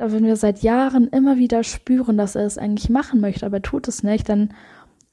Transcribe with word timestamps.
wenn 0.00 0.24
wir 0.24 0.36
seit 0.36 0.62
Jahren 0.62 1.08
immer 1.08 1.36
wieder 1.36 1.62
spüren, 1.62 2.16
dass 2.16 2.34
er 2.34 2.46
es 2.46 2.58
eigentlich 2.58 2.88
machen 2.88 3.20
möchte, 3.20 3.46
aber 3.46 3.58
er 3.58 3.62
tut 3.62 3.88
es 3.88 4.02
nicht, 4.02 4.28
dann 4.28 4.54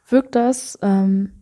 wirkt 0.08 0.36
das, 0.36 0.80
ähm, 0.82 1.34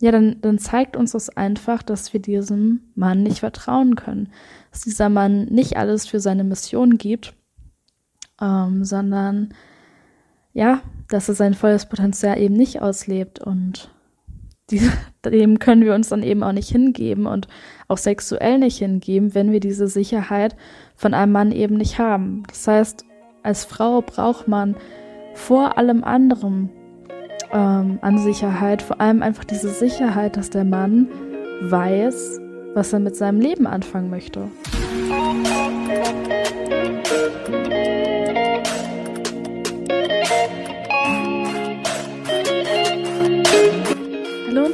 ja, 0.00 0.10
dann, 0.10 0.40
dann 0.40 0.58
zeigt 0.58 0.96
uns 0.96 1.12
das 1.12 1.28
einfach, 1.30 1.82
dass 1.82 2.12
wir 2.12 2.20
diesem 2.20 2.80
Mann 2.94 3.22
nicht 3.22 3.40
vertrauen 3.40 3.94
können. 3.94 4.30
Dass 4.70 4.80
dieser 4.80 5.08
Mann 5.08 5.44
nicht 5.44 5.76
alles 5.76 6.06
für 6.06 6.18
seine 6.18 6.42
Mission 6.42 6.98
gibt, 6.98 7.34
ähm, 8.40 8.84
sondern 8.84 9.54
ja, 10.52 10.80
dass 11.08 11.28
er 11.28 11.34
sein 11.34 11.54
volles 11.54 11.86
Potenzial 11.88 12.38
eben 12.38 12.54
nicht 12.54 12.82
auslebt 12.82 13.38
und 13.38 13.90
die, 14.72 14.90
dem 15.24 15.58
können 15.58 15.82
wir 15.82 15.94
uns 15.94 16.08
dann 16.08 16.22
eben 16.22 16.42
auch 16.42 16.52
nicht 16.52 16.70
hingeben 16.70 17.26
und 17.26 17.46
auch 17.88 17.98
sexuell 17.98 18.58
nicht 18.58 18.78
hingeben, 18.78 19.34
wenn 19.34 19.52
wir 19.52 19.60
diese 19.60 19.86
Sicherheit 19.86 20.56
von 20.96 21.14
einem 21.14 21.32
Mann 21.32 21.52
eben 21.52 21.76
nicht 21.76 21.98
haben. 21.98 22.42
Das 22.48 22.66
heißt, 22.66 23.04
als 23.42 23.64
Frau 23.64 24.00
braucht 24.02 24.48
man 24.48 24.76
vor 25.34 25.78
allem 25.78 26.04
anderen 26.04 26.70
ähm, 27.52 27.98
an 28.00 28.18
Sicherheit, 28.18 28.82
vor 28.82 29.00
allem 29.00 29.22
einfach 29.22 29.44
diese 29.44 29.68
Sicherheit, 29.68 30.36
dass 30.36 30.50
der 30.50 30.64
Mann 30.64 31.08
weiß, 31.62 32.40
was 32.74 32.92
er 32.92 33.00
mit 33.00 33.16
seinem 33.16 33.40
Leben 33.40 33.66
anfangen 33.66 34.10
möchte. 34.10 34.48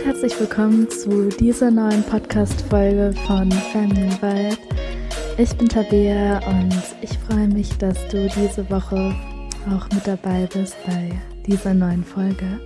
Herzlich 0.09 0.41
willkommen 0.41 0.89
zu 0.89 1.29
dieser 1.29 1.71
neuen 1.71 2.03
Podcast-Folge 2.03 3.13
von 3.27 3.53
Family 3.53 4.11
Vibe. 4.23 4.57
Ich 5.37 5.55
bin 5.55 5.69
Tabea 5.69 6.39
und 6.49 6.75
ich 7.03 7.19
freue 7.19 7.47
mich, 7.47 7.77
dass 7.77 8.09
du 8.09 8.27
diese 8.27 8.71
Woche 8.71 9.15
auch 9.71 9.87
mit 9.91 10.07
dabei 10.07 10.49
bist 10.51 10.79
bei 10.87 11.11
dieser 11.47 11.75
neuen 11.75 12.03
Folge. 12.05 12.59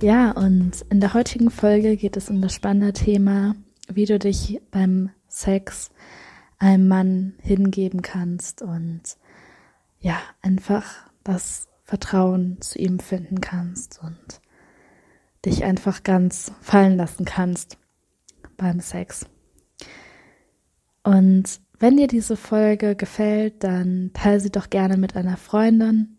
Ja, 0.00 0.30
und 0.30 0.86
in 0.90 1.00
der 1.00 1.12
heutigen 1.12 1.50
Folge 1.50 1.96
geht 1.96 2.16
es 2.16 2.30
um 2.30 2.40
das 2.40 2.54
spannende 2.54 2.92
Thema, 2.92 3.56
wie 3.88 4.04
du 4.04 4.20
dich 4.20 4.60
beim 4.70 5.10
Sex 5.26 5.90
einem 6.60 6.86
Mann 6.86 7.34
hingeben 7.42 8.00
kannst 8.00 8.62
und 8.62 9.02
ja, 9.98 10.20
einfach 10.40 10.84
das 11.24 11.66
Vertrauen 11.82 12.58
zu 12.60 12.78
ihm 12.78 13.00
finden 13.00 13.40
kannst 13.40 13.98
und 14.04 14.40
dich 15.44 15.64
einfach 15.64 16.02
ganz 16.02 16.52
fallen 16.60 16.96
lassen 16.96 17.24
kannst 17.24 17.78
beim 18.56 18.80
Sex. 18.80 19.26
Und 21.02 21.60
wenn 21.78 21.96
dir 21.96 22.08
diese 22.08 22.36
Folge 22.36 22.96
gefällt, 22.96 23.62
dann 23.64 24.10
teile 24.12 24.40
sie 24.40 24.50
doch 24.50 24.68
gerne 24.68 24.96
mit 24.96 25.16
einer 25.16 25.36
Freundin 25.36 26.18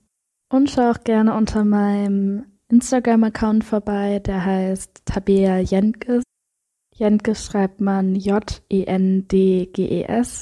und 0.50 0.70
schau 0.70 0.92
auch 0.92 1.04
gerne 1.04 1.36
unter 1.36 1.66
meinem 1.66 2.46
Instagram-Account 2.70 3.66
vorbei, 3.66 4.20
der 4.20 4.46
heißt 4.46 5.02
Tabea 5.06 5.58
Jentges. 5.60 6.24
Jentges 6.96 7.46
schreibt 7.46 7.82
man 7.82 8.16
J-E-N-D-G-E-S 8.16 8.88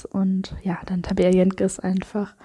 und 0.05 0.55
ja, 0.63 0.79
dann 0.85 1.03
Tabea 1.03 1.29
Jentges 1.29 1.79
einfach 1.79 2.35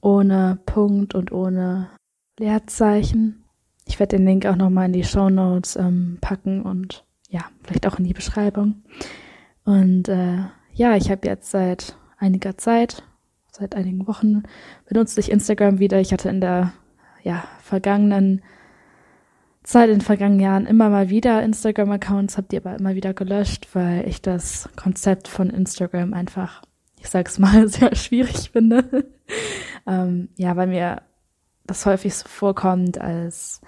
ohne 0.00 0.60
Punkt 0.66 1.14
und 1.14 1.30
ohne 1.32 1.90
Leerzeichen. 2.38 3.41
Ich 3.86 3.98
werde 3.98 4.16
den 4.16 4.26
Link 4.26 4.46
auch 4.46 4.56
nochmal 4.56 4.86
in 4.86 4.92
die 4.92 5.04
Show 5.04 5.28
Notes 5.28 5.76
ähm, 5.76 6.18
packen 6.20 6.62
und 6.62 7.04
ja, 7.28 7.40
vielleicht 7.62 7.86
auch 7.86 7.98
in 7.98 8.04
die 8.04 8.12
Beschreibung. 8.12 8.82
Und 9.64 10.08
äh, 10.08 10.38
ja, 10.72 10.96
ich 10.96 11.10
habe 11.10 11.26
jetzt 11.26 11.50
seit 11.50 11.96
einiger 12.18 12.56
Zeit, 12.56 13.02
seit 13.50 13.74
einigen 13.74 14.06
Wochen, 14.06 14.42
benutze 14.86 15.20
ich 15.20 15.30
Instagram 15.30 15.78
wieder. 15.78 16.00
Ich 16.00 16.12
hatte 16.12 16.28
in 16.28 16.40
der 16.40 16.72
ja, 17.22 17.44
vergangenen 17.62 18.42
Zeit, 19.62 19.88
in 19.88 19.96
den 19.96 20.00
vergangenen 20.00 20.40
Jahren 20.40 20.66
immer 20.66 20.88
mal 20.88 21.08
wieder 21.08 21.42
Instagram-Accounts, 21.42 22.36
habe 22.36 22.48
die 22.50 22.56
aber 22.56 22.76
immer 22.76 22.94
wieder 22.94 23.14
gelöscht, 23.14 23.68
weil 23.74 24.08
ich 24.08 24.20
das 24.20 24.68
Konzept 24.76 25.28
von 25.28 25.50
Instagram 25.50 26.14
einfach, 26.14 26.62
ich 26.98 27.08
sag's 27.08 27.38
mal, 27.38 27.68
sehr 27.68 27.94
schwierig 27.94 28.50
finde. 28.50 29.06
ähm, 29.86 30.28
ja, 30.36 30.56
weil 30.56 30.66
mir 30.66 31.02
das 31.66 31.86
häufig 31.86 32.14
so 32.14 32.28
vorkommt, 32.28 33.00
als 33.00 33.60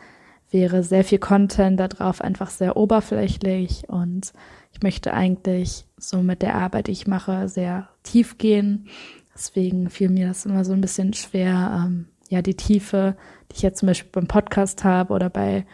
wäre 0.51 0.83
sehr 0.83 1.05
viel 1.05 1.19
Content 1.19 1.81
da 1.81 1.89
drauf 1.89 2.21
einfach 2.21 2.51
sehr 2.51 2.77
oberflächlich 2.77 3.89
und 3.89 4.33
ich 4.73 4.83
möchte 4.83 5.15
eigentlich 5.15 5.87
so 5.97 6.23
mit 6.23 6.43
der 6.43 6.57
Arbeit, 6.57 6.89
die 6.89 6.93
ich 6.93 7.07
mache, 7.07 7.49
sehr 7.49 7.89
tief 8.03 8.39
gehen. 8.39 8.89
Deswegen 9.35 9.89
fiel 9.89 10.11
mir 10.11 10.29
das 10.29 10.47
immer 10.47 10.65
so 10.65 10.73
ein 10.73 10.81
bisschen 10.81 11.13
schwer, 11.13 11.85
ähm, 11.85 12.07
ja, 12.29 12.43
die 12.43 12.57
Tiefe, 12.57 13.17
die 13.51 13.57
ich 13.57 13.63
jetzt 13.63 13.79
zum 13.79 13.87
Beispiel 13.87 14.11
beim 14.13 14.27
Podcast 14.27 14.85
habe 14.85 15.13
oder 15.13 15.31
bei, 15.31 15.67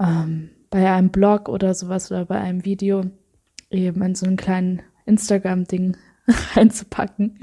ähm, 0.00 0.50
bei 0.70 0.90
einem 0.90 1.10
Blog 1.10 1.48
oder 1.48 1.74
sowas 1.74 2.10
oder 2.10 2.24
bei 2.24 2.40
einem 2.40 2.64
Video 2.64 3.04
eben 3.70 4.02
in 4.02 4.14
so 4.14 4.26
einen 4.26 4.36
kleinen 4.36 4.82
Instagram-Ding 5.06 5.96
reinzupacken. 6.54 7.38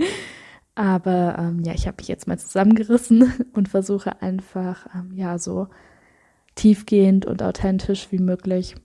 Aber 0.75 1.35
ähm, 1.37 1.63
ja, 1.63 1.73
ich 1.73 1.87
habe 1.87 1.97
mich 1.99 2.07
jetzt 2.07 2.27
mal 2.27 2.39
zusammengerissen 2.39 3.33
und 3.53 3.69
versuche 3.69 4.21
einfach, 4.21 4.87
ähm, 4.95 5.11
ja, 5.13 5.37
so 5.37 5.67
tiefgehend 6.55 7.25
und 7.25 7.43
authentisch 7.43 8.11
wie 8.11 8.19
möglich 8.19 8.75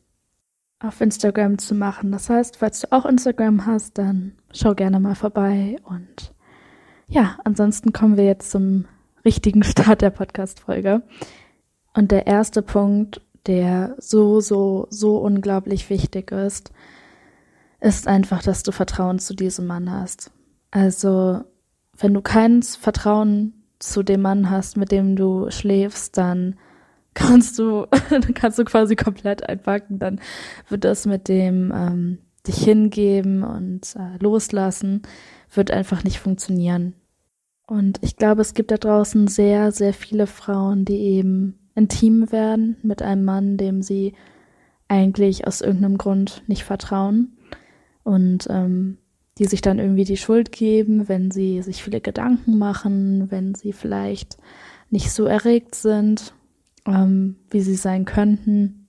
auf 0.81 1.01
Instagram 1.01 1.59
zu 1.59 1.75
machen. 1.75 2.13
Das 2.13 2.29
heißt, 2.29 2.59
falls 2.59 2.81
du 2.81 2.93
auch 2.93 3.07
Instagram 3.07 3.67
hast, 3.67 3.99
dann 3.99 4.33
schau 4.53 4.75
gerne 4.75 5.01
mal 5.01 5.15
vorbei. 5.15 5.77
Und 5.85 6.35
ja, 7.09 7.39
ansonsten 7.45 7.93
kommen 7.93 8.17
wir 8.17 8.25
jetzt 8.25 8.51
zum 8.51 8.87
richtigen 9.25 9.63
Start 9.65 10.03
der 10.03 10.11
Podcast-Folge. 10.11 11.03
Und 11.95 12.13
der 12.13 12.27
erste 12.27 12.63
Punkt, 12.63 13.23
der 13.47 13.97
so, 13.99 14.41
so, 14.41 14.87
so 14.91 15.19
unglaublich 15.19 15.89
wichtig 15.89 16.31
ist, 16.31 16.73
ist 17.81 18.07
einfach, 18.07 18.43
dass 18.43 18.63
du 18.63 18.73
Vertrauen 18.73 19.19
zu 19.19 19.35
diesem 19.35 19.67
Mann 19.67 19.91
hast. 19.91 20.31
Also 20.71 21.45
wenn 21.99 22.15
du 22.15 22.21
kein 22.21 22.63
Vertrauen 22.63 23.55
zu 23.79 24.03
dem 24.03 24.23
Mann 24.23 24.51
hast, 24.51 24.77
mit 24.77 24.91
dem 24.93 25.17
du 25.17 25.51
schläfst, 25.51 26.17
dann 26.17 26.57
kannst 27.15 27.59
du, 27.59 27.87
dann 28.11 28.35
kannst 28.35 28.59
du 28.59 28.65
quasi 28.65 28.97
komplett 28.97 29.49
einpacken. 29.49 29.99
Dann 29.99 30.21
wird 30.69 30.85
das 30.85 31.07
mit 31.07 31.29
dem 31.29 31.73
ähm, 31.75 32.19
dich 32.47 32.59
hingeben 32.59 33.43
und 33.43 33.97
äh, 33.97 34.23
loslassen, 34.23 35.03
wird 35.53 35.71
einfach 35.71 36.05
nicht 36.05 36.21
funktionieren. 36.21 36.95
Und 37.67 37.99
ich 38.03 38.17
glaube, 38.17 38.43
es 38.43 38.55
gibt 38.55 38.71
da 38.71 38.77
draußen 38.77 39.27
sehr, 39.27 39.73
sehr 39.73 39.93
viele 39.93 40.29
Frauen, 40.29 40.85
die 40.85 40.99
eben 40.99 41.59
intim 41.75 42.31
werden 42.31 42.77
mit 42.83 43.03
einem 43.03 43.25
Mann, 43.25 43.57
dem 43.57 43.83
sie 43.83 44.15
eigentlich 44.89 45.47
aus 45.47 45.61
irgendeinem 45.63 45.99
Grund 45.99 46.45
nicht 46.47 46.63
vertrauen. 46.63 47.37
Und 48.05 48.47
ähm, 48.51 48.99
die 49.39 49.45
sich 49.45 49.61
dann 49.61 49.79
irgendwie 49.79 50.05
die 50.05 50.17
Schuld 50.17 50.53
geben, 50.53 51.09
wenn 51.09 51.31
sie 51.31 51.63
sich 51.63 51.83
viele 51.83 52.01
Gedanken 52.01 52.59
machen, 52.59 53.31
wenn 53.31 53.55
sie 53.55 53.73
vielleicht 53.73 54.39
nicht 54.91 55.11
so 55.11 55.27
erregt 55.27 55.75
sind, 55.75 56.35
ähm, 56.87 57.37
wie 57.51 57.61
sie 57.61 57.75
sein 57.75 58.05
könnten 58.05 58.87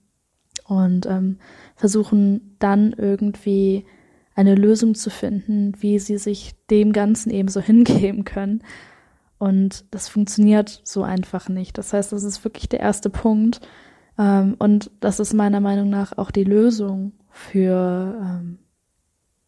und 0.66 1.06
ähm, 1.06 1.38
versuchen 1.76 2.56
dann 2.58 2.92
irgendwie 2.92 3.84
eine 4.34 4.54
Lösung 4.54 4.94
zu 4.94 5.10
finden, 5.10 5.72
wie 5.80 5.98
sie 5.98 6.16
sich 6.16 6.54
dem 6.70 6.92
Ganzen 6.92 7.30
eben 7.30 7.48
so 7.48 7.60
hingeben 7.60 8.24
können. 8.24 8.62
Und 9.38 9.84
das 9.90 10.08
funktioniert 10.08 10.80
so 10.84 11.02
einfach 11.02 11.48
nicht. 11.48 11.78
Das 11.78 11.92
heißt, 11.92 12.12
das 12.12 12.24
ist 12.24 12.44
wirklich 12.44 12.68
der 12.68 12.80
erste 12.80 13.10
Punkt. 13.10 13.60
Ähm, 14.18 14.56
und 14.58 14.90
das 15.00 15.20
ist 15.20 15.34
meiner 15.34 15.60
Meinung 15.60 15.90
nach 15.90 16.16
auch 16.16 16.30
die 16.30 16.44
Lösung 16.44 17.12
für 17.30 18.18
ähm, 18.20 18.58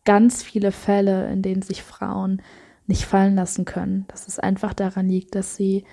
ganz 0.05 0.43
viele 0.43 0.73
Fälle, 0.73 1.31
in 1.31 1.43
denen 1.43 1.63
sich 1.63 1.83
Frauen 1.83 2.43
nicht 2.87 3.05
fallen 3.07 3.37
lassen 3.37 3.65
können, 3.65 4.05
dass 4.09 4.27
es 4.27 4.39
einfach 4.39 4.75
daran 4.75 5.09
liegt, 5.09 5.35
dass 5.35 5.57
sie 5.57 5.85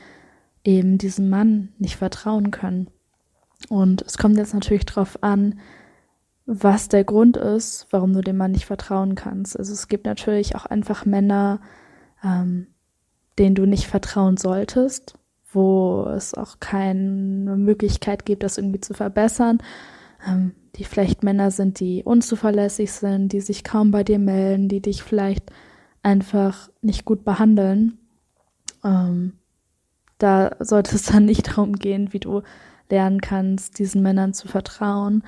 eben 0.64 0.98
diesem 0.98 1.30
Mann 1.30 1.70
nicht 1.78 1.96
vertrauen 1.96 2.52
können. 2.52 2.90
Und 3.70 4.02
es 4.02 4.18
kommt 4.18 4.38
jetzt 4.38 4.54
natürlich 4.54 4.86
darauf 4.86 5.22
an, 5.24 5.60
was 6.46 6.88
der 6.88 7.04
Grund 7.04 7.38
ist, 7.38 7.88
warum 7.92 8.14
du 8.14 8.22
dem 8.22 8.38
Mann 8.38 8.52
nicht 8.52 8.66
vertrauen 8.66 9.16
kannst. 9.16 9.58
Also 9.58 9.74
es 9.74 9.88
gibt 9.88 10.06
natürlich 10.06 10.56
auch 10.56 10.66
einfach 10.66 11.06
Männer, 11.06 11.60
ähm, 12.24 12.68
denen 13.38 13.56
du 13.56 13.66
nicht 13.66 13.88
vertrauen 13.88 14.38
solltest, 14.38 15.20
wo 15.52 16.06
es 16.06 16.34
auch 16.34 16.60
keine 16.60 17.58
Möglichkeit 17.58 18.26
gibt, 18.26 18.44
das 18.44 18.58
irgendwie 18.58 18.80
zu 18.80 18.94
verbessern. 18.94 19.60
Ähm, 20.26 20.56
die 20.78 20.84
vielleicht 20.84 21.24
Männer 21.24 21.52
sind, 21.52 21.80
die 21.80 22.04
unzuverlässig 22.04 22.92
sind, 22.92 23.34
die 23.34 23.42
sich 23.42 23.64
kaum 23.64 23.92
bei 23.92 24.04
dir 24.04 24.20
melden, 24.20 24.70
die 24.70 24.82
dich 24.82 25.04
vielleicht 25.04 25.52
einfach 26.04 26.70
nicht 26.82 27.06
gut 27.06 27.26
behandeln. 27.26 27.98
Ähm, 28.84 29.34
da 30.18 30.56
sollte 30.60 30.96
es 30.96 31.06
dann 31.06 31.26
nicht 31.26 31.50
darum 31.50 31.74
gehen, 31.74 32.14
wie 32.14 32.20
du 32.20 32.42
lernen 32.90 33.22
kannst, 33.22 33.80
diesen 33.80 34.02
Männern 34.02 34.34
zu 34.34 34.48
vertrauen, 34.48 35.24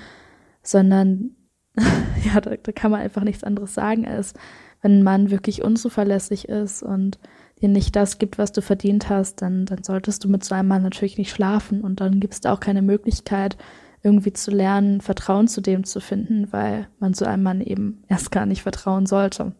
sondern 0.63 1.35
ja, 1.75 2.39
da, 2.41 2.55
da 2.55 2.71
kann 2.71 2.91
man 2.91 3.01
einfach 3.01 3.23
nichts 3.23 3.43
anderes 3.43 3.73
sagen, 3.73 4.07
als 4.07 4.33
wenn 4.81 4.99
ein 4.99 5.03
Mann 5.03 5.29
wirklich 5.29 5.63
unzuverlässig 5.63 6.47
ist 6.47 6.83
und 6.83 7.19
dir 7.61 7.69
nicht 7.69 7.95
das 7.95 8.17
gibt, 8.17 8.37
was 8.37 8.51
du 8.51 8.61
verdient 8.61 9.09
hast, 9.09 9.41
dann, 9.41 9.65
dann 9.65 9.83
solltest 9.83 10.23
du 10.23 10.29
mit 10.29 10.43
so 10.43 10.55
einem 10.55 10.69
Mann 10.69 10.83
natürlich 10.83 11.17
nicht 11.17 11.31
schlafen 11.31 11.81
und 11.81 11.99
dann 11.99 12.19
gibt 12.19 12.33
es 12.33 12.45
auch 12.45 12.59
keine 12.59 12.81
Möglichkeit, 12.81 13.57
irgendwie 14.03 14.33
zu 14.33 14.51
lernen, 14.51 15.01
Vertrauen 15.01 15.47
zu 15.47 15.61
dem 15.61 15.83
zu 15.83 15.99
finden, 15.99 16.51
weil 16.51 16.87
man 16.99 17.13
so 17.13 17.25
einem 17.25 17.43
Mann 17.43 17.61
eben 17.61 18.03
erst 18.07 18.31
gar 18.31 18.45
nicht 18.45 18.61
vertrauen 18.61 19.05
sollte. 19.05 19.53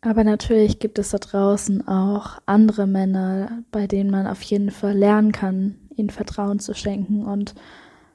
Aber 0.00 0.22
natürlich 0.22 0.78
gibt 0.78 0.98
es 0.98 1.10
da 1.10 1.18
draußen 1.18 1.86
auch 1.88 2.38
andere 2.46 2.86
Männer, 2.86 3.64
bei 3.72 3.88
denen 3.88 4.10
man 4.10 4.28
auf 4.28 4.42
jeden 4.42 4.70
Fall 4.70 4.96
lernen 4.96 5.32
kann, 5.32 5.76
ihnen 5.96 6.10
Vertrauen 6.10 6.60
zu 6.60 6.74
schenken 6.74 7.24
und 7.24 7.54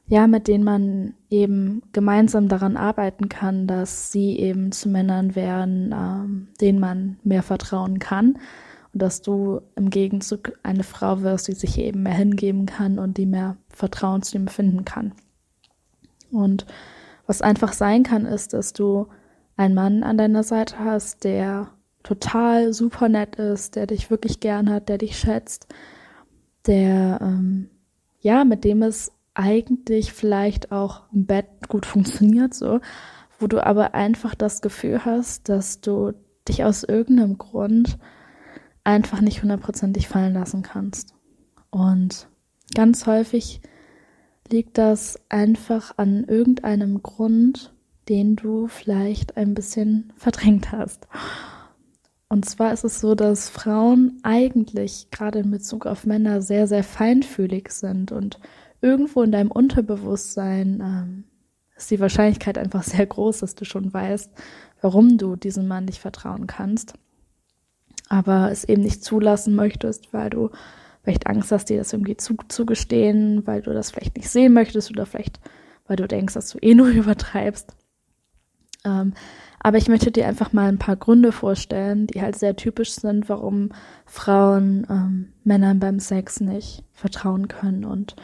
ja, 0.08 0.28
mit 0.28 0.48
denen 0.48 0.64
man 0.64 1.14
eben 1.30 1.82
gemeinsam 1.94 2.48
daran 2.48 2.78
arbeiten 2.78 3.30
kann, 3.30 3.68
dass 3.68 4.12
sie 4.12 4.38
eben 4.38 4.72
zu 4.72 4.90
Männern 4.90 5.36
werden, 5.36 5.94
ähm, 5.94 6.48
denen 6.60 6.80
man 6.80 7.18
mehr 7.24 7.44
vertrauen 7.44 8.00
kann 8.00 8.38
und 8.94 9.02
dass 9.02 9.22
du 9.22 9.62
im 9.76 9.90
Gegenzug 9.90 10.54
eine 10.62 10.84
Frau 10.84 11.22
wirst, 11.22 11.48
die 11.48 11.54
sich 11.54 11.78
eben 11.80 12.04
mehr 12.04 12.14
hingeben 12.14 12.66
kann 12.66 13.00
und 13.00 13.18
die 13.18 13.26
mehr 13.26 13.58
Vertrauen 13.70 14.22
zu 14.22 14.38
ihm 14.38 14.48
finden 14.48 14.86
kann. 14.86 15.14
Und 16.34 16.66
was 17.28 17.42
einfach 17.42 17.74
sein 17.74 18.04
kann, 18.04 18.26
ist, 18.26 18.54
dass 18.54 18.74
du 18.74 19.08
einen 19.56 19.76
Mann 19.76 20.04
an 20.04 20.18
deiner 20.18 20.44
Seite 20.44 20.80
hast, 20.80 21.24
der 21.24 21.70
total 22.04 22.74
super 22.74 23.08
nett 23.08 23.38
ist, 23.38 23.76
der 23.76 23.88
dich 23.88 24.10
wirklich 24.10 24.40
gern 24.40 24.70
hat, 24.70 24.90
der 24.90 24.98
dich 24.98 25.18
schätzt, 25.18 25.68
der 26.66 27.20
ähm, 27.22 27.70
ja, 28.20 28.46
mit 28.46 28.64
dem 28.64 28.82
es 28.82 29.12
eigentlich 29.34 30.14
vielleicht 30.14 30.72
auch 30.72 31.04
im 31.12 31.26
Bett 31.26 31.48
gut 31.68 31.86
funktioniert, 31.86 32.54
so, 32.54 32.80
wo 33.40 33.48
du 33.48 33.66
aber 33.66 33.94
einfach 33.94 34.36
das 34.36 34.62
Gefühl 34.62 35.06
hast, 35.06 35.50
dass 35.50 35.82
du 35.82 36.14
dich 36.48 36.64
aus 36.64 36.84
irgendeinem 36.84 37.38
Grund 37.38 37.98
einfach 38.84 39.22
nicht 39.22 39.42
hundertprozentig 39.42 40.08
fallen 40.08 40.34
lassen 40.34 40.62
kannst. 40.62 41.14
Und 41.70 42.28
ganz 42.76 43.08
häufig 43.08 43.62
liegt 44.50 44.78
das 44.78 45.20
einfach 45.30 45.98
an 45.98 46.26
irgendeinem 46.26 47.02
Grund, 47.02 47.74
den 48.10 48.36
du 48.36 48.68
vielleicht 48.68 49.38
ein 49.38 49.54
bisschen 49.54 50.12
verdrängt 50.18 50.72
hast. 50.72 51.08
Und 52.28 52.46
zwar 52.46 52.74
ist 52.74 52.84
es 52.84 53.00
so, 53.00 53.16
dass 53.16 53.50
Frauen 53.50 54.20
eigentlich 54.24 55.10
gerade 55.12 55.40
in 55.40 55.52
Bezug 55.52 55.86
auf 55.86 56.06
Männer 56.06 56.42
sehr, 56.42 56.68
sehr 56.68 56.84
feinfühlig 56.84 57.70
sind 57.72 58.12
und 58.12 58.40
irgendwo 58.82 59.22
in 59.22 59.32
deinem 59.32 59.52
Unterbewusstsein 59.52 60.82
ähm, 60.82 61.24
ist 61.76 61.92
die 61.92 62.00
Wahrscheinlichkeit 62.00 62.58
einfach 62.58 62.84
sehr 62.84 63.06
groß, 63.06 63.40
dass 63.40 63.56
du 63.56 63.66
schon 63.66 63.94
weißt, 63.94 64.32
warum 64.82 65.18
du 65.18 65.36
diesem 65.36 65.68
Mann 65.68 65.86
nicht 65.86 66.00
vertrauen 66.00 66.48
kannst, 66.48 66.94
aber 68.10 68.52
es 68.52 68.64
eben 68.64 68.82
nicht 68.82 69.04
zulassen 69.04 69.56
möchtest, 69.56 70.12
weil 70.12 70.30
du 70.30 70.50
vielleicht 71.04 71.28
Angst 71.28 71.52
hast, 71.52 71.70
dir 71.70 71.78
das 71.78 71.94
irgendwie 71.94 72.18
zu, 72.18 72.36
zugestehen, 72.48 73.46
weil 73.46 73.62
du 73.62 73.74
das 73.74 73.92
vielleicht 73.92 74.16
nicht 74.16 74.30
sehen 74.30 74.54
möchtest 74.54 74.90
oder 74.90 75.06
vielleicht, 75.06 75.40
weil 75.88 75.98
du 75.98 76.08
denkst, 76.08 76.34
dass 76.34 76.50
du 76.50 76.58
eh 76.62 76.74
nur 76.74 76.88
übertreibst. 76.90 77.76
Ähm, 78.86 79.14
aber 79.60 79.78
ich 79.78 79.88
möchte 79.88 80.12
dir 80.12 80.28
einfach 80.28 80.52
mal 80.52 80.68
ein 80.68 80.80
paar 80.80 80.98
Gründe 80.98 81.32
vorstellen, 81.32 82.08
die 82.08 82.22
halt 82.22 82.38
sehr 82.38 82.56
typisch 82.56 82.92
sind, 82.92 83.30
warum 83.30 83.70
Frauen 84.06 84.86
ähm, 84.90 85.34
Männern 85.44 85.80
beim 85.80 86.00
Sex 86.00 86.42
nicht 86.42 86.84
vertrauen 86.92 87.48
können 87.48 87.86
und 87.86 88.16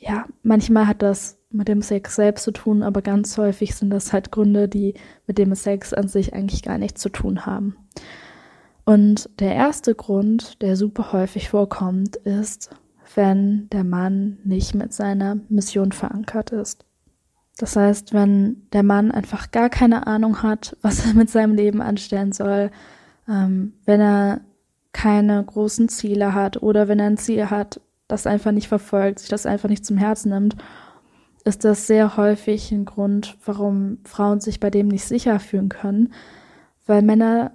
ja, 0.00 0.24
manchmal 0.42 0.86
hat 0.86 1.02
das 1.02 1.38
mit 1.50 1.68
dem 1.68 1.82
Sex 1.82 2.16
selbst 2.16 2.44
zu 2.44 2.52
tun, 2.52 2.82
aber 2.82 3.02
ganz 3.02 3.36
häufig 3.36 3.74
sind 3.74 3.90
das 3.90 4.12
halt 4.12 4.32
Gründe, 4.32 4.68
die 4.68 4.94
mit 5.26 5.36
dem 5.36 5.54
Sex 5.54 5.92
an 5.92 6.08
sich 6.08 6.32
eigentlich 6.32 6.62
gar 6.62 6.78
nichts 6.78 7.02
zu 7.02 7.10
tun 7.10 7.44
haben. 7.44 7.76
Und 8.84 9.28
der 9.38 9.54
erste 9.54 9.94
Grund, 9.94 10.62
der 10.62 10.76
super 10.76 11.12
häufig 11.12 11.48
vorkommt, 11.48 12.16
ist, 12.16 12.70
wenn 13.14 13.68
der 13.70 13.84
Mann 13.84 14.38
nicht 14.44 14.74
mit 14.74 14.92
seiner 14.92 15.38
Mission 15.48 15.92
verankert 15.92 16.50
ist. 16.50 16.84
Das 17.58 17.76
heißt, 17.76 18.14
wenn 18.14 18.66
der 18.72 18.82
Mann 18.82 19.10
einfach 19.10 19.50
gar 19.50 19.68
keine 19.68 20.06
Ahnung 20.06 20.42
hat, 20.42 20.76
was 20.82 21.04
er 21.06 21.14
mit 21.14 21.28
seinem 21.28 21.54
Leben 21.54 21.82
anstellen 21.82 22.32
soll, 22.32 22.70
ähm, 23.28 23.74
wenn 23.84 24.00
er 24.00 24.40
keine 24.92 25.44
großen 25.44 25.88
Ziele 25.88 26.34
hat 26.34 26.62
oder 26.62 26.88
wenn 26.88 26.98
er 26.98 27.06
ein 27.06 27.18
Ziel 27.18 27.50
hat, 27.50 27.80
das 28.08 28.26
einfach 28.26 28.50
nicht 28.50 28.68
verfolgt, 28.68 29.20
sich 29.20 29.28
das 29.28 29.46
einfach 29.46 29.68
nicht 29.68 29.84
zum 29.84 29.98
Herzen 29.98 30.30
nimmt, 30.30 30.56
ist 31.44 31.64
das 31.64 31.86
sehr 31.86 32.16
häufig 32.16 32.72
ein 32.72 32.84
Grund, 32.84 33.36
warum 33.44 33.98
Frauen 34.04 34.40
sich 34.40 34.60
bei 34.60 34.70
dem 34.70 34.88
nicht 34.88 35.04
sicher 35.04 35.38
fühlen 35.38 35.68
können, 35.68 36.12
weil 36.86 37.02
Männer, 37.02 37.52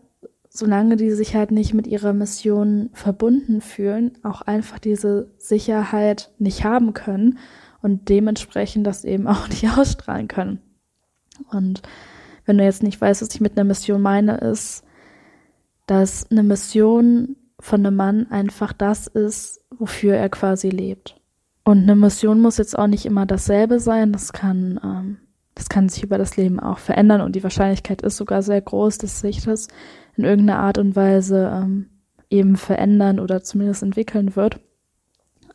solange 0.58 0.96
die 0.96 1.12
sich 1.12 1.36
halt 1.36 1.52
nicht 1.52 1.74
mit 1.74 1.88
ihrer 1.88 2.14
Mission 2.14 2.90
verbunden 2.94 3.62
fühlen, 3.62 4.18
auch 4.24 4.42
einfach 4.42 4.80
diese 4.80 5.32
Sicherheit 5.38 6.32
nicht 6.40 6.64
haben 6.64 6.94
können 6.94 7.38
und 7.82 8.10
dementsprechend 8.10 8.88
das 8.88 9.04
eben 9.04 9.28
auch 9.28 9.48
nicht 9.48 9.70
ausstrahlen 9.78 10.28
können. 10.28 10.60
Und 11.52 11.82
wenn 12.46 12.58
du 12.58 12.64
jetzt 12.64 12.84
nicht 12.84 13.00
weißt, 13.00 13.22
was 13.22 13.34
ich 13.34 13.42
mit 13.42 13.58
einer 13.58 13.66
Mission 13.66 14.02
meine, 14.02 14.38
ist, 14.38 14.84
dass 15.88 16.30
eine 16.32 16.44
Mission 16.44 17.36
von 17.60 17.86
einem 17.86 17.96
Mann 17.96 18.28
einfach 18.32 18.74
das 18.74 19.08
ist, 19.08 19.62
wofür 19.70 20.16
er 20.16 20.30
quasi 20.30 20.70
lebt. 20.70 21.20
Und 21.64 21.84
eine 21.84 21.96
Mission 21.96 22.42
muss 22.42 22.58
jetzt 22.58 22.78
auch 22.78 22.88
nicht 22.88 23.06
immer 23.06 23.26
dasselbe 23.26 23.80
sein. 23.80 24.12
Das 24.12 24.34
kann, 24.34 24.80
ähm, 24.84 25.18
das 25.56 25.68
kann 25.68 25.90
sich 25.90 26.04
über 26.04 26.18
das 26.18 26.38
Leben 26.38 26.60
auch 26.60 26.78
verändern 26.78 27.22
und 27.22 27.36
die 27.36 27.44
Wahrscheinlichkeit 27.44 28.02
ist 28.02 28.18
sogar 28.18 28.44
sehr 28.44 28.62
groß, 28.62 29.00
dass 29.00 29.20
sich 29.22 29.44
das 29.44 29.68
in 30.18 30.24
irgendeiner 30.24 30.60
Art 30.60 30.78
und 30.78 30.96
Weise 30.96 31.52
ähm, 31.54 31.90
eben 32.30 32.56
verändern 32.56 33.20
oder 33.20 33.44
zumindest 33.44 33.84
entwickeln 33.84 34.36
wird. 34.36 34.60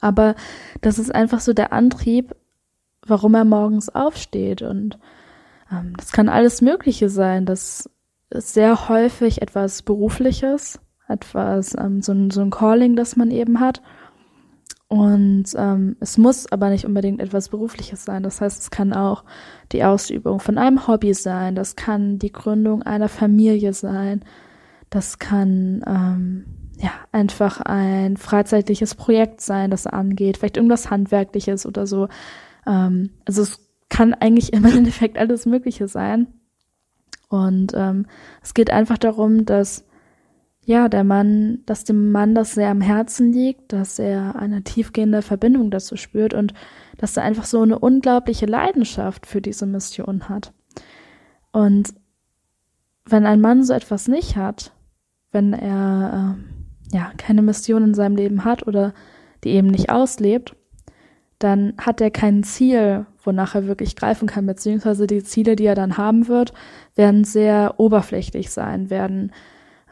Aber 0.01 0.35
das 0.81 0.99
ist 0.99 1.15
einfach 1.15 1.41
so 1.41 1.53
der 1.53 1.73
Antrieb, 1.73 2.35
warum 3.07 3.35
er 3.35 3.45
morgens 3.45 3.89
aufsteht. 3.89 4.62
Und 4.62 4.99
ähm, 5.71 5.95
das 5.97 6.12
kann 6.12 6.29
alles 6.29 6.62
Mögliche 6.62 7.09
sein. 7.09 7.47
Das 7.47 7.91
ist 8.31 8.55
sehr 8.55 8.89
häufig 8.89 9.43
etwas 9.43 9.83
Berufliches, 9.83 10.81
etwas, 11.09 11.77
ähm, 11.79 12.01
so, 12.03 12.12
ein, 12.12 12.31
so 12.31 12.41
ein 12.41 12.51
Calling, 12.51 12.97
das 12.97 13.17
man 13.17 13.31
eben 13.31 13.61
hat. 13.61 13.83
Und 14.89 15.45
ähm, 15.57 15.97
es 16.01 16.19
muss 16.19 16.51
aber 16.51 16.69
nicht 16.71 16.85
unbedingt 16.85 17.21
etwas 17.21 17.49
Berufliches 17.49 18.05
sein. 18.05 18.25
Das 18.25 18.41
heißt, 18.41 18.61
es 18.61 18.71
kann 18.71 18.93
auch 18.93 19.25
die 19.71 19.85
Ausübung 19.85 20.41
von 20.41 20.59
einem 20.59 20.89
Hobby 20.89 21.15
sein. 21.15 21.55
Das 21.55 21.77
kann 21.77 22.19
die 22.19 22.33
Gründung 22.33 22.83
einer 22.83 23.09
Familie 23.09 23.73
sein. 23.73 24.25
Das 24.90 25.19
kann 25.19 25.84
ähm, 25.87 26.44
ja 26.78 26.90
einfach 27.12 27.60
ein 27.60 28.16
freizeitliches 28.16 28.94
Projekt 28.94 29.40
sein, 29.40 29.70
das 29.70 29.87
angeht. 29.87 30.37
Vielleicht 30.37 30.56
irgendwas 30.56 30.90
Handwerkliches 30.90 31.64
oder 31.64 31.87
so. 31.87 32.09
Ähm, 32.66 33.11
also 33.25 33.42
es 33.42 33.61
kann 33.88 34.14
eigentlich 34.14 34.52
im 34.52 34.64
Endeffekt 34.64 35.18
alles 35.18 35.47
Mögliche 35.47 35.88
sein. 35.88 36.26
Und 37.28 37.73
ähm, 37.75 38.06
es 38.42 38.54
geht 38.54 38.70
einfach 38.70 38.99
darum, 38.99 39.47
dass 39.47 39.87
ja, 40.64 40.88
der 40.88 41.04
Mann, 41.04 41.61
dass 41.66 41.85
dem 41.85 42.12
Mann 42.12 42.35
das 42.35 42.52
sehr 42.52 42.70
am 42.70 42.80
Herzen 42.80 43.32
liegt, 43.32 43.73
dass 43.73 43.99
er 43.99 44.37
eine 44.37 44.62
tiefgehende 44.62 45.23
Verbindung 45.23 45.70
dazu 45.70 45.97
spürt 45.97 46.35
und 46.35 46.54
dass 46.99 47.16
er 47.16 47.23
einfach 47.23 47.44
so 47.44 47.62
eine 47.62 47.78
unglaubliche 47.78 48.47
Leidenschaft 48.47 49.26
für 49.26 49.40
diese 49.40 49.66
Mission 49.66 50.28
hat. 50.28 50.52
Und 51.50 51.94
wenn 53.04 53.26
ein 53.26 53.40
Mann 53.40 53.64
so 53.64 53.73
etwas 53.73 54.06
nicht 54.06 54.37
hat, 54.37 54.73
wenn 55.32 55.52
er 55.52 56.37
äh, 56.37 56.96
ja 56.96 57.12
keine 57.16 57.42
Mission 57.42 57.84
in 57.84 57.94
seinem 57.94 58.16
Leben 58.16 58.44
hat 58.44 58.66
oder 58.66 58.94
die 59.44 59.50
eben 59.50 59.68
nicht 59.68 59.90
auslebt, 59.90 60.54
dann 61.38 61.72
hat 61.78 62.00
er 62.00 62.10
kein 62.10 62.42
Ziel, 62.42 63.06
wonach 63.25 63.54
er 63.54 63.66
wirklich 63.66 63.96
greifen 63.96 64.28
kann, 64.28 64.46
beziehungsweise 64.46 65.06
die 65.06 65.25
Ziele, 65.25 65.56
die 65.56 65.64
er 65.64 65.75
dann 65.75 65.96
haben 65.96 66.28
wird, 66.28 66.52
werden 66.94 67.25
sehr 67.25 67.75
oberflächlich 67.78 68.50
sein, 68.50 68.90
werden 68.90 69.32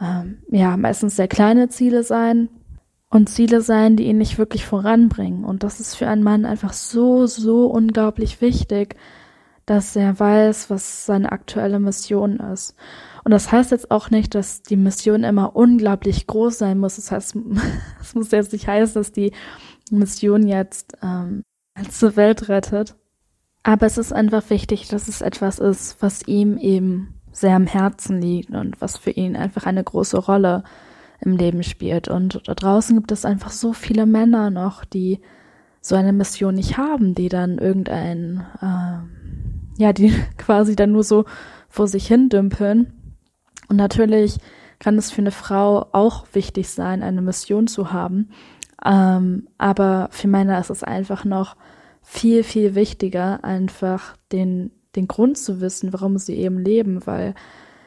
ähm, 0.00 0.38
ja 0.50 0.76
meistens 0.76 1.16
sehr 1.16 1.28
kleine 1.28 1.68
Ziele 1.68 2.02
sein 2.02 2.50
und 3.10 3.30
Ziele 3.30 3.62
sein, 3.62 3.96
die 3.96 4.04
ihn 4.04 4.18
nicht 4.18 4.36
wirklich 4.36 4.66
voranbringen. 4.66 5.44
Und 5.44 5.62
das 5.62 5.80
ist 5.80 5.94
für 5.94 6.06
einen 6.06 6.22
Mann 6.22 6.44
einfach 6.44 6.74
so, 6.74 7.26
so 7.26 7.66
unglaublich 7.66 8.42
wichtig, 8.42 8.96
dass 9.64 9.96
er 9.96 10.18
weiß, 10.18 10.68
was 10.70 11.06
seine 11.06 11.32
aktuelle 11.32 11.80
Mission 11.80 12.38
ist. 12.38 12.74
Und 13.28 13.32
das 13.32 13.52
heißt 13.52 13.72
jetzt 13.72 13.90
auch 13.90 14.08
nicht, 14.08 14.34
dass 14.34 14.62
die 14.62 14.78
Mission 14.78 15.22
immer 15.22 15.54
unglaublich 15.54 16.26
groß 16.26 16.56
sein 16.56 16.78
muss. 16.78 16.96
Das 16.96 17.12
heißt, 17.12 17.36
es 18.00 18.14
muss 18.14 18.30
jetzt 18.30 18.54
nicht 18.54 18.66
heißen, 18.66 18.94
dass 18.94 19.12
die 19.12 19.32
Mission 19.90 20.46
jetzt 20.46 20.94
ähm, 21.02 21.42
zur 21.90 22.16
Welt 22.16 22.48
rettet. 22.48 22.96
Aber 23.62 23.84
es 23.84 23.98
ist 23.98 24.14
einfach 24.14 24.48
wichtig, 24.48 24.88
dass 24.88 25.08
es 25.08 25.20
etwas 25.20 25.58
ist, 25.58 26.00
was 26.00 26.26
ihm 26.26 26.56
eben 26.56 27.20
sehr 27.30 27.54
am 27.54 27.66
Herzen 27.66 28.18
liegt 28.18 28.48
und 28.48 28.80
was 28.80 28.96
für 28.96 29.10
ihn 29.10 29.36
einfach 29.36 29.66
eine 29.66 29.84
große 29.84 30.16
Rolle 30.16 30.64
im 31.20 31.36
Leben 31.36 31.62
spielt. 31.62 32.08
Und 32.08 32.40
da 32.46 32.54
draußen 32.54 32.96
gibt 32.96 33.12
es 33.12 33.26
einfach 33.26 33.50
so 33.50 33.74
viele 33.74 34.06
Männer 34.06 34.48
noch, 34.48 34.86
die 34.86 35.20
so 35.82 35.96
eine 35.96 36.14
Mission 36.14 36.54
nicht 36.54 36.78
haben, 36.78 37.14
die 37.14 37.28
dann 37.28 37.58
irgendein, 37.58 38.46
äh, 38.62 39.82
ja, 39.82 39.92
die 39.92 40.14
quasi 40.38 40.76
dann 40.76 40.92
nur 40.92 41.04
so 41.04 41.26
vor 41.68 41.88
sich 41.88 42.06
hin 42.06 42.30
dümpeln. 42.30 42.94
Und 43.68 43.76
natürlich 43.76 44.38
kann 44.78 44.96
es 44.96 45.10
für 45.10 45.20
eine 45.20 45.30
Frau 45.30 45.86
auch 45.92 46.26
wichtig 46.32 46.68
sein, 46.68 47.02
eine 47.02 47.22
Mission 47.22 47.66
zu 47.66 47.92
haben. 47.92 48.30
Ähm, 48.84 49.48
aber 49.58 50.08
für 50.10 50.28
Männer 50.28 50.60
ist 50.60 50.70
es 50.70 50.84
einfach 50.84 51.24
noch 51.24 51.56
viel, 52.02 52.44
viel 52.44 52.74
wichtiger, 52.74 53.44
einfach 53.44 54.16
den, 54.32 54.70
den 54.96 55.08
Grund 55.08 55.36
zu 55.36 55.60
wissen, 55.60 55.92
warum 55.92 56.16
sie 56.18 56.36
eben 56.36 56.58
leben, 56.58 57.06
weil 57.06 57.34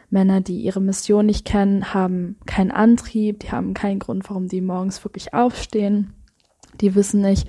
Männer, 0.10 0.42
die 0.42 0.60
ihre 0.60 0.82
Mission 0.82 1.26
nicht 1.26 1.46
kennen, 1.46 1.94
haben 1.94 2.36
keinen 2.46 2.72
Antrieb, 2.72 3.40
die 3.40 3.52
haben 3.52 3.74
keinen 3.74 4.00
Grund, 4.00 4.30
warum 4.30 4.48
die 4.48 4.62
morgens 4.62 5.04
wirklich 5.06 5.34
aufstehen. 5.34 6.14
Die 6.82 6.94
wissen 6.96 7.22
nicht, 7.22 7.48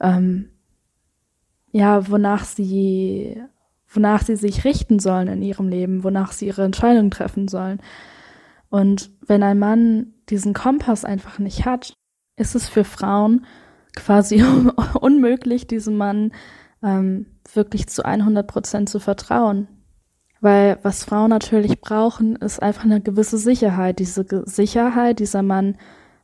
ähm, 0.00 0.48
ja, 1.70 2.10
wonach 2.10 2.44
sie, 2.44 3.40
wonach 3.92 4.22
sie 4.24 4.36
sich 4.36 4.64
richten 4.64 4.98
sollen 4.98 5.28
in 5.28 5.42
ihrem 5.42 5.68
Leben, 5.68 6.04
wonach 6.04 6.32
sie 6.32 6.46
ihre 6.46 6.64
Entscheidungen 6.64 7.10
treffen 7.10 7.48
sollen. 7.48 7.80
Und 8.70 9.10
wenn 9.26 9.42
ein 9.42 9.58
Mann 9.58 10.14
diesen 10.28 10.54
Kompass 10.54 11.04
einfach 11.04 11.38
nicht 11.38 11.66
hat, 11.66 11.94
ist 12.36 12.54
es 12.54 12.68
für 12.68 12.84
Frauen 12.84 13.44
quasi 13.94 14.42
unmöglich, 15.00 15.66
diesem 15.66 15.96
Mann 15.96 16.32
ähm, 16.82 17.26
wirklich 17.52 17.88
zu 17.88 18.04
100 18.04 18.46
Prozent 18.46 18.88
zu 18.88 18.98
vertrauen. 18.98 19.68
Weil 20.40 20.78
was 20.82 21.04
Frauen 21.04 21.30
natürlich 21.30 21.80
brauchen, 21.80 22.36
ist 22.36 22.60
einfach 22.60 22.84
eine 22.84 23.00
gewisse 23.00 23.38
Sicherheit. 23.38 24.00
Diese 24.00 24.24
Sicherheit, 24.46 25.20
dieser 25.20 25.42
Mann 25.42 25.76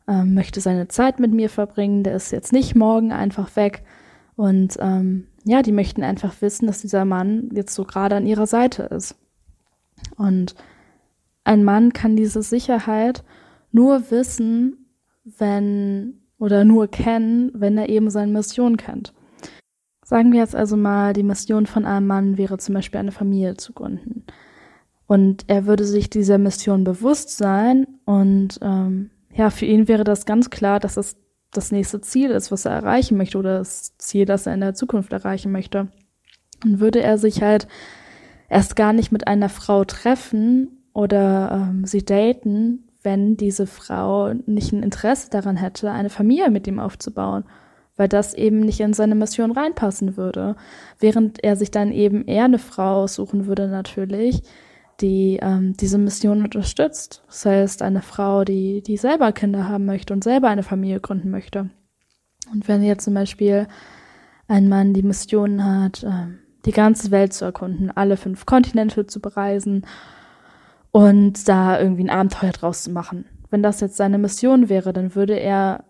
ähm, 0.09 0.35
möchte 0.35 0.61
seine 0.61 0.89
Zeit 0.89 1.21
mit 1.21 1.33
mir 1.33 1.49
verbringen, 1.49 2.03
der 2.03 2.17
ist 2.17 2.33
jetzt 2.33 2.53
nicht 2.53 2.75
morgen 2.75 3.13
einfach 3.13 3.55
weg. 3.55 3.85
Und 4.35 4.77
ähm, 4.81 5.29
ja, 5.45 5.63
die 5.63 5.73
möchten 5.73 6.03
einfach 6.03 6.41
wissen, 6.41 6.67
dass 6.67 6.81
dieser 6.81 7.05
Mann 7.05 7.51
jetzt 7.53 7.75
so 7.75 7.85
gerade 7.85 8.17
an 8.17 8.27
ihrer 8.27 8.47
Seite 8.47 8.85
ist. 8.85 9.17
Und 10.17 10.55
ein 11.45 11.65
Mann 11.65 11.93
kann 11.93 12.17
diese 12.17 12.43
Sicherheit 12.43 13.25
nur 13.73 14.11
wissen, 14.11 14.87
wenn 15.25 16.21
oder 16.39 16.65
nur 16.65 16.89
kennen, 16.89 17.51
wenn 17.55 17.77
er 17.77 17.89
eben 17.89 18.11
seine 18.11 18.33
Mission 18.33 18.77
kennt. 18.77 19.13
Sagen 20.05 20.33
wir 20.33 20.41
jetzt 20.41 20.55
also 20.55 20.77
mal, 20.77 21.13
die 21.13 21.23
Mission 21.23 21.67
von 21.67 21.85
einem 21.85 22.07
Mann 22.07 22.39
wäre 22.39 22.59
zum 22.59 22.75
Beispiel 22.75 23.01
eine 23.01 23.13
Familie 23.13 23.57
zu 23.57 23.73
gründen. 23.73 24.25
Und 25.07 25.45
er 25.49 25.67
würde 25.67 25.85
sich 25.85 26.11
dieser 26.11 26.39
Mission 26.39 26.85
bewusst 26.85 27.37
sein 27.37 27.87
und 28.05 28.59
ähm, 28.63 29.11
ja, 29.35 29.51
für 29.51 29.67
ihn 29.67 29.89
wäre 29.89 30.05
das 30.05 30.27
ganz 30.27 30.51
klar, 30.51 30.81
dass 30.81 30.97
es 30.97 31.17
das 31.53 31.73
nächste 31.73 32.01
Ziel 32.01 32.31
ist, 32.31 32.53
was 32.53 32.65
er 32.65 32.73
erreichen 32.73 33.17
möchte 33.17 33.39
oder 33.39 33.59
das 33.59 33.97
Ziel, 33.99 34.27
das 34.27 34.47
er 34.47 34.55
in 34.55 34.61
der 34.61 34.75
Zukunft 34.75 35.13
erreichen 35.13 35.53
möchte. 35.53 35.89
Und 36.65 36.81
würde 36.81 37.03
er 37.03 37.19
sich 37.19 37.43
halt 37.43 37.69
erst 38.49 38.77
gar 38.77 38.93
nicht 38.93 39.13
mit 39.13 39.27
einer 39.27 39.49
Frau 39.49 39.85
treffen 39.85 40.85
oder 40.93 41.71
ähm, 41.71 41.85
sie 41.85 42.05
daten, 42.05 42.89
wenn 43.03 43.37
diese 43.37 43.67
Frau 43.67 44.33
nicht 44.47 44.73
ein 44.73 44.83
Interesse 44.83 45.31
daran 45.31 45.57
hätte, 45.57 45.91
eine 45.91 46.11
Familie 46.11 46.51
mit 46.51 46.67
ihm 46.67 46.81
aufzubauen, 46.81 47.45
weil 47.97 48.09
das 48.09 48.35
eben 48.35 48.61
nicht 48.61 48.81
in 48.81 48.93
seine 48.93 49.15
Mission 49.15 49.53
reinpassen 49.53 50.17
würde. 50.17 50.57
Während 50.99 51.43
er 51.43 51.57
sich 51.57 51.71
dann 51.71 51.93
eben 51.93 52.27
eher 52.27 52.45
eine 52.45 52.59
Frau 52.59 53.07
suchen 53.07 53.47
würde 53.47 53.69
natürlich, 53.69 54.43
die 55.01 55.39
ähm, 55.41 55.75
diese 55.75 55.99
Mission 55.99 56.43
unterstützt. 56.43 57.23
Das 57.27 57.45
heißt, 57.45 57.83
eine 57.83 58.03
Frau, 58.03 58.45
die, 58.45 58.83
die 58.83 58.97
selber 58.97 59.33
Kinder 59.33 59.69
haben 59.69 59.85
möchte 59.85 60.13
und 60.13 60.25
selber 60.25 60.49
eine 60.49 60.63
Familie 60.63 61.01
gründen 61.01 61.31
möchte. 61.31 61.71
Und 62.53 62.67
wenn 62.69 62.83
jetzt 62.83 63.05
zum 63.05 63.15
Beispiel 63.15 63.69
ein 64.49 64.69
Mann 64.69 64.95
die 64.95 65.03
Mission 65.03 65.65
hat, 65.65 66.05
ähm, 66.05 66.39
die 66.65 66.73
ganze 66.73 67.11
Welt 67.11 67.33
zu 67.33 67.45
erkunden, 67.45 67.91
alle 67.91 68.17
fünf 68.17 68.47
Kontinente 68.47 69.07
zu 69.07 69.21
bereisen 69.21 69.87
und 70.91 71.49
da 71.49 71.81
irgendwie 71.81 72.05
ein 72.05 72.11
Abenteuer 72.11 72.53
draus 72.53 72.83
zu 72.83 72.91
machen. 72.91 73.27
Wenn 73.51 73.63
das 73.63 73.81
jetzt 73.81 73.97
seine 73.97 74.19
Mission 74.19 74.69
wäre, 74.69 74.93
dann 74.93 75.15
würde 75.15 75.35
er, 75.35 75.85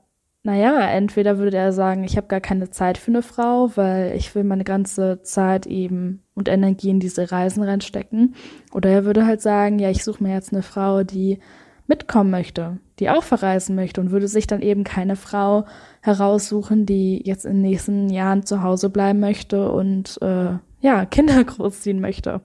naja, 0.49 0.81
entweder 0.89 1.37
würde 1.37 1.59
er 1.59 1.75
sagen, 1.75 2.05
ich 2.05 2.17
habe 2.17 2.27
gar 2.27 2.41
keine 2.41 2.71
Zeit 2.71 2.97
für 2.97 3.11
eine 3.11 3.21
Frau, 3.21 3.71
weil 3.75 4.17
ich 4.17 4.35
will 4.35 4.45
meine 4.45 4.65
ganze 4.65 5.21
Zeit 5.21 5.67
eben 5.67 6.23
und 6.33 6.49
Energie 6.49 6.89
in 6.89 7.01
diese 7.01 7.31
Reisen 7.31 7.63
reinstecken. 7.63 8.35
Oder 8.73 8.89
er 8.89 9.05
würde 9.05 9.27
halt 9.27 9.43
sagen, 9.43 9.79
ja, 9.79 9.91
ich 9.91 10.03
suche 10.03 10.23
mir 10.23 10.33
jetzt 10.33 10.55
eine 10.55 10.63
Frau, 10.63 11.05
die 11.05 11.39
mitkommen 11.87 12.31
möchte, 12.31 12.79
die 12.99 13.11
auch 13.11 13.25
verreisen 13.25 13.77
möchte 13.77 14.01
und 14.01 14.11
würde 14.11 14.27
sich 14.27 14.47
dann 14.47 14.63
eben 14.63 14.85
keine 14.85 15.17
Frau 15.17 15.67
heraussuchen, 16.01 16.87
die 16.87 17.21
jetzt 17.27 17.45
in 17.45 17.57
den 17.57 17.71
nächsten 17.71 18.09
Jahren 18.09 18.47
zu 18.47 18.63
Hause 18.63 18.89
bleiben 18.89 19.21
möchte 19.21 19.71
und 19.71 20.19
äh, 20.23 20.53
ja, 20.81 21.05
Kinder 21.11 21.45
großziehen 21.45 22.01
möchte. 22.01 22.41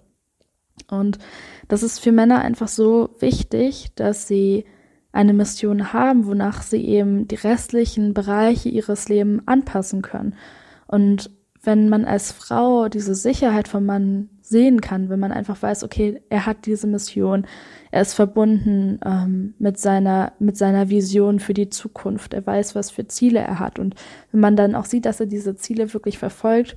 Und 0.90 1.20
das 1.70 1.84
ist 1.84 2.00
für 2.00 2.12
Männer 2.12 2.42
einfach 2.42 2.68
so 2.68 3.12
wichtig, 3.20 3.94
dass 3.96 4.28
sie 4.28 4.66
eine 5.14 5.34
Mission 5.34 5.94
haben, 5.94 6.26
wonach 6.26 6.64
sie 6.64 6.84
eben 6.86 7.28
die 7.28 7.36
restlichen 7.36 8.14
Bereiche 8.14 8.68
ihres 8.68 9.08
Lebens 9.08 9.44
anpassen 9.46 10.02
können. 10.02 10.36
Und 10.88 11.30
wenn 11.62 11.88
man 11.88 12.04
als 12.04 12.34
Frau 12.34 12.90
diese 12.90 13.16
Sicherheit 13.16 13.70
vom 13.70 13.86
Mann 13.86 14.30
sehen 14.42 14.82
kann, 14.82 15.10
wenn 15.10 15.20
man 15.20 15.32
einfach 15.32 15.62
weiß, 15.62 15.86
okay, 15.86 16.22
er 16.30 16.46
hat 16.46 16.66
diese 16.66 16.88
Mission, 16.88 17.46
er 17.92 18.02
ist 18.02 18.16
verbunden 18.16 19.00
ähm, 19.06 19.54
mit 19.60 19.80
seiner 19.80 20.34
mit 20.40 20.58
seiner 20.58 20.90
Vision 20.90 21.40
für 21.40 21.54
die 21.54 21.70
Zukunft, 21.70 22.34
er 22.34 22.46
weiß, 22.46 22.76
was 22.76 22.92
für 22.92 23.08
Ziele 23.08 23.40
er 23.40 23.60
hat 23.60 23.80
und 23.80 23.96
wenn 24.32 24.42
man 24.42 24.58
dann 24.58 24.76
auch 24.76 24.86
sieht, 24.86 25.06
dass 25.06 25.22
er 25.22 25.26
diese 25.26 25.56
Ziele 25.56 25.94
wirklich 25.94 26.18
verfolgt, 26.18 26.76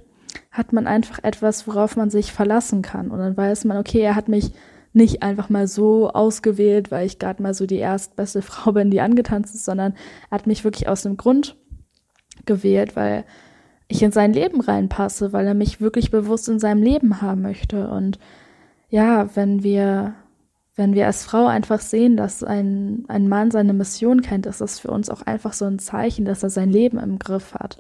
hat 0.53 0.73
man 0.73 0.87
einfach 0.87 1.19
etwas, 1.25 1.67
worauf 1.67 1.97
man 1.97 2.11
sich 2.11 2.33
verlassen 2.33 2.83
kann. 2.83 3.11
Und 3.11 3.19
dann 3.19 3.37
weiß 3.37 3.65
man, 3.65 3.79
okay, 3.79 4.01
er 4.01 4.15
hat 4.15 4.29
mich 4.29 4.53
nicht 4.97 5.23
einfach 5.23 5.51
mal 5.51 5.69
so 5.69 6.11
ausgewählt, 6.11 6.91
weil 6.91 7.07
ich 7.07 7.19
gerade 7.19 7.43
mal 7.43 7.55
so 7.55 7.67
die 7.67 7.77
erstbeste 7.77 8.43
Frau 8.43 8.73
bin, 8.73 8.91
die 8.91 9.01
angetanzt 9.01 9.55
ist, 9.55 9.65
sondern 9.65 9.95
er 10.31 10.39
hat 10.39 10.47
mich 10.47 10.65
wirklich 10.65 10.89
aus 10.89 11.07
einem 11.07 11.17
Grund 11.17 11.57
gewählt, 12.47 12.97
weil 12.97 13.25
ich 13.89 14.03
in 14.03 14.11
sein 14.11 14.33
Leben 14.33 14.61
reinpasse, 14.61 15.33
weil 15.33 15.47
er 15.47 15.55
mich 15.55 15.81
wirklich 15.81 16.11
bewusst 16.11 16.49
in 16.49 16.59
seinem 16.59 16.83
Leben 16.83 17.21
haben 17.21 17.43
möchte. 17.43 17.89
Und 17.89 18.19
ja, 18.89 19.35
wenn 19.37 19.63
wir, 19.63 20.15
wenn 20.75 20.95
wir 20.95 21.07
als 21.07 21.25
Frau 21.25 21.47
einfach 21.47 21.81
sehen, 21.81 22.17
dass 22.17 22.43
ein, 22.43 23.05
ein 23.09 23.29
Mann 23.29 23.51
seine 23.51 23.75
Mission 23.75 24.23
kennt, 24.23 24.47
ist 24.47 24.61
das 24.61 24.81
für 24.81 24.91
uns 24.91 25.09
auch 25.09 25.23
einfach 25.23 25.53
so 25.53 25.67
ein 25.67 25.79
Zeichen, 25.79 26.25
dass 26.25 26.43
er 26.43 26.51
sein 26.51 26.71
Leben 26.71 26.99
im 26.99 27.19
Griff 27.19 27.55
hat. 27.55 27.79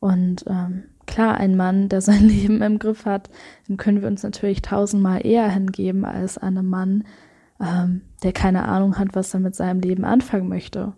Und 0.00 0.44
ähm, 0.48 0.84
klar, 1.08 1.38
ein 1.38 1.56
Mann, 1.56 1.88
der 1.88 2.00
sein 2.00 2.22
Leben 2.28 2.62
im 2.62 2.78
Griff 2.78 3.04
hat, 3.04 3.28
dem 3.68 3.76
können 3.76 4.00
wir 4.00 4.08
uns 4.08 4.22
natürlich 4.22 4.62
tausendmal 4.62 5.26
eher 5.26 5.48
hingeben 5.50 6.04
als 6.04 6.38
einem 6.38 6.66
Mann, 6.66 7.04
ähm, 7.60 8.02
der 8.22 8.32
keine 8.32 8.66
Ahnung 8.68 8.98
hat, 8.98 9.08
was 9.14 9.34
er 9.34 9.40
mit 9.40 9.56
seinem 9.56 9.80
Leben 9.80 10.04
anfangen 10.04 10.48
möchte. 10.48 10.92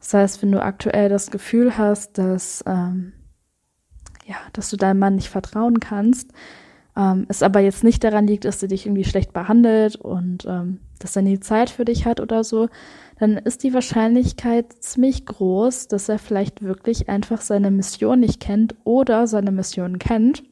Das 0.00 0.12
heißt, 0.12 0.42
wenn 0.42 0.52
du 0.52 0.62
aktuell 0.62 1.08
das 1.08 1.30
Gefühl 1.30 1.78
hast, 1.78 2.18
dass, 2.18 2.62
ähm, 2.66 3.14
ja, 4.26 4.36
dass 4.52 4.68
du 4.68 4.76
deinem 4.76 4.98
Mann 4.98 5.14
nicht 5.14 5.30
vertrauen 5.30 5.80
kannst, 5.80 6.30
ähm, 6.96 7.26
es 7.28 7.42
aber 7.42 7.60
jetzt 7.60 7.84
nicht 7.84 8.04
daran 8.04 8.26
liegt, 8.26 8.44
dass 8.44 8.62
er 8.62 8.68
dich 8.68 8.86
irgendwie 8.86 9.04
schlecht 9.04 9.32
behandelt 9.32 9.96
und 9.96 10.44
ähm, 10.46 10.80
dass 10.98 11.16
er 11.16 11.22
nie 11.22 11.40
Zeit 11.40 11.70
für 11.70 11.84
dich 11.84 12.06
hat 12.06 12.20
oder 12.20 12.44
so, 12.44 12.68
dann 13.18 13.36
ist 13.36 13.62
die 13.62 13.74
Wahrscheinlichkeit 13.74 14.72
ziemlich 14.80 15.26
groß, 15.26 15.88
dass 15.88 16.08
er 16.08 16.18
vielleicht 16.18 16.62
wirklich 16.62 17.08
einfach 17.08 17.40
seine 17.40 17.70
Mission 17.70 18.20
nicht 18.20 18.40
kennt 18.40 18.74
oder 18.84 19.26
seine 19.26 19.50
Mission 19.50 19.98
kennt, 19.98 20.44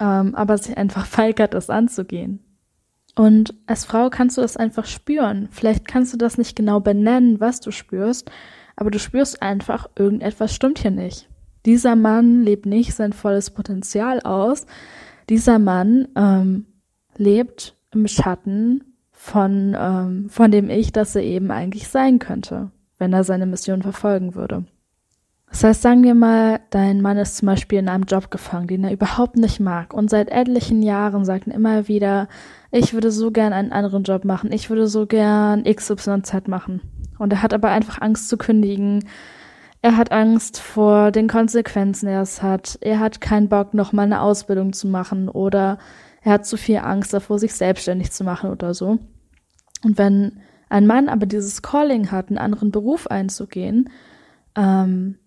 ähm, 0.00 0.34
aber 0.34 0.58
sich 0.58 0.76
einfach 0.76 1.06
weigert, 1.18 1.54
es 1.54 1.70
anzugehen. 1.70 2.40
Und 3.14 3.54
als 3.66 3.84
Frau 3.84 4.08
kannst 4.08 4.38
du 4.38 4.40
das 4.40 4.56
einfach 4.56 4.86
spüren. 4.86 5.48
Vielleicht 5.50 5.86
kannst 5.86 6.14
du 6.14 6.16
das 6.16 6.38
nicht 6.38 6.56
genau 6.56 6.80
benennen, 6.80 7.40
was 7.40 7.60
du 7.60 7.70
spürst, 7.70 8.30
aber 8.74 8.90
du 8.90 8.98
spürst 8.98 9.42
einfach, 9.42 9.90
irgendetwas 9.96 10.54
stimmt 10.54 10.78
hier 10.78 10.90
nicht. 10.90 11.28
Dieser 11.66 11.94
Mann 11.94 12.42
lebt 12.42 12.66
nicht 12.66 12.94
sein 12.94 13.12
volles 13.12 13.50
Potenzial 13.50 14.20
aus. 14.20 14.66
Dieser 15.28 15.58
Mann 15.58 16.08
ähm, 16.16 16.66
lebt 17.16 17.76
im 17.92 18.06
Schatten 18.06 18.84
von, 19.10 19.76
ähm, 19.78 20.28
von 20.28 20.50
dem 20.50 20.70
Ich, 20.70 20.92
das 20.92 21.14
er 21.14 21.22
eben 21.22 21.50
eigentlich 21.50 21.88
sein 21.88 22.18
könnte, 22.18 22.70
wenn 22.98 23.12
er 23.12 23.24
seine 23.24 23.46
Mission 23.46 23.82
verfolgen 23.82 24.34
würde. 24.34 24.64
Das 25.52 25.64
heißt, 25.64 25.82
sagen 25.82 26.02
wir 26.02 26.14
mal, 26.14 26.60
dein 26.70 27.02
Mann 27.02 27.18
ist 27.18 27.36
zum 27.36 27.46
Beispiel 27.46 27.78
in 27.78 27.90
einem 27.90 28.04
Job 28.04 28.30
gefangen, 28.30 28.68
den 28.68 28.84
er 28.84 28.92
überhaupt 28.92 29.36
nicht 29.36 29.60
mag 29.60 29.92
und 29.92 30.08
seit 30.08 30.30
etlichen 30.30 30.82
Jahren 30.82 31.26
sagt 31.26 31.46
er 31.46 31.54
immer 31.54 31.88
wieder, 31.88 32.26
ich 32.70 32.94
würde 32.94 33.10
so 33.10 33.30
gern 33.30 33.52
einen 33.52 33.70
anderen 33.70 34.02
Job 34.02 34.24
machen, 34.24 34.50
ich 34.50 34.70
würde 34.70 34.86
so 34.86 35.06
gern 35.06 35.64
XYZ 35.64 36.48
machen. 36.48 36.80
Und 37.18 37.34
er 37.34 37.42
hat 37.42 37.52
aber 37.52 37.68
einfach 37.68 38.00
Angst 38.00 38.30
zu 38.30 38.38
kündigen. 38.38 39.04
Er 39.82 39.96
hat 39.96 40.12
Angst 40.12 40.60
vor 40.60 41.10
den 41.10 41.28
Konsequenzen, 41.28 42.08
er 42.08 42.22
es 42.22 42.40
hat. 42.40 42.78
Er 42.80 43.00
hat 43.00 43.20
keinen 43.20 43.48
Bock, 43.48 43.74
nochmal 43.74 44.06
eine 44.06 44.20
Ausbildung 44.20 44.72
zu 44.72 44.86
machen 44.86 45.28
oder 45.28 45.78
er 46.22 46.34
hat 46.34 46.46
zu 46.46 46.56
viel 46.56 46.78
Angst 46.78 47.12
davor, 47.12 47.40
sich 47.40 47.52
selbstständig 47.52 48.12
zu 48.12 48.22
machen 48.22 48.50
oder 48.50 48.74
so. 48.74 49.00
Und 49.84 49.98
wenn 49.98 50.40
ein 50.68 50.86
Mann 50.86 51.08
aber 51.08 51.26
dieses 51.26 51.62
Calling 51.62 52.12
hat, 52.12 52.28
einen 52.28 52.38
anderen 52.38 52.70
Beruf 52.70 53.08
einzugehen 53.08 53.90
ähm, 54.54 55.18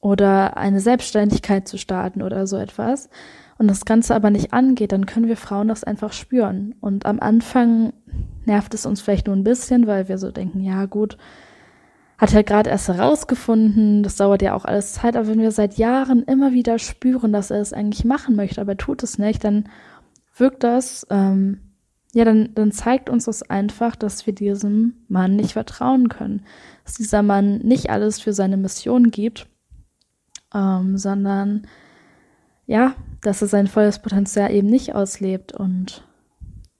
oder 0.00 0.56
eine 0.56 0.80
Selbstständigkeit 0.80 1.68
zu 1.68 1.76
starten 1.76 2.22
oder 2.22 2.46
so 2.46 2.56
etwas, 2.56 3.10
und 3.58 3.68
das 3.68 3.84
Ganze 3.84 4.14
aber 4.14 4.30
nicht 4.30 4.52
angeht, 4.52 4.92
dann 4.92 5.06
können 5.06 5.28
wir 5.28 5.36
Frauen 5.36 5.68
das 5.68 5.84
einfach 5.84 6.12
spüren. 6.12 6.74
Und 6.80 7.06
am 7.06 7.20
Anfang 7.20 7.92
nervt 8.44 8.74
es 8.74 8.84
uns 8.84 9.00
vielleicht 9.00 9.26
nur 9.26 9.36
ein 9.36 9.44
bisschen, 9.44 9.86
weil 9.86 10.08
wir 10.08 10.18
so 10.18 10.30
denken, 10.30 10.60
ja 10.60 10.84
gut, 10.84 11.16
hat 12.18 12.32
er 12.32 12.44
gerade 12.44 12.70
erst 12.70 12.88
herausgefunden, 12.88 14.02
das 14.02 14.16
dauert 14.16 14.42
ja 14.42 14.54
auch 14.54 14.64
alles 14.64 14.94
Zeit, 14.94 15.16
aber 15.16 15.28
wenn 15.28 15.40
wir 15.40 15.50
seit 15.50 15.76
Jahren 15.76 16.22
immer 16.22 16.52
wieder 16.52 16.78
spüren, 16.78 17.32
dass 17.32 17.50
er 17.50 17.60
es 17.60 17.72
eigentlich 17.72 18.04
machen 18.04 18.36
möchte, 18.36 18.60
aber 18.60 18.72
er 18.72 18.78
tut 18.78 19.02
es 19.02 19.18
nicht, 19.18 19.44
dann 19.44 19.68
wirkt 20.36 20.64
das, 20.64 21.06
ähm, 21.10 21.60
ja, 22.14 22.24
dann, 22.24 22.54
dann 22.54 22.72
zeigt 22.72 23.10
uns 23.10 23.26
das 23.26 23.42
einfach, 23.42 23.96
dass 23.96 24.26
wir 24.26 24.34
diesem 24.34 24.94
Mann 25.08 25.36
nicht 25.36 25.52
vertrauen 25.52 26.08
können, 26.08 26.46
dass 26.84 26.94
dieser 26.94 27.22
Mann 27.22 27.58
nicht 27.58 27.90
alles 27.90 28.20
für 28.20 28.32
seine 28.32 28.56
Mission 28.56 29.10
gibt, 29.10 29.46
ähm, 30.54 30.96
sondern 30.96 31.66
ja, 32.66 32.94
dass 33.20 33.42
er 33.42 33.48
sein 33.48 33.66
volles 33.66 34.00
Potenzial 34.00 34.50
eben 34.52 34.68
nicht 34.68 34.94
auslebt 34.94 35.52
und 35.52 36.05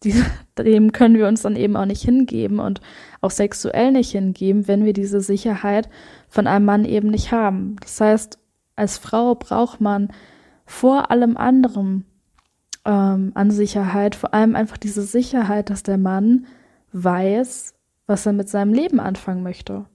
die, 0.02 0.14
dem 0.58 0.92
können 0.92 1.16
wir 1.16 1.26
uns 1.26 1.42
dann 1.42 1.56
eben 1.56 1.76
auch 1.76 1.86
nicht 1.86 2.02
hingeben 2.02 2.58
und 2.58 2.80
auch 3.20 3.30
sexuell 3.30 3.92
nicht 3.92 4.12
hingeben, 4.12 4.68
wenn 4.68 4.84
wir 4.84 4.92
diese 4.92 5.20
Sicherheit 5.20 5.88
von 6.28 6.46
einem 6.46 6.64
Mann 6.64 6.84
eben 6.84 7.08
nicht 7.08 7.32
haben. 7.32 7.76
Das 7.80 8.00
heißt, 8.00 8.38
als 8.76 8.98
Frau 8.98 9.34
braucht 9.34 9.80
man 9.80 10.08
vor 10.66 11.10
allem 11.10 11.36
anderem 11.36 12.04
ähm, 12.84 13.32
an 13.34 13.50
Sicherheit, 13.50 14.14
vor 14.14 14.34
allem 14.34 14.54
einfach 14.54 14.76
diese 14.76 15.02
Sicherheit, 15.02 15.70
dass 15.70 15.82
der 15.82 15.98
Mann 15.98 16.46
weiß, 16.92 17.74
was 18.06 18.26
er 18.26 18.32
mit 18.32 18.48
seinem 18.48 18.72
Leben 18.72 19.00
anfangen 19.00 19.42
möchte. 19.42 19.86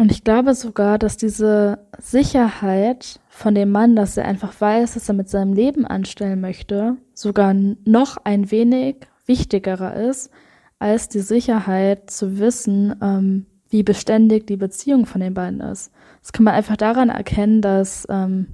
Und 0.00 0.12
ich 0.12 0.22
glaube 0.22 0.54
sogar, 0.54 0.96
dass 0.96 1.16
diese 1.16 1.80
Sicherheit 1.98 3.18
von 3.28 3.56
dem 3.56 3.72
Mann, 3.72 3.96
dass 3.96 4.16
er 4.16 4.26
einfach 4.26 4.58
weiß, 4.60 4.94
was 4.94 5.08
er 5.08 5.14
mit 5.14 5.28
seinem 5.28 5.52
Leben 5.52 5.84
anstellen 5.84 6.40
möchte, 6.40 6.96
sogar 7.14 7.52
noch 7.52 8.16
ein 8.22 8.52
wenig 8.52 9.08
wichtigerer 9.26 9.96
ist, 9.96 10.30
als 10.78 11.08
die 11.08 11.18
Sicherheit 11.18 12.10
zu 12.10 12.38
wissen, 12.38 12.94
ähm, 13.02 13.46
wie 13.70 13.82
beständig 13.82 14.46
die 14.46 14.56
Beziehung 14.56 15.04
von 15.04 15.20
den 15.20 15.34
beiden 15.34 15.60
ist. 15.60 15.90
Das 16.22 16.32
kann 16.32 16.44
man 16.44 16.54
einfach 16.54 16.76
daran 16.76 17.08
erkennen, 17.08 17.60
dass, 17.60 18.06
ähm, 18.08 18.46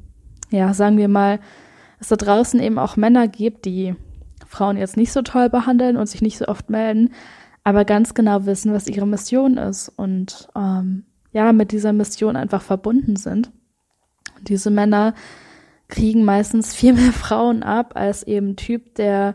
ja, 0.51 0.73
sagen 0.73 0.97
wir 0.97 1.09
mal, 1.09 1.41
es 2.01 2.09
da 2.09 2.17
draußen 2.17 2.59
eben 2.59 2.79
auch 2.79 2.97
Männer 2.97 3.29
gibt, 3.29 3.67
die 3.67 3.95
Frauen 4.47 4.79
jetzt 4.79 4.97
nicht 4.97 5.13
so 5.13 5.21
toll 5.21 5.51
behandeln 5.51 5.99
und 5.99 6.07
sich 6.07 6.23
nicht 6.23 6.39
so 6.39 6.47
oft 6.49 6.71
melden, 6.71 7.11
aber 7.65 7.85
ganz 7.85 8.15
genau 8.15 8.47
wissen, 8.47 8.73
was 8.73 8.89
ihre 8.89 9.07
Mission 9.07 9.59
ist 9.59 9.91
und 9.91 10.49
ähm, 10.57 11.05
ja, 11.35 11.53
mit 11.53 11.73
dieser 11.73 11.93
Mission 11.93 12.37
einfach 12.37 12.63
verbunden 12.63 13.17
sind. 13.17 13.51
Und 14.39 14.49
diese 14.49 14.71
Männer 14.71 15.15
kriegen 15.89 16.25
meistens 16.25 16.75
viel 16.75 16.95
mehr 16.95 17.13
Frauen 17.13 17.63
ab 17.63 17.93
als 17.97 18.23
eben 18.23 18.57
Typ, 18.57 18.95
der, 18.95 19.35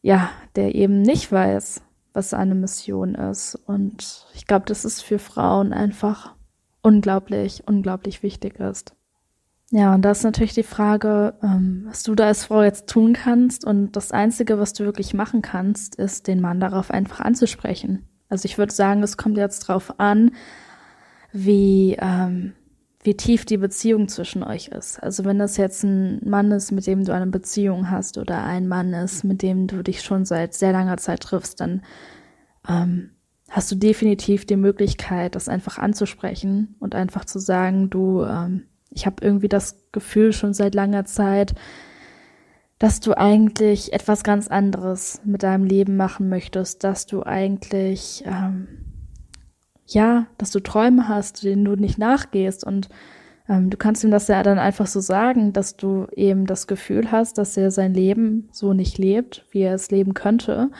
ja, 0.00 0.30
der 0.56 0.74
eben 0.74 1.02
nicht 1.02 1.30
weiß, 1.30 1.82
was 2.14 2.30
seine 2.30 2.54
Mission 2.54 3.14
ist. 3.14 3.54
Und 3.66 4.26
ich 4.34 4.46
glaube, 4.46 4.64
dass 4.64 4.84
es 4.84 5.00
für 5.02 5.18
Frauen 5.18 5.72
einfach 5.72 6.34
unglaublich, 6.80 7.62
unglaublich 7.66 8.22
wichtig 8.22 8.58
ist. 8.58 8.94
Ja, 9.70 9.94
und 9.94 10.02
da 10.02 10.10
ist 10.10 10.24
natürlich 10.24 10.54
die 10.54 10.62
Frage, 10.62 11.34
ähm, 11.42 11.84
was 11.86 12.02
du 12.02 12.14
da 12.14 12.26
als 12.26 12.46
Frau 12.46 12.62
jetzt 12.62 12.88
tun 12.88 13.12
kannst. 13.12 13.64
Und 13.64 13.92
das 13.92 14.10
Einzige, 14.10 14.58
was 14.58 14.72
du 14.72 14.84
wirklich 14.84 15.12
machen 15.12 15.42
kannst, 15.42 15.96
ist, 15.96 16.28
den 16.28 16.40
Mann 16.40 16.60
darauf 16.60 16.90
einfach 16.90 17.20
anzusprechen. 17.20 18.06
Also 18.28 18.46
ich 18.46 18.56
würde 18.56 18.72
sagen, 18.72 19.02
es 19.02 19.18
kommt 19.18 19.36
jetzt 19.36 19.60
drauf 19.60 19.98
an, 20.00 20.32
wie, 21.32 21.96
ähm, 22.00 22.52
wie 23.02 23.16
tief 23.16 23.44
die 23.44 23.56
Beziehung 23.56 24.08
zwischen 24.08 24.42
euch 24.42 24.68
ist. 24.68 25.02
Also 25.02 25.24
wenn 25.24 25.38
das 25.38 25.56
jetzt 25.56 25.82
ein 25.82 26.20
Mann 26.28 26.52
ist, 26.52 26.70
mit 26.70 26.86
dem 26.86 27.04
du 27.04 27.12
eine 27.12 27.26
Beziehung 27.26 27.90
hast 27.90 28.18
oder 28.18 28.44
ein 28.44 28.68
Mann 28.68 28.92
ist, 28.92 29.24
mit 29.24 29.42
dem 29.42 29.66
du 29.66 29.82
dich 29.82 30.02
schon 30.02 30.24
seit 30.24 30.54
sehr 30.54 30.72
langer 30.72 30.98
Zeit 30.98 31.20
triffst, 31.20 31.60
dann 31.60 31.82
ähm, 32.68 33.10
hast 33.50 33.70
du 33.70 33.76
definitiv 33.76 34.46
die 34.46 34.56
Möglichkeit, 34.56 35.34
das 35.34 35.48
einfach 35.48 35.78
anzusprechen 35.78 36.76
und 36.78 36.94
einfach 36.94 37.24
zu 37.24 37.38
sagen, 37.38 37.90
du, 37.90 38.24
ähm, 38.24 38.64
ich 38.90 39.06
habe 39.06 39.16
irgendwie 39.20 39.48
das 39.48 39.76
Gefühl 39.92 40.32
schon 40.32 40.54
seit 40.54 40.74
langer 40.74 41.04
Zeit, 41.04 41.54
dass 42.78 42.98
du 42.98 43.16
eigentlich 43.16 43.92
etwas 43.92 44.24
ganz 44.24 44.48
anderes 44.48 45.20
mit 45.24 45.42
deinem 45.42 45.64
Leben 45.64 45.96
machen 45.96 46.28
möchtest, 46.28 46.82
dass 46.82 47.06
du 47.06 47.22
eigentlich, 47.22 48.24
ähm, 48.26 48.66
ja, 49.94 50.26
dass 50.38 50.50
du 50.50 50.60
Träume 50.60 51.08
hast, 51.08 51.44
denen 51.44 51.64
du 51.64 51.76
nicht 51.76 51.98
nachgehst 51.98 52.64
und 52.64 52.88
ähm, 53.48 53.70
du 53.70 53.76
kannst 53.76 54.04
ihm 54.04 54.10
das 54.10 54.28
ja 54.28 54.42
dann 54.42 54.58
einfach 54.58 54.86
so 54.86 55.00
sagen, 55.00 55.52
dass 55.52 55.76
du 55.76 56.06
eben 56.14 56.46
das 56.46 56.66
Gefühl 56.66 57.10
hast, 57.10 57.38
dass 57.38 57.56
er 57.56 57.70
sein 57.70 57.94
Leben 57.94 58.48
so 58.52 58.72
nicht 58.72 58.98
lebt, 58.98 59.46
wie 59.50 59.60
er 59.60 59.74
es 59.74 59.90
leben 59.90 60.14
könnte 60.14 60.70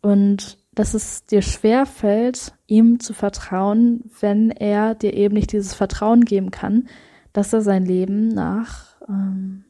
und 0.00 0.58
dass 0.74 0.94
es 0.94 1.24
dir 1.24 1.42
schwer 1.42 1.86
fällt, 1.86 2.52
ihm 2.66 3.00
zu 3.00 3.12
vertrauen, 3.12 4.04
wenn 4.20 4.50
er 4.50 4.94
dir 4.94 5.14
eben 5.14 5.34
nicht 5.34 5.52
dieses 5.52 5.74
Vertrauen 5.74 6.24
geben 6.24 6.50
kann, 6.52 6.88
dass 7.32 7.52
er 7.52 7.62
sein 7.62 7.84
Leben 7.84 8.28
nach 8.28 9.00
ähm, 9.08 9.64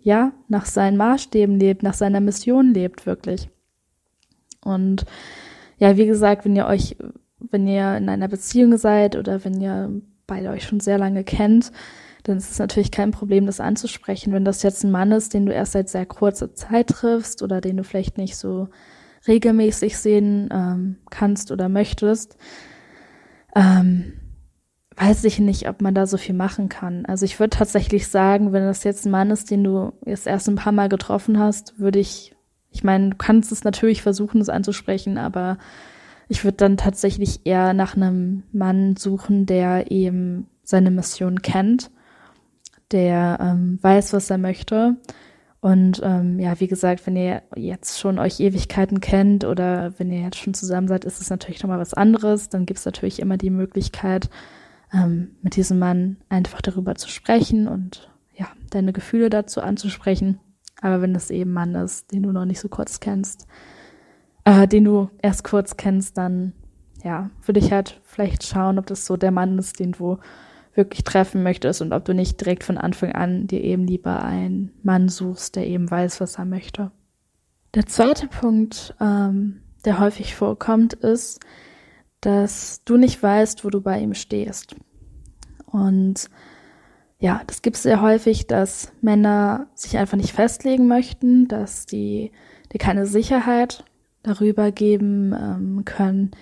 ja, 0.00 0.32
nach 0.48 0.64
seinen 0.64 0.96
Maßstäben 0.96 1.58
lebt, 1.58 1.82
nach 1.82 1.94
seiner 1.94 2.20
Mission 2.20 2.72
lebt, 2.72 3.04
wirklich. 3.04 3.50
Und 4.62 5.04
ja, 5.78 5.96
wie 5.96 6.06
gesagt, 6.06 6.44
wenn 6.44 6.56
ihr 6.56 6.66
euch, 6.66 6.96
wenn 7.40 7.66
ihr 7.66 7.96
in 7.96 8.08
einer 8.08 8.28
Beziehung 8.28 8.76
seid 8.76 9.16
oder 9.16 9.44
wenn 9.44 9.60
ihr 9.60 9.90
beide 10.26 10.50
euch 10.50 10.64
schon 10.64 10.80
sehr 10.80 10.98
lange 10.98 11.24
kennt, 11.24 11.72
dann 12.24 12.36
ist 12.36 12.50
es 12.50 12.58
natürlich 12.58 12.90
kein 12.90 13.10
Problem, 13.10 13.46
das 13.46 13.60
anzusprechen. 13.60 14.32
Wenn 14.32 14.44
das 14.44 14.62
jetzt 14.62 14.84
ein 14.84 14.90
Mann 14.90 15.12
ist, 15.12 15.34
den 15.34 15.46
du 15.46 15.52
erst 15.52 15.72
seit 15.72 15.88
sehr 15.88 16.06
kurzer 16.06 16.54
Zeit 16.54 16.88
triffst 16.88 17.42
oder 17.42 17.60
den 17.60 17.76
du 17.76 17.84
vielleicht 17.84 18.18
nicht 18.18 18.36
so 18.36 18.68
regelmäßig 19.26 19.96
sehen 19.96 20.48
ähm, 20.52 20.96
kannst 21.10 21.50
oder 21.50 21.68
möchtest, 21.68 22.36
ähm, 23.56 24.12
weiß 24.96 25.24
ich 25.24 25.38
nicht, 25.38 25.68
ob 25.68 25.80
man 25.80 25.94
da 25.94 26.06
so 26.06 26.16
viel 26.16 26.34
machen 26.34 26.68
kann. 26.68 27.06
Also 27.06 27.24
ich 27.24 27.38
würde 27.38 27.56
tatsächlich 27.56 28.08
sagen, 28.08 28.52
wenn 28.52 28.64
das 28.64 28.84
jetzt 28.84 29.06
ein 29.06 29.10
Mann 29.10 29.30
ist, 29.30 29.50
den 29.50 29.64
du 29.64 29.92
jetzt 30.04 30.26
erst 30.26 30.48
ein 30.48 30.56
paar 30.56 30.72
Mal 30.72 30.88
getroffen 30.88 31.38
hast, 31.38 31.78
würde 31.78 31.98
ich, 31.98 32.34
ich 32.70 32.84
meine, 32.84 33.10
du 33.10 33.16
kannst 33.16 33.52
es 33.52 33.64
natürlich 33.64 34.02
versuchen, 34.02 34.40
es 34.40 34.48
anzusprechen, 34.48 35.16
aber 35.16 35.58
ich 36.28 36.44
würde 36.44 36.58
dann 36.58 36.76
tatsächlich 36.76 37.40
eher 37.44 37.72
nach 37.72 37.96
einem 37.96 38.42
Mann 38.52 38.96
suchen, 38.96 39.46
der 39.46 39.90
eben 39.90 40.46
seine 40.62 40.90
Mission 40.90 41.40
kennt, 41.40 41.90
der 42.92 43.38
ähm, 43.40 43.78
weiß, 43.80 44.12
was 44.12 44.30
er 44.30 44.38
möchte. 44.38 44.96
Und 45.60 46.00
ähm, 46.04 46.38
ja, 46.38 46.60
wie 46.60 46.68
gesagt, 46.68 47.06
wenn 47.06 47.16
ihr 47.16 47.42
jetzt 47.56 47.98
schon 47.98 48.18
euch 48.18 48.38
Ewigkeiten 48.38 49.00
kennt 49.00 49.44
oder 49.44 49.98
wenn 49.98 50.12
ihr 50.12 50.20
jetzt 50.20 50.36
schon 50.36 50.54
zusammen 50.54 50.86
seid, 50.86 51.04
ist 51.04 51.20
es 51.20 51.30
natürlich 51.30 51.62
nochmal 51.62 51.80
was 51.80 51.94
anderes. 51.94 52.48
Dann 52.48 52.66
gibt 52.66 52.78
es 52.78 52.84
natürlich 52.84 53.20
immer 53.20 53.38
die 53.38 53.50
Möglichkeit, 53.50 54.30
ähm, 54.92 55.36
mit 55.42 55.56
diesem 55.56 55.78
Mann 55.78 56.18
einfach 56.28 56.60
darüber 56.60 56.94
zu 56.94 57.08
sprechen 57.08 57.66
und 57.66 58.10
ja, 58.36 58.46
deine 58.70 58.92
Gefühle 58.92 59.30
dazu 59.30 59.60
anzusprechen. 59.60 60.38
Aber 60.80 61.02
wenn 61.02 61.14
es 61.14 61.30
eben 61.30 61.52
Mann 61.52 61.74
ist, 61.74 62.12
den 62.12 62.22
du 62.22 62.32
noch 62.32 62.44
nicht 62.44 62.60
so 62.60 62.68
kurz 62.68 63.00
kennst, 63.00 63.46
äh, 64.48 64.66
den 64.66 64.84
du 64.84 65.10
erst 65.20 65.44
kurz 65.44 65.76
kennst, 65.76 66.16
dann 66.16 66.54
ja, 67.04 67.30
würde 67.44 67.60
ich 67.60 67.70
halt 67.70 68.00
vielleicht 68.02 68.44
schauen, 68.44 68.78
ob 68.78 68.86
das 68.86 69.04
so 69.04 69.16
der 69.18 69.30
Mann 69.30 69.58
ist, 69.58 69.78
den 69.78 69.92
du 69.92 70.18
wirklich 70.74 71.04
treffen 71.04 71.42
möchtest 71.42 71.82
und 71.82 71.92
ob 71.92 72.04
du 72.06 72.14
nicht 72.14 72.40
direkt 72.40 72.64
von 72.64 72.78
Anfang 72.78 73.12
an 73.12 73.46
dir 73.46 73.62
eben 73.62 73.86
lieber 73.86 74.22
einen 74.22 74.72
Mann 74.82 75.08
suchst, 75.08 75.56
der 75.56 75.66
eben 75.66 75.90
weiß, 75.90 76.20
was 76.20 76.38
er 76.38 76.46
möchte. 76.46 76.90
Der 77.74 77.84
zweite 77.86 78.26
Punkt, 78.26 78.94
ähm, 79.00 79.60
der 79.84 79.98
häufig 79.98 80.34
vorkommt, 80.34 80.94
ist, 80.94 81.40
dass 82.22 82.82
du 82.84 82.96
nicht 82.96 83.22
weißt, 83.22 83.64
wo 83.64 83.70
du 83.70 83.82
bei 83.82 84.00
ihm 84.00 84.14
stehst. 84.14 84.76
Und 85.66 86.30
ja, 87.18 87.42
das 87.46 87.60
gibt 87.60 87.76
es 87.76 87.82
sehr 87.82 88.00
häufig, 88.00 88.46
dass 88.46 88.92
Männer 89.02 89.66
sich 89.74 89.98
einfach 89.98 90.16
nicht 90.16 90.32
festlegen 90.32 90.88
möchten, 90.88 91.48
dass 91.48 91.84
die 91.84 92.32
dir 92.72 92.78
keine 92.78 93.06
Sicherheit 93.06 93.84
darüber 94.22 94.72
geben 94.72 95.32
ähm, 95.32 95.84
können, 95.84 96.32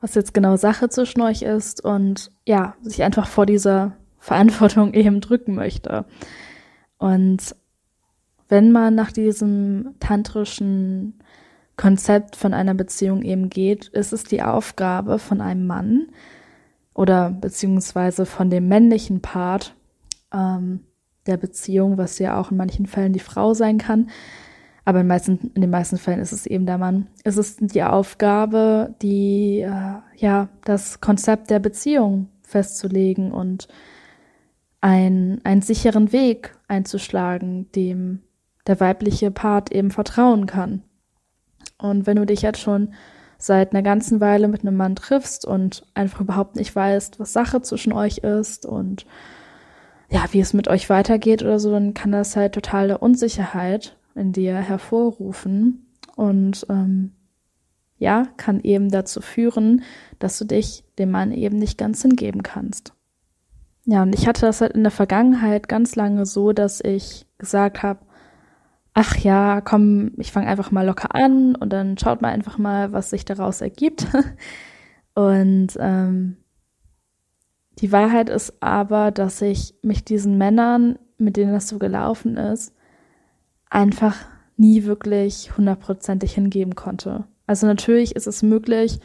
was 0.00 0.14
jetzt 0.14 0.34
genau 0.34 0.56
Sache 0.56 0.88
zwischen 0.88 1.20
euch 1.22 1.42
ist 1.42 1.84
und 1.84 2.30
ja, 2.46 2.76
sich 2.82 3.02
einfach 3.02 3.26
vor 3.26 3.46
dieser 3.46 3.96
Verantwortung 4.18 4.92
eben 4.94 5.20
drücken 5.20 5.54
möchte. 5.54 6.04
Und 6.98 7.54
wenn 8.48 8.72
man 8.72 8.94
nach 8.94 9.12
diesem 9.12 9.94
tantrischen 10.00 11.20
Konzept 11.76 12.34
von 12.36 12.54
einer 12.54 12.74
Beziehung 12.74 13.22
eben 13.22 13.50
geht, 13.50 13.88
ist 13.88 14.12
es 14.12 14.24
die 14.24 14.42
Aufgabe 14.42 15.18
von 15.18 15.40
einem 15.40 15.66
Mann 15.66 16.08
oder 16.94 17.30
beziehungsweise 17.30 18.26
von 18.26 18.50
dem 18.50 18.66
männlichen 18.66 19.20
Part 19.20 19.76
ähm, 20.32 20.80
der 21.26 21.36
Beziehung, 21.36 21.98
was 21.98 22.18
ja 22.18 22.40
auch 22.40 22.50
in 22.50 22.56
manchen 22.56 22.86
Fällen 22.86 23.12
die 23.12 23.20
Frau 23.20 23.54
sein 23.54 23.78
kann, 23.78 24.10
aber 24.88 25.02
in, 25.02 25.06
meisten, 25.06 25.50
in 25.54 25.60
den 25.60 25.68
meisten 25.68 25.98
Fällen 25.98 26.20
ist 26.20 26.32
es 26.32 26.46
eben 26.46 26.64
der 26.64 26.78
Mann. 26.78 27.08
Es 27.22 27.36
ist 27.36 27.58
die 27.60 27.82
Aufgabe, 27.82 28.94
die 29.02 29.60
äh, 29.60 29.96
ja 30.16 30.48
das 30.64 31.02
Konzept 31.02 31.50
der 31.50 31.58
Beziehung 31.58 32.30
festzulegen 32.40 33.30
und 33.30 33.68
einen, 34.80 35.44
einen 35.44 35.60
sicheren 35.60 36.10
Weg 36.12 36.56
einzuschlagen, 36.68 37.70
dem 37.72 38.22
der 38.66 38.80
weibliche 38.80 39.30
Part 39.30 39.72
eben 39.72 39.90
vertrauen 39.90 40.46
kann. 40.46 40.82
Und 41.76 42.06
wenn 42.06 42.16
du 42.16 42.24
dich 42.24 42.40
jetzt 42.40 42.60
schon 42.60 42.94
seit 43.36 43.74
einer 43.74 43.82
ganzen 43.82 44.22
Weile 44.22 44.48
mit 44.48 44.62
einem 44.62 44.78
Mann 44.78 44.96
triffst 44.96 45.44
und 45.44 45.84
einfach 45.92 46.22
überhaupt 46.22 46.56
nicht 46.56 46.74
weißt, 46.74 47.20
was 47.20 47.34
Sache 47.34 47.60
zwischen 47.60 47.92
euch 47.92 48.18
ist 48.18 48.64
und 48.64 49.04
ja, 50.08 50.24
wie 50.30 50.40
es 50.40 50.54
mit 50.54 50.66
euch 50.66 50.88
weitergeht 50.88 51.42
oder 51.42 51.60
so, 51.60 51.72
dann 51.72 51.92
kann 51.92 52.12
das 52.12 52.36
halt 52.36 52.54
totale 52.54 52.96
Unsicherheit 52.96 53.97
in 54.18 54.32
dir 54.32 54.56
hervorrufen 54.56 55.86
und 56.16 56.66
ähm, 56.68 57.12
ja, 57.98 58.28
kann 58.36 58.60
eben 58.60 58.90
dazu 58.90 59.20
führen, 59.20 59.82
dass 60.18 60.38
du 60.38 60.44
dich 60.44 60.84
dem 60.98 61.10
Mann 61.10 61.32
eben 61.32 61.58
nicht 61.58 61.78
ganz 61.78 62.02
hingeben 62.02 62.42
kannst. 62.42 62.92
Ja, 63.86 64.02
und 64.02 64.14
ich 64.14 64.28
hatte 64.28 64.42
das 64.42 64.60
halt 64.60 64.72
in 64.72 64.82
der 64.82 64.92
Vergangenheit 64.92 65.68
ganz 65.68 65.96
lange 65.96 66.26
so, 66.26 66.52
dass 66.52 66.80
ich 66.80 67.26
gesagt 67.38 67.82
habe, 67.82 68.00
ach 68.94 69.16
ja, 69.16 69.60
komm, 69.60 70.12
ich 70.18 70.32
fange 70.32 70.46
einfach 70.46 70.70
mal 70.70 70.84
locker 70.84 71.14
an 71.14 71.54
und 71.54 71.72
dann 71.72 71.96
schaut 71.98 72.20
mal 72.20 72.28
einfach 72.28 72.58
mal, 72.58 72.92
was 72.92 73.10
sich 73.10 73.24
daraus 73.24 73.60
ergibt. 73.60 74.06
und 75.14 75.68
ähm, 75.78 76.36
die 77.78 77.92
Wahrheit 77.92 78.28
ist 78.28 78.60
aber, 78.60 79.10
dass 79.10 79.40
ich 79.40 79.74
mich 79.82 80.04
diesen 80.04 80.36
Männern, 80.36 80.98
mit 81.16 81.36
denen 81.36 81.52
das 81.52 81.68
so 81.68 81.78
gelaufen 81.78 82.36
ist, 82.36 82.74
einfach 83.70 84.16
nie 84.56 84.84
wirklich 84.84 85.56
hundertprozentig 85.56 86.32
hingeben 86.34 86.74
konnte. 86.74 87.24
Also 87.46 87.66
natürlich 87.66 88.16
ist 88.16 88.26
es 88.26 88.42
möglich, 88.42 89.00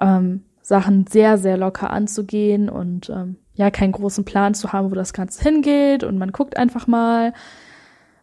ähm, 0.00 0.42
Sachen 0.60 1.06
sehr, 1.06 1.38
sehr 1.38 1.56
locker 1.56 1.90
anzugehen 1.90 2.68
und 2.68 3.10
ähm, 3.10 3.36
ja, 3.54 3.70
keinen 3.70 3.92
großen 3.92 4.24
Plan 4.24 4.54
zu 4.54 4.72
haben, 4.72 4.90
wo 4.90 4.94
das 4.94 5.12
Ganze 5.12 5.42
hingeht 5.42 6.04
und 6.04 6.18
man 6.18 6.32
guckt 6.32 6.56
einfach 6.56 6.86
mal. 6.86 7.32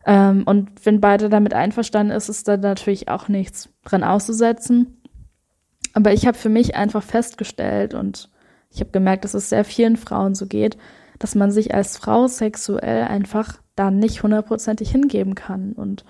Ähm, 0.05 0.43
und 0.45 0.86
wenn 0.86 1.01
beide 1.01 1.29
damit 1.29 1.53
einverstanden 1.53 2.15
ist, 2.15 2.29
ist 2.29 2.47
da 2.47 2.58
natürlich 2.58 3.10
auch 3.10 3.27
nichts 3.27 3.69
dran 3.84 4.03
auszusetzen. 4.03 5.01
Aber 5.93 6.13
ich 6.13 6.25
habe 6.25 6.38
für 6.38 6.49
mich 6.49 6.75
einfach 6.75 7.03
festgestellt 7.03 7.93
und 7.93 8.29
ich 8.71 8.79
habe 8.79 8.91
gemerkt, 8.91 9.23
dass 9.23 9.34
es 9.34 9.49
sehr 9.49 9.65
vielen 9.65 9.97
Frauen 9.97 10.36
so 10.36 10.45
geht, 10.45 10.77
dass 11.17 11.36
man 11.36 11.51
sich 11.51 11.73
als 11.73 11.97
Frau 11.97 12.27
sexuell 12.27 13.03
einfach 13.03 13.60
da 13.80 13.92
nicht 13.92 14.24
hundertprozentig 14.24 14.92
hingeben 14.92 15.36
kann. 15.36 15.72
Und 15.72 16.04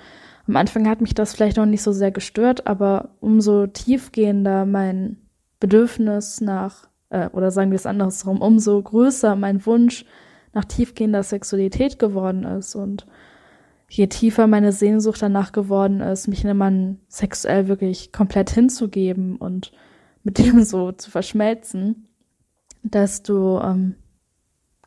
am 0.47 0.55
Anfang 0.55 0.89
hat 0.89 1.01
mich 1.01 1.13
das 1.13 1.33
vielleicht 1.33 1.57
noch 1.57 1.67
nicht 1.67 1.83
so 1.83 1.91
sehr 1.91 2.11
gestört, 2.11 2.65
aber 2.65 3.09
umso 3.19 3.67
tiefgehender 3.67 4.65
mein 4.65 5.17
Bedürfnis 5.59 6.41
nach, 6.41 6.89
äh, 7.09 7.29
oder 7.29 7.51
sagen 7.51 7.69
wir 7.69 7.75
es 7.75 7.85
andersrum, 7.85 8.41
umso 8.41 8.81
größer 8.81 9.35
mein 9.35 9.65
Wunsch 9.65 10.05
nach 10.53 10.65
tiefgehender 10.65 11.21
Sexualität 11.21 11.99
geworden 11.99 12.43
ist 12.43 12.73
und 12.73 13.05
je 13.87 14.07
tiefer 14.07 14.47
meine 14.47 14.71
Sehnsucht 14.71 15.21
danach 15.21 15.51
geworden 15.51 16.01
ist, 16.01 16.27
mich 16.27 16.43
einem 16.43 16.57
Mann 16.57 16.99
sexuell 17.07 17.67
wirklich 17.67 18.11
komplett 18.11 18.49
hinzugeben 18.49 19.35
und 19.35 19.71
mit 20.23 20.39
dem 20.39 20.63
so 20.63 20.91
zu 20.91 21.11
verschmelzen, 21.11 22.07
desto 22.81 23.61
ähm, 23.61 23.95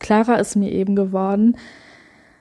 klarer 0.01 0.40
ist 0.40 0.57
mir 0.57 0.73
eben 0.73 0.97
geworden, 0.97 1.57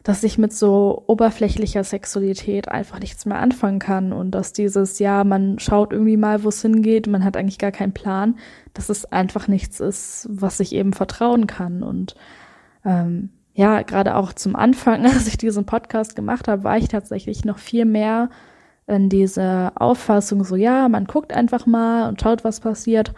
dass 0.03 0.23
ich 0.23 0.37
mit 0.37 0.53
so 0.53 1.03
oberflächlicher 1.07 1.83
Sexualität 1.83 2.69
einfach 2.69 2.99
nichts 2.99 3.25
mehr 3.25 3.39
anfangen 3.39 3.79
kann 3.79 4.13
und 4.13 4.31
dass 4.31 4.53
dieses, 4.53 4.99
ja, 4.99 5.23
man 5.23 5.59
schaut 5.59 5.93
irgendwie 5.93 6.17
mal, 6.17 6.43
wo 6.43 6.49
es 6.49 6.61
hingeht, 6.61 7.07
man 7.07 7.23
hat 7.23 7.37
eigentlich 7.37 7.59
gar 7.59 7.71
keinen 7.71 7.93
Plan, 7.93 8.37
dass 8.73 8.89
es 8.89 9.05
einfach 9.05 9.47
nichts 9.47 9.79
ist, 9.79 10.27
was 10.29 10.59
ich 10.59 10.73
eben 10.73 10.93
vertrauen 10.93 11.45
kann. 11.45 11.83
Und 11.83 12.15
ähm, 12.83 13.29
ja, 13.53 13.81
gerade 13.83 14.15
auch 14.15 14.33
zum 14.33 14.55
Anfang, 14.55 15.05
als 15.05 15.27
ich 15.27 15.37
diesen 15.37 15.65
Podcast 15.65 16.15
gemacht 16.15 16.47
habe, 16.47 16.63
war 16.63 16.77
ich 16.77 16.87
tatsächlich 16.87 17.45
noch 17.45 17.59
viel 17.59 17.85
mehr 17.85 18.29
in 18.87 19.07
diese 19.07 19.71
Auffassung, 19.75 20.43
so 20.43 20.55
ja, 20.55 20.89
man 20.89 21.05
guckt 21.05 21.31
einfach 21.31 21.65
mal 21.65 22.09
und 22.09 22.19
schaut, 22.19 22.43
was 22.43 22.59
passiert. 22.59 23.13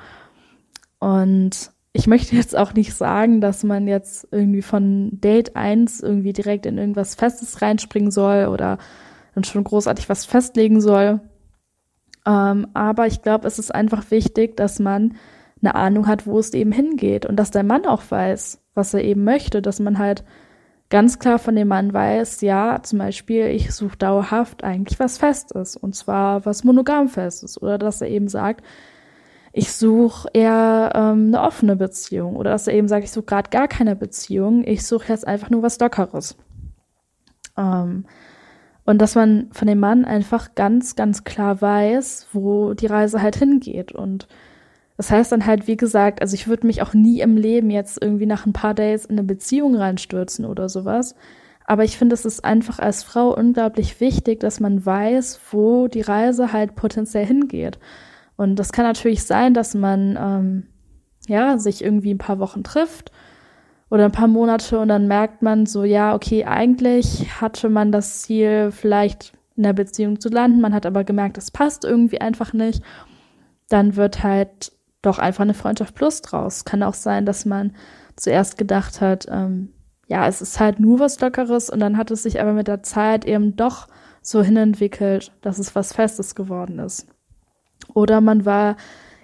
Und 1.00 1.72
ich 1.94 2.08
möchte 2.08 2.36
jetzt 2.36 2.58
auch 2.58 2.74
nicht 2.74 2.96
sagen, 2.96 3.40
dass 3.40 3.64
man 3.64 3.88
jetzt 3.88 4.28
irgendwie 4.32 4.64
von 4.64 5.22
Date 5.22 5.56
1 5.56 6.02
irgendwie 6.02 6.34
direkt 6.34 6.66
in 6.66 6.80
irgendwas 6.80 7.14
Festes 7.14 7.62
reinspringen 7.62 8.10
soll 8.10 8.48
oder 8.48 8.80
dann 9.36 9.44
schon 9.44 9.64
großartig 9.64 10.10
was 10.10 10.26
festlegen 10.26 10.82
soll. 10.82 11.22
Ähm, 12.26 12.68
aber 12.74 13.06
ich 13.06 13.22
glaube, 13.22 13.48
es 13.48 13.60
ist 13.60 13.74
einfach 13.74 14.10
wichtig, 14.10 14.58
dass 14.58 14.80
man 14.80 15.14
eine 15.62 15.76
Ahnung 15.76 16.08
hat, 16.08 16.26
wo 16.26 16.40
es 16.40 16.54
eben 16.54 16.72
hingeht 16.72 17.28
und 17.28 17.36
dass 17.36 17.52
der 17.52 17.64
Mann 17.64 17.86
auch 17.86 18.02
weiß, 18.10 18.60
was 18.74 18.94
er 18.96 19.04
eben 19.04 19.24
möchte, 19.24 19.62
dass 19.62 19.80
man 19.80 20.00
halt 20.00 20.24
ganz 20.90 21.20
klar 21.20 21.38
von 21.40 21.56
dem 21.56 21.68
Mann 21.68 21.94
weiß, 21.94 22.42
ja, 22.42 22.82
zum 22.82 23.00
Beispiel, 23.00 23.48
ich 23.48 23.74
suche 23.74 23.98
dauerhaft 23.98 24.64
eigentlich 24.64 25.00
was 25.00 25.20
Festes 25.20 25.78
und 25.78 25.96
zwar 25.96 26.46
was 26.46 26.64
Monogamfestes 26.64 27.62
oder 27.62 27.78
dass 27.78 28.02
er 28.02 28.10
eben 28.10 28.28
sagt, 28.28 28.64
ich 29.54 29.72
suche 29.72 30.28
eher 30.34 30.92
ähm, 30.96 31.28
eine 31.28 31.42
offene 31.42 31.76
Beziehung 31.76 32.36
oder 32.36 32.52
dass 32.52 32.68
er 32.68 32.74
eben 32.74 32.88
sagt, 32.88 33.04
ich 33.04 33.12
suche 33.12 33.26
gerade 33.26 33.52
gar 33.52 33.68
keine 33.68 33.96
Beziehung, 33.96 34.63
ich 34.66 34.86
suche 34.86 35.10
jetzt 35.10 35.28
einfach 35.28 35.52
nur 35.52 35.62
was 35.62 35.80
Lockeres. 35.80 36.36
Ähm, 37.56 38.06
und 38.86 39.00
dass 39.00 39.13
man 39.13 39.50
von 39.52 39.68
dem 39.68 39.80
Mann 39.80 40.06
einfach 40.06 40.56
ganz, 40.56 40.96
ganz 40.96 41.24
klar 41.24 41.62
weiß, 41.62 42.30
wo 42.34 42.74
die 42.74 42.88
Reise 42.88 43.22
halt 43.22 43.36
hingeht. 43.36 43.92
Und 43.94 44.28
das 44.98 45.12
heißt 45.12 45.32
dann 45.32 45.46
halt, 45.46 45.68
wie 45.68 45.78
gesagt, 45.78 46.22
also 46.22 46.34
ich 46.34 46.48
würde 46.48 46.68
mich 46.68 46.82
auch 46.82 46.96
nie 46.96 47.22
im 47.22 47.38
Leben 47.38 47.70
jetzt 47.70 48.02
irgendwie 48.02 48.26
nach 48.26 48.46
ein 48.46 48.54
paar 48.54 48.74
Days 48.74 49.06
in 49.06 49.18
eine 49.18 49.24
Beziehung 49.24 49.76
reinstürzen 49.76 50.46
oder 50.46 50.68
sowas. 50.68 51.16
Aber 51.66 51.84
ich 51.84 51.98
finde, 51.98 52.16
es 52.16 52.26
ist 52.26 52.44
einfach 52.44 52.80
als 52.80 53.04
Frau 53.04 53.34
unglaublich 53.38 54.02
wichtig, 54.02 54.39
dass 54.39 54.60
man 54.60 54.86
weiß, 54.86 55.39
wo 55.52 55.88
die 55.88 56.02
Reise 56.02 56.52
halt 56.52 56.76
potenziell 56.76 57.26
hingeht. 57.26 57.80
Und 58.36 58.58
das 58.58 58.72
kann 58.72 58.86
natürlich 58.86 59.24
sein, 59.24 59.54
dass 59.54 59.74
man 59.74 60.17
ähm, 60.19 60.67
ja 61.28 61.58
sich 61.58 61.84
irgendwie 61.84 62.13
ein 62.13 62.19
paar 62.19 62.39
Wochen 62.39 62.63
trifft 62.63 63.12
oder 63.89 64.06
ein 64.06 64.12
paar 64.12 64.28
Monate 64.28 64.80
und 64.80 64.88
dann 64.88 65.08
merkt 65.08 65.41
man 65.41 65.65
so, 65.65 65.84
ja, 65.84 66.15
okay, 66.15 66.46
eigentlich 66.46 67.39
hatte 67.41 67.69
man 67.69 67.91
das 67.91 68.24
Ziel, 68.24 68.72
vielleicht 68.72 69.34
in 69.56 69.63
der 69.63 69.74
Beziehung 69.74 70.19
zu 70.19 70.30
landen, 70.30 70.62
man 70.62 70.74
hat 70.74 70.86
aber 70.86 71.04
gemerkt, 71.04 71.38
es 71.38 71.52
passt 71.52 71.86
irgendwie 71.86 72.19
einfach 72.19 72.54
nicht. 72.54 72.82
Dann 73.69 73.96
wird 73.96 74.24
halt 74.24 74.72
doch 75.04 75.19
einfach 75.19 75.43
eine 75.43 75.54
Freundschaft 75.54 75.93
plus 75.93 76.22
draus. 76.22 76.65
Kann 76.65 76.82
auch 76.82 76.96
sein, 76.96 77.26
dass 77.26 77.46
man 77.46 77.74
zuerst 78.15 78.58
gedacht 78.58 79.00
hat, 79.00 79.28
ähm, 79.30 79.74
ja, 80.08 80.28
es 80.28 80.41
ist 80.41 80.60
halt 80.60 80.80
nur 80.80 81.00
was 81.00 81.19
Lockeres 81.19 81.69
und 81.69 81.80
dann 81.80 81.98
hat 81.98 82.12
es 82.12 82.24
sich 82.24 82.41
aber 82.41 82.54
mit 82.54 82.67
der 82.67 82.84
Zeit 82.84 83.26
eben 83.26 83.56
doch 83.56 83.88
so 84.22 84.41
hinentwickelt, 84.41 85.32
dass 85.41 85.60
es 85.60 85.76
was 85.76 85.93
Festes 85.93 86.36
geworden 86.36 86.80
ist. 86.80 87.12
Oder 87.94 88.22
man 88.22 88.46
war 88.46 88.76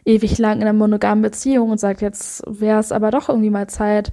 ewig 0.06 0.38
lang 0.38 0.58
in 0.58 0.62
einer 0.64 0.74
monogamen 0.74 1.22
Beziehung 1.22 1.70
und 1.70 1.80
sagt, 1.80 2.02
jetzt 2.02 2.44
wäre 2.48 2.80
es 2.80 2.92
aber 2.92 3.12
doch 3.12 3.30
irgendwie 3.30 3.50
mal 3.50 3.68
Zeit, 3.68 4.12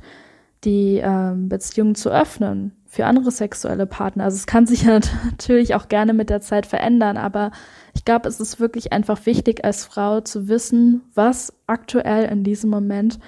die 0.65 1.01
ähm, 1.03 1.49
Beziehung 1.49 1.95
zu 1.95 2.11
öffnen 2.11 2.73
für 2.87 3.07
andere 3.07 3.31
sexuelle 3.31 3.87
Partner. 3.87 4.25
Also 4.25 4.37
es 4.37 4.47
kann 4.47 4.67
sich 4.67 4.83
ja 4.83 5.01
natürlich 5.25 5.75
auch 5.75 5.89
gerne 5.89 6.13
mit 6.13 6.31
der 6.31 6.41
Zeit 6.41 6.67
verändern, 6.67 7.17
aber 7.17 7.51
ich 7.95 8.05
glaube, 8.05 8.29
es 8.29 8.41
ist 8.41 8.61
wirklich 8.61 8.93
einfach 8.93 9.27
wichtig 9.27 9.65
als 9.65 9.85
Frau 9.85 10.21
zu 10.21 10.49
wissen, 10.49 11.03
was 11.15 11.53
aktuell 11.67 12.25
in 12.31 12.45
diesem 12.45 12.71
Moment 12.71 13.19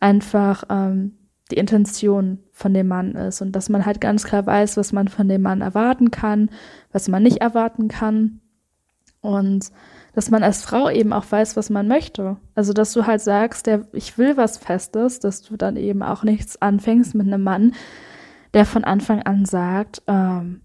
einfach 0.00 0.64
ähm, 0.68 1.16
die 1.50 1.56
Intention 1.56 2.38
von 2.52 2.74
dem 2.74 2.88
Mann 2.88 3.14
ist 3.14 3.40
und 3.40 3.52
dass 3.52 3.68
man 3.68 3.86
halt 3.86 4.00
ganz 4.00 4.24
klar 4.24 4.44
weiß, 4.44 4.76
was 4.76 4.92
man 4.92 5.08
von 5.08 5.28
dem 5.28 5.42
Mann 5.42 5.60
erwarten 5.60 6.10
kann, 6.10 6.50
was 6.92 7.08
man 7.08 7.22
nicht 7.22 7.40
erwarten 7.40 7.88
kann 7.88 8.40
und 9.20 9.70
dass 10.16 10.30
man 10.30 10.42
als 10.42 10.62
Frau 10.62 10.88
eben 10.88 11.12
auch 11.12 11.30
weiß, 11.30 11.58
was 11.58 11.68
man 11.68 11.88
möchte. 11.88 12.38
Also, 12.54 12.72
dass 12.72 12.94
du 12.94 13.06
halt 13.06 13.20
sagst, 13.20 13.66
der, 13.66 13.86
ich 13.92 14.16
will 14.16 14.38
was 14.38 14.56
Festes, 14.56 15.20
dass 15.20 15.42
du 15.42 15.58
dann 15.58 15.76
eben 15.76 16.02
auch 16.02 16.22
nichts 16.22 16.60
anfängst 16.62 17.14
mit 17.14 17.26
einem 17.26 17.42
Mann, 17.42 17.74
der 18.54 18.64
von 18.64 18.82
Anfang 18.82 19.20
an 19.24 19.44
sagt, 19.44 20.02
ähm, 20.06 20.62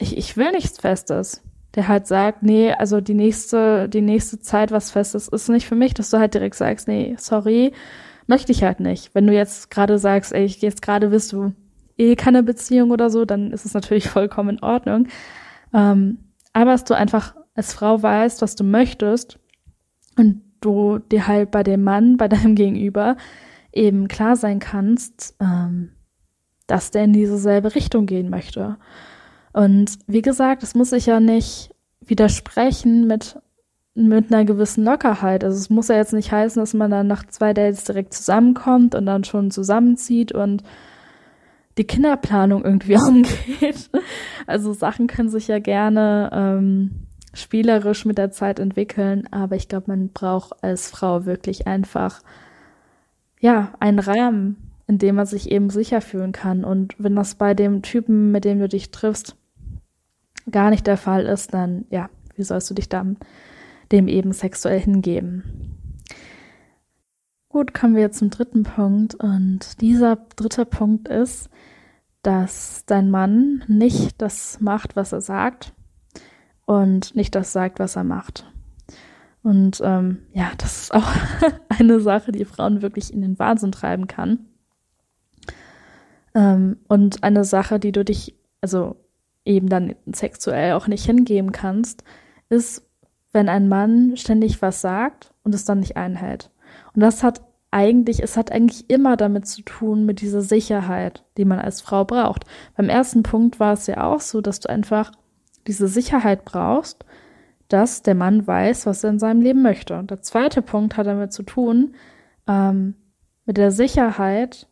ich, 0.00 0.18
ich 0.18 0.36
will 0.36 0.50
nichts 0.50 0.80
Festes. 0.80 1.40
Der 1.76 1.86
halt 1.86 2.08
sagt, 2.08 2.42
nee, 2.42 2.72
also 2.72 3.00
die 3.00 3.14
nächste, 3.14 3.88
die 3.88 4.00
nächste 4.00 4.40
Zeit 4.40 4.72
was 4.72 4.90
Festes 4.90 5.28
ist 5.28 5.48
nicht 5.48 5.68
für 5.68 5.76
mich, 5.76 5.94
dass 5.94 6.10
du 6.10 6.18
halt 6.18 6.34
direkt 6.34 6.56
sagst, 6.56 6.88
nee, 6.88 7.14
sorry, 7.16 7.72
möchte 8.26 8.50
ich 8.50 8.64
halt 8.64 8.80
nicht. 8.80 9.14
Wenn 9.14 9.28
du 9.28 9.32
jetzt 9.32 9.70
gerade 9.70 10.00
sagst, 10.00 10.32
ey, 10.32 10.46
jetzt 10.46 10.82
gerade 10.82 11.10
bist 11.10 11.32
du 11.32 11.52
eh 11.96 12.16
keine 12.16 12.42
Beziehung 12.42 12.90
oder 12.90 13.08
so, 13.08 13.24
dann 13.24 13.52
ist 13.52 13.66
es 13.66 13.74
natürlich 13.74 14.08
vollkommen 14.08 14.56
in 14.56 14.62
Ordnung. 14.64 15.06
Ähm, 15.72 16.18
aber 16.52 16.72
dass 16.72 16.82
du 16.82 16.94
einfach 16.94 17.36
als 17.54 17.72
Frau 17.72 18.02
weißt, 18.02 18.42
was 18.42 18.56
du 18.56 18.64
möchtest 18.64 19.38
und 20.16 20.42
du 20.60 20.98
dir 20.98 21.26
halt 21.26 21.50
bei 21.50 21.62
dem 21.62 21.84
Mann, 21.84 22.16
bei 22.16 22.28
deinem 22.28 22.54
Gegenüber 22.56 23.16
eben 23.72 24.08
klar 24.08 24.36
sein 24.36 24.58
kannst, 24.58 25.34
ähm, 25.40 25.90
dass 26.66 26.90
der 26.90 27.04
in 27.04 27.12
dieselbe 27.12 27.74
Richtung 27.74 28.06
gehen 28.06 28.30
möchte. 28.30 28.78
Und 29.52 29.98
wie 30.06 30.22
gesagt, 30.22 30.62
es 30.62 30.74
muss 30.74 30.90
sich 30.90 31.06
ja 31.06 31.20
nicht 31.20 31.74
widersprechen 32.00 33.06
mit, 33.06 33.38
mit 33.94 34.32
einer 34.32 34.44
gewissen 34.44 34.84
Lockerheit. 34.84 35.44
Also 35.44 35.58
es 35.58 35.70
muss 35.70 35.88
ja 35.88 35.96
jetzt 35.96 36.12
nicht 36.12 36.32
heißen, 36.32 36.60
dass 36.60 36.74
man 36.74 36.90
dann 36.90 37.06
nach 37.06 37.26
zwei 37.26 37.52
Dates 37.52 37.84
direkt 37.84 38.14
zusammenkommt 38.14 38.94
und 38.94 39.06
dann 39.06 39.24
schon 39.24 39.50
zusammenzieht 39.50 40.32
und 40.32 40.62
die 41.78 41.84
Kinderplanung 41.84 42.64
irgendwie 42.64 42.96
angeht. 42.96 43.90
Also 44.46 44.72
Sachen 44.72 45.06
können 45.06 45.28
sich 45.28 45.48
ja 45.48 45.58
gerne 45.58 46.30
ähm, 46.32 47.03
spielerisch 47.34 48.04
mit 48.04 48.18
der 48.18 48.30
Zeit 48.30 48.58
entwickeln, 48.58 49.28
aber 49.30 49.56
ich 49.56 49.68
glaube, 49.68 49.86
man 49.88 50.08
braucht 50.08 50.62
als 50.62 50.90
Frau 50.90 51.26
wirklich 51.26 51.66
einfach 51.66 52.20
ja 53.40 53.74
einen 53.80 53.98
Rahmen, 53.98 54.72
in 54.86 54.98
dem 54.98 55.16
man 55.16 55.26
sich 55.26 55.50
eben 55.50 55.70
sicher 55.70 56.00
fühlen 56.00 56.32
kann. 56.32 56.64
Und 56.64 56.94
wenn 56.98 57.16
das 57.16 57.34
bei 57.34 57.54
dem 57.54 57.82
Typen, 57.82 58.32
mit 58.32 58.44
dem 58.44 58.58
du 58.58 58.68
dich 58.68 58.90
triffst, 58.90 59.36
gar 60.50 60.70
nicht 60.70 60.86
der 60.86 60.96
Fall 60.96 61.26
ist, 61.26 61.52
dann 61.54 61.84
ja, 61.90 62.08
wie 62.36 62.42
sollst 62.42 62.70
du 62.70 62.74
dich 62.74 62.88
dann 62.88 63.16
dem 63.92 64.08
eben 64.08 64.32
sexuell 64.32 64.80
hingeben? 64.80 65.78
Gut, 67.48 67.72
kommen 67.72 67.94
wir 67.94 68.10
zum 68.10 68.30
dritten 68.30 68.64
Punkt. 68.64 69.14
Und 69.14 69.80
dieser 69.80 70.16
dritte 70.36 70.64
Punkt 70.64 71.08
ist, 71.08 71.48
dass 72.22 72.84
dein 72.86 73.10
Mann 73.10 73.62
nicht 73.68 74.20
das 74.20 74.60
macht, 74.60 74.96
was 74.96 75.12
er 75.12 75.20
sagt 75.20 75.73
und 76.66 77.14
nicht 77.14 77.34
das 77.34 77.52
sagt, 77.52 77.78
was 77.78 77.96
er 77.96 78.04
macht. 78.04 78.46
Und 79.42 79.80
ähm, 79.84 80.22
ja, 80.32 80.52
das 80.56 80.82
ist 80.82 80.94
auch 80.94 81.08
eine 81.68 82.00
Sache, 82.00 82.32
die 82.32 82.46
Frauen 82.46 82.82
wirklich 82.82 83.12
in 83.12 83.20
den 83.20 83.38
Wahnsinn 83.38 83.72
treiben 83.72 84.06
kann. 84.06 84.46
Ähm, 86.34 86.78
und 86.88 87.22
eine 87.22 87.44
Sache, 87.44 87.78
die 87.78 87.92
du 87.92 88.04
dich, 88.04 88.34
also 88.60 88.96
eben 89.44 89.68
dann 89.68 89.94
sexuell 90.06 90.72
auch 90.72 90.86
nicht 90.86 91.04
hingeben 91.04 91.52
kannst, 91.52 92.04
ist, 92.48 92.88
wenn 93.32 93.48
ein 93.48 93.68
Mann 93.68 94.16
ständig 94.16 94.62
was 94.62 94.80
sagt 94.80 95.34
und 95.42 95.54
es 95.54 95.64
dann 95.64 95.80
nicht 95.80 95.96
einhält. 95.96 96.50
Und 96.94 97.00
das 97.02 97.22
hat 97.22 97.42
eigentlich, 97.70 98.22
es 98.22 98.36
hat 98.36 98.52
eigentlich 98.52 98.88
immer 98.88 99.16
damit 99.16 99.46
zu 99.46 99.62
tun, 99.62 100.06
mit 100.06 100.20
dieser 100.20 100.42
Sicherheit, 100.42 101.24
die 101.36 101.44
man 101.44 101.58
als 101.58 101.80
Frau 101.80 102.04
braucht. 102.04 102.44
Beim 102.76 102.88
ersten 102.88 103.24
Punkt 103.24 103.58
war 103.58 103.72
es 103.72 103.86
ja 103.88 104.04
auch 104.04 104.20
so, 104.20 104.40
dass 104.40 104.60
du 104.60 104.70
einfach 104.70 105.10
diese 105.66 105.88
Sicherheit 105.88 106.44
brauchst, 106.44 107.04
dass 107.68 108.02
der 108.02 108.14
Mann 108.14 108.46
weiß, 108.46 108.86
was 108.86 109.04
er 109.04 109.10
in 109.10 109.18
seinem 109.18 109.40
Leben 109.40 109.62
möchte. 109.62 109.98
Und 109.98 110.10
der 110.10 110.22
zweite 110.22 110.62
Punkt 110.62 110.96
hat 110.96 111.06
damit 111.06 111.32
zu 111.32 111.42
tun, 111.42 111.94
ähm, 112.46 112.94
mit 113.46 113.56
der 113.56 113.70
Sicherheit 113.70 114.68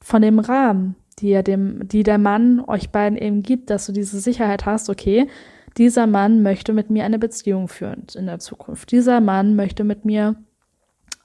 von 0.00 0.22
dem 0.22 0.38
Rahmen, 0.38 0.96
die 1.18 1.30
er 1.30 1.42
dem, 1.42 1.86
die 1.86 2.02
der 2.02 2.18
Mann 2.18 2.60
euch 2.66 2.90
beiden 2.90 3.18
eben 3.18 3.42
gibt, 3.42 3.70
dass 3.70 3.86
du 3.86 3.92
diese 3.92 4.20
Sicherheit 4.20 4.66
hast, 4.66 4.90
okay, 4.90 5.28
dieser 5.76 6.06
Mann 6.06 6.42
möchte 6.42 6.72
mit 6.72 6.90
mir 6.90 7.04
eine 7.04 7.18
Beziehung 7.18 7.68
führen 7.68 8.06
in 8.14 8.26
der 8.26 8.38
Zukunft. 8.38 8.92
Dieser 8.92 9.20
Mann 9.20 9.56
möchte 9.56 9.84
mit 9.84 10.04
mir 10.04 10.36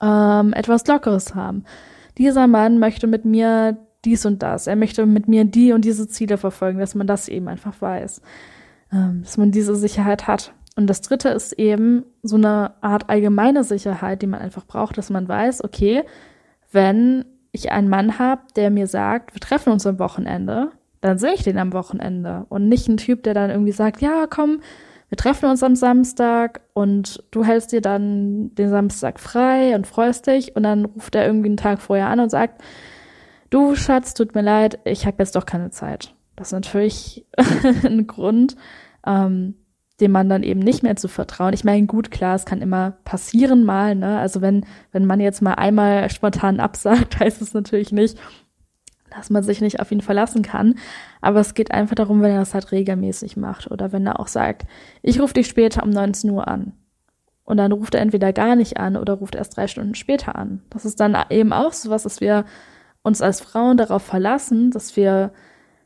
ähm, 0.02 0.54
etwas 0.54 0.88
Lockeres 0.88 1.36
haben. 1.36 1.66
Dieser 2.18 2.48
Mann 2.48 2.80
möchte 2.80 3.08
mit 3.08 3.26
mir 3.26 3.78
dies 4.06 4.26
und 4.26 4.42
das. 4.42 4.68
Er 4.68 4.76
möchte 4.76 5.06
mit 5.06 5.28
mir 5.28 5.46
die 5.46 5.72
und 5.72 5.86
diese 5.86 6.08
Ziele 6.08 6.38
verfolgen, 6.38 6.80
dass 6.80 6.96
man 6.96 7.08
das 7.08 7.28
eben 7.28 7.48
einfach 7.48 7.82
weiß. 7.82 8.22
Ähm, 8.92 9.22
dass 9.24 9.38
man 9.38 9.52
diese 9.52 9.76
Sicherheit 9.76 10.28
hat. 10.28 10.54
Und 10.76 10.88
das 10.88 11.02
dritte 11.02 11.30
ist 11.30 11.54
eben 11.54 12.06
so 12.24 12.38
eine 12.38 12.72
Art 12.82 13.10
allgemeine 13.10 13.64
Sicherheit, 13.64 14.22
die 14.22 14.28
man 14.28 14.42
einfach 14.42 14.66
braucht, 14.66 14.98
dass 14.98 15.10
man 15.10 15.28
weiß, 15.28 15.64
okay, 15.64 16.04
wenn 16.72 17.26
ich 17.52 17.72
einen 17.72 17.90
Mann 17.90 18.18
habe, 18.18 18.42
der 18.56 18.70
mir 18.70 18.88
sagt, 18.88 19.34
wir 19.34 19.42
treffen 19.42 19.74
uns 19.74 19.86
am 19.86 20.00
Wochenende, 20.00 20.72
dann 21.02 21.18
sehe 21.18 21.34
ich 21.34 21.44
den 21.44 21.58
am 21.58 21.74
Wochenende. 21.74 22.46
Und 22.50 22.68
nicht 22.68 22.88
ein 22.88 22.98
Typ, 22.98 23.24
der 23.24 23.34
dann 23.34 23.50
irgendwie 23.50 23.72
sagt, 23.72 24.02
ja, 24.02 24.26
komm, 24.28 24.62
wir 25.10 25.18
treffen 25.18 25.50
uns 25.50 25.64
am 25.64 25.76
Samstag 25.76 26.62
und 26.74 27.24
du 27.32 27.44
hältst 27.44 27.72
dir 27.72 27.82
dann 27.82 28.54
den 28.56 28.70
Samstag 28.70 29.20
frei 29.20 29.76
und 29.76 29.88
freust 29.88 30.28
dich 30.28 30.56
und 30.56 30.64
dann 30.64 30.86
ruft 30.86 31.16
er 31.16 31.26
irgendwie 31.26 31.50
einen 31.50 31.58
Tag 31.58 31.82
vorher 31.82 32.08
an 32.08 32.20
und 32.20 32.30
sagt, 32.30 32.62
du 33.50 33.76
Schatz, 33.76 34.14
tut 34.14 34.36
mir 34.36 34.44
leid, 34.44 34.80
ich 34.84 35.08
habe 35.08 35.18
jetzt 35.20 35.36
doch 35.36 35.46
keine 35.46 35.72
Zeit. 35.72 36.14
Das 36.40 36.48
ist 36.48 36.54
natürlich 36.54 37.26
ein 37.84 38.08
Grund, 38.08 38.56
ähm, 39.06 39.56
dem 40.00 40.12
man 40.14 40.30
dann 40.30 40.42
eben 40.44 40.62
nicht 40.62 40.84
mehr 40.84 40.96
zu 40.96 41.10
vertrauen. 41.10 41.54
Ich 41.54 41.66
meine, 41.66 41.86
gut, 41.86 42.12
klar, 42.12 42.34
es 42.34 42.46
kann 42.46 42.62
immer 42.62 42.92
passieren 43.04 43.66
mal, 43.66 43.94
ne? 43.94 44.18
Also 44.20 44.40
wenn, 44.40 44.66
wenn 44.94 45.06
man 45.06 45.20
jetzt 45.20 45.42
mal 45.42 45.56
einmal 45.56 46.10
spontan 46.10 46.62
absagt, 46.62 47.20
heißt 47.20 47.42
es 47.42 47.54
natürlich 47.54 47.92
nicht, 47.92 48.18
dass 49.14 49.30
man 49.30 49.44
sich 49.44 49.60
nicht 49.60 49.82
auf 49.82 49.92
ihn 49.92 50.00
verlassen 50.00 50.42
kann. 50.42 50.76
Aber 51.20 51.42
es 51.42 51.56
geht 51.56 51.72
einfach 51.72 51.96
darum, 51.96 52.22
wenn 52.22 52.32
er 52.32 52.40
das 52.40 52.54
halt 52.54 52.72
regelmäßig 52.72 53.36
macht 53.36 53.70
oder 53.70 53.92
wenn 53.92 54.08
er 54.08 54.22
auch 54.22 54.28
sagt, 54.28 54.66
ich 55.02 55.20
rufe 55.20 55.34
dich 55.34 55.48
später 55.48 55.84
um 55.84 55.90
19 55.90 56.30
Uhr 56.30 56.48
an. 56.48 56.72
Und 57.44 57.58
dann 57.58 57.74
ruft 57.74 57.96
er 57.96 58.02
entweder 58.02 58.32
gar 58.32 58.56
nicht 58.56 58.78
an 58.78 58.96
oder 58.96 59.16
ruft 59.16 59.36
erst 59.36 59.58
drei 59.58 59.68
Stunden 59.68 59.96
später 59.96 60.38
an. 60.38 60.62
Das 60.70 60.86
ist 60.86 61.02
dann 61.02 61.18
eben 61.32 61.52
auch 61.52 61.74
so 61.74 61.90
was, 61.90 62.04
dass 62.04 62.22
wir 62.22 62.46
uns 63.02 63.22
als 63.22 63.42
Frauen 63.42 63.76
darauf 63.76 64.04
verlassen, 64.04 64.72
dass 64.72 64.96
wir 64.96 65.34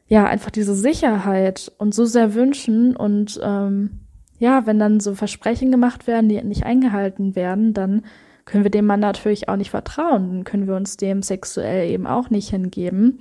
ja 0.08 0.26
einfach 0.26 0.52
diese 0.52 0.76
Sicherheit 0.76 1.72
uns 1.78 1.96
so 1.96 2.06
sehr 2.06 2.34
wünschen 2.34 2.96
und 2.96 3.40
ähm, 3.44 4.00
ja, 4.40 4.66
wenn 4.66 4.80
dann 4.80 5.00
so 5.00 5.16
Versprechen 5.16 5.72
gemacht 5.72 6.08
werden, 6.08 6.28
die 6.28 6.42
nicht 6.44 6.66
eingehalten 6.66 7.36
werden, 7.36 7.74
dann 7.74 8.04
können 8.46 8.64
wir 8.64 8.72
dem 8.72 8.86
Mann 8.86 9.00
natürlich 9.00 9.48
auch 9.48 9.56
nicht 9.56 9.72
vertrauen, 9.72 10.30
dann 10.32 10.44
können 10.44 10.68
wir 10.68 10.76
uns 10.76 10.98
dem 10.98 11.22
sexuell 11.22 11.90
eben 11.90 12.08
auch 12.08 12.30
nicht 12.30 12.50
hingeben, 12.50 13.20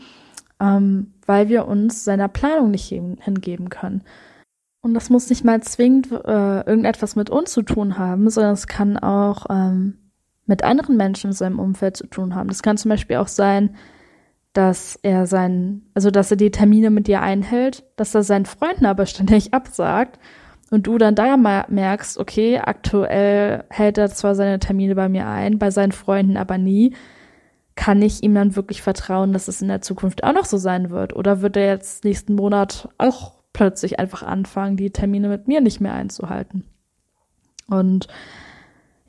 ähm, 0.60 1.12
weil 1.26 1.48
wir 1.48 1.68
uns 1.68 2.04
seiner 2.04 2.28
Planung 2.28 2.72
nicht 2.72 2.88
hingeben 2.88 3.68
können. 3.68 4.02
Und 4.80 4.94
das 4.94 5.10
muss 5.10 5.30
nicht 5.30 5.44
mal 5.44 5.62
zwingend 5.62 6.10
äh, 6.10 6.66
irgendetwas 6.66 7.14
mit 7.14 7.30
uns 7.30 7.52
zu 7.52 7.62
tun 7.62 7.98
haben, 7.98 8.28
sondern 8.28 8.54
es 8.54 8.66
kann 8.66 8.98
auch 8.98 9.46
ähm, 9.48 9.98
mit 10.46 10.64
anderen 10.64 10.96
Menschen 10.96 11.28
in 11.28 11.34
seinem 11.34 11.60
Umfeld 11.60 11.96
zu 11.96 12.08
tun 12.08 12.34
haben. 12.34 12.48
Das 12.48 12.62
kann 12.62 12.76
zum 12.76 12.88
Beispiel 12.88 13.16
auch 13.16 13.28
sein, 13.28 13.76
dass 14.52 14.98
er 15.02 15.26
sein, 15.26 15.82
also 15.94 16.10
dass 16.10 16.30
er 16.30 16.36
die 16.36 16.50
Termine 16.50 16.90
mit 16.90 17.06
dir 17.06 17.22
einhält, 17.22 17.84
dass 17.96 18.14
er 18.14 18.22
seinen 18.22 18.46
Freunden 18.46 18.86
aber 18.86 19.06
ständig 19.06 19.54
absagt 19.54 20.18
und 20.70 20.86
du 20.86 20.98
dann 20.98 21.14
da 21.14 21.36
merkst, 21.36 22.18
okay, 22.18 22.58
aktuell 22.58 23.64
hält 23.70 23.98
er 23.98 24.10
zwar 24.10 24.34
seine 24.34 24.58
Termine 24.58 24.94
bei 24.94 25.08
mir 25.08 25.26
ein, 25.26 25.58
bei 25.58 25.70
seinen 25.70 25.92
Freunden 25.92 26.36
aber 26.36 26.58
nie, 26.58 26.94
kann 27.74 28.02
ich 28.02 28.22
ihm 28.22 28.34
dann 28.34 28.56
wirklich 28.56 28.82
vertrauen, 28.82 29.32
dass 29.32 29.48
es 29.48 29.62
in 29.62 29.68
der 29.68 29.80
Zukunft 29.80 30.24
auch 30.24 30.32
noch 30.32 30.44
so 30.44 30.58
sein 30.58 30.90
wird? 30.90 31.16
Oder 31.16 31.40
wird 31.40 31.56
er 31.56 31.66
jetzt 31.66 32.04
nächsten 32.04 32.34
Monat 32.34 32.88
auch 32.98 33.34
plötzlich 33.52 33.98
einfach 33.98 34.22
anfangen, 34.22 34.76
die 34.76 34.90
Termine 34.90 35.28
mit 35.28 35.48
mir 35.48 35.60
nicht 35.60 35.80
mehr 35.80 35.94
einzuhalten? 35.94 36.64
Und 37.68 38.08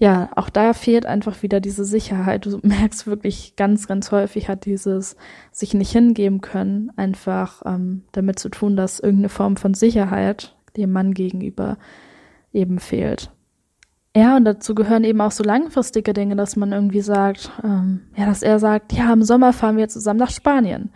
ja, 0.03 0.29
auch 0.35 0.49
da 0.49 0.73
fehlt 0.73 1.05
einfach 1.05 1.43
wieder 1.43 1.61
diese 1.61 1.85
Sicherheit. 1.85 2.45
Du 2.45 2.59
merkst 2.61 3.07
wirklich 3.07 3.55
ganz, 3.55 3.87
ganz 3.87 4.11
häufig 4.11 4.49
hat 4.49 4.65
dieses 4.65 5.15
sich 5.53 5.73
nicht 5.73 5.93
hingeben 5.93 6.41
können 6.41 6.91
einfach 6.97 7.61
ähm, 7.65 8.03
damit 8.11 8.37
zu 8.37 8.49
tun, 8.49 8.75
dass 8.75 8.99
irgendeine 8.99 9.29
Form 9.29 9.55
von 9.55 9.73
Sicherheit 9.73 10.57
dem 10.75 10.91
Mann 10.91 11.13
gegenüber 11.13 11.77
eben 12.51 12.79
fehlt. 12.79 13.31
Ja, 14.13 14.35
und 14.35 14.43
dazu 14.43 14.75
gehören 14.75 15.05
eben 15.05 15.21
auch 15.21 15.31
so 15.31 15.41
langfristige 15.41 16.11
Dinge, 16.11 16.35
dass 16.35 16.57
man 16.57 16.73
irgendwie 16.73 16.99
sagt, 16.99 17.49
ähm, 17.63 18.01
ja, 18.17 18.25
dass 18.25 18.43
er 18.43 18.59
sagt, 18.59 18.91
ja, 18.91 19.13
im 19.13 19.23
Sommer 19.23 19.53
fahren 19.53 19.77
wir 19.77 19.87
zusammen 19.87 20.19
nach 20.19 20.31
Spanien. 20.31 20.91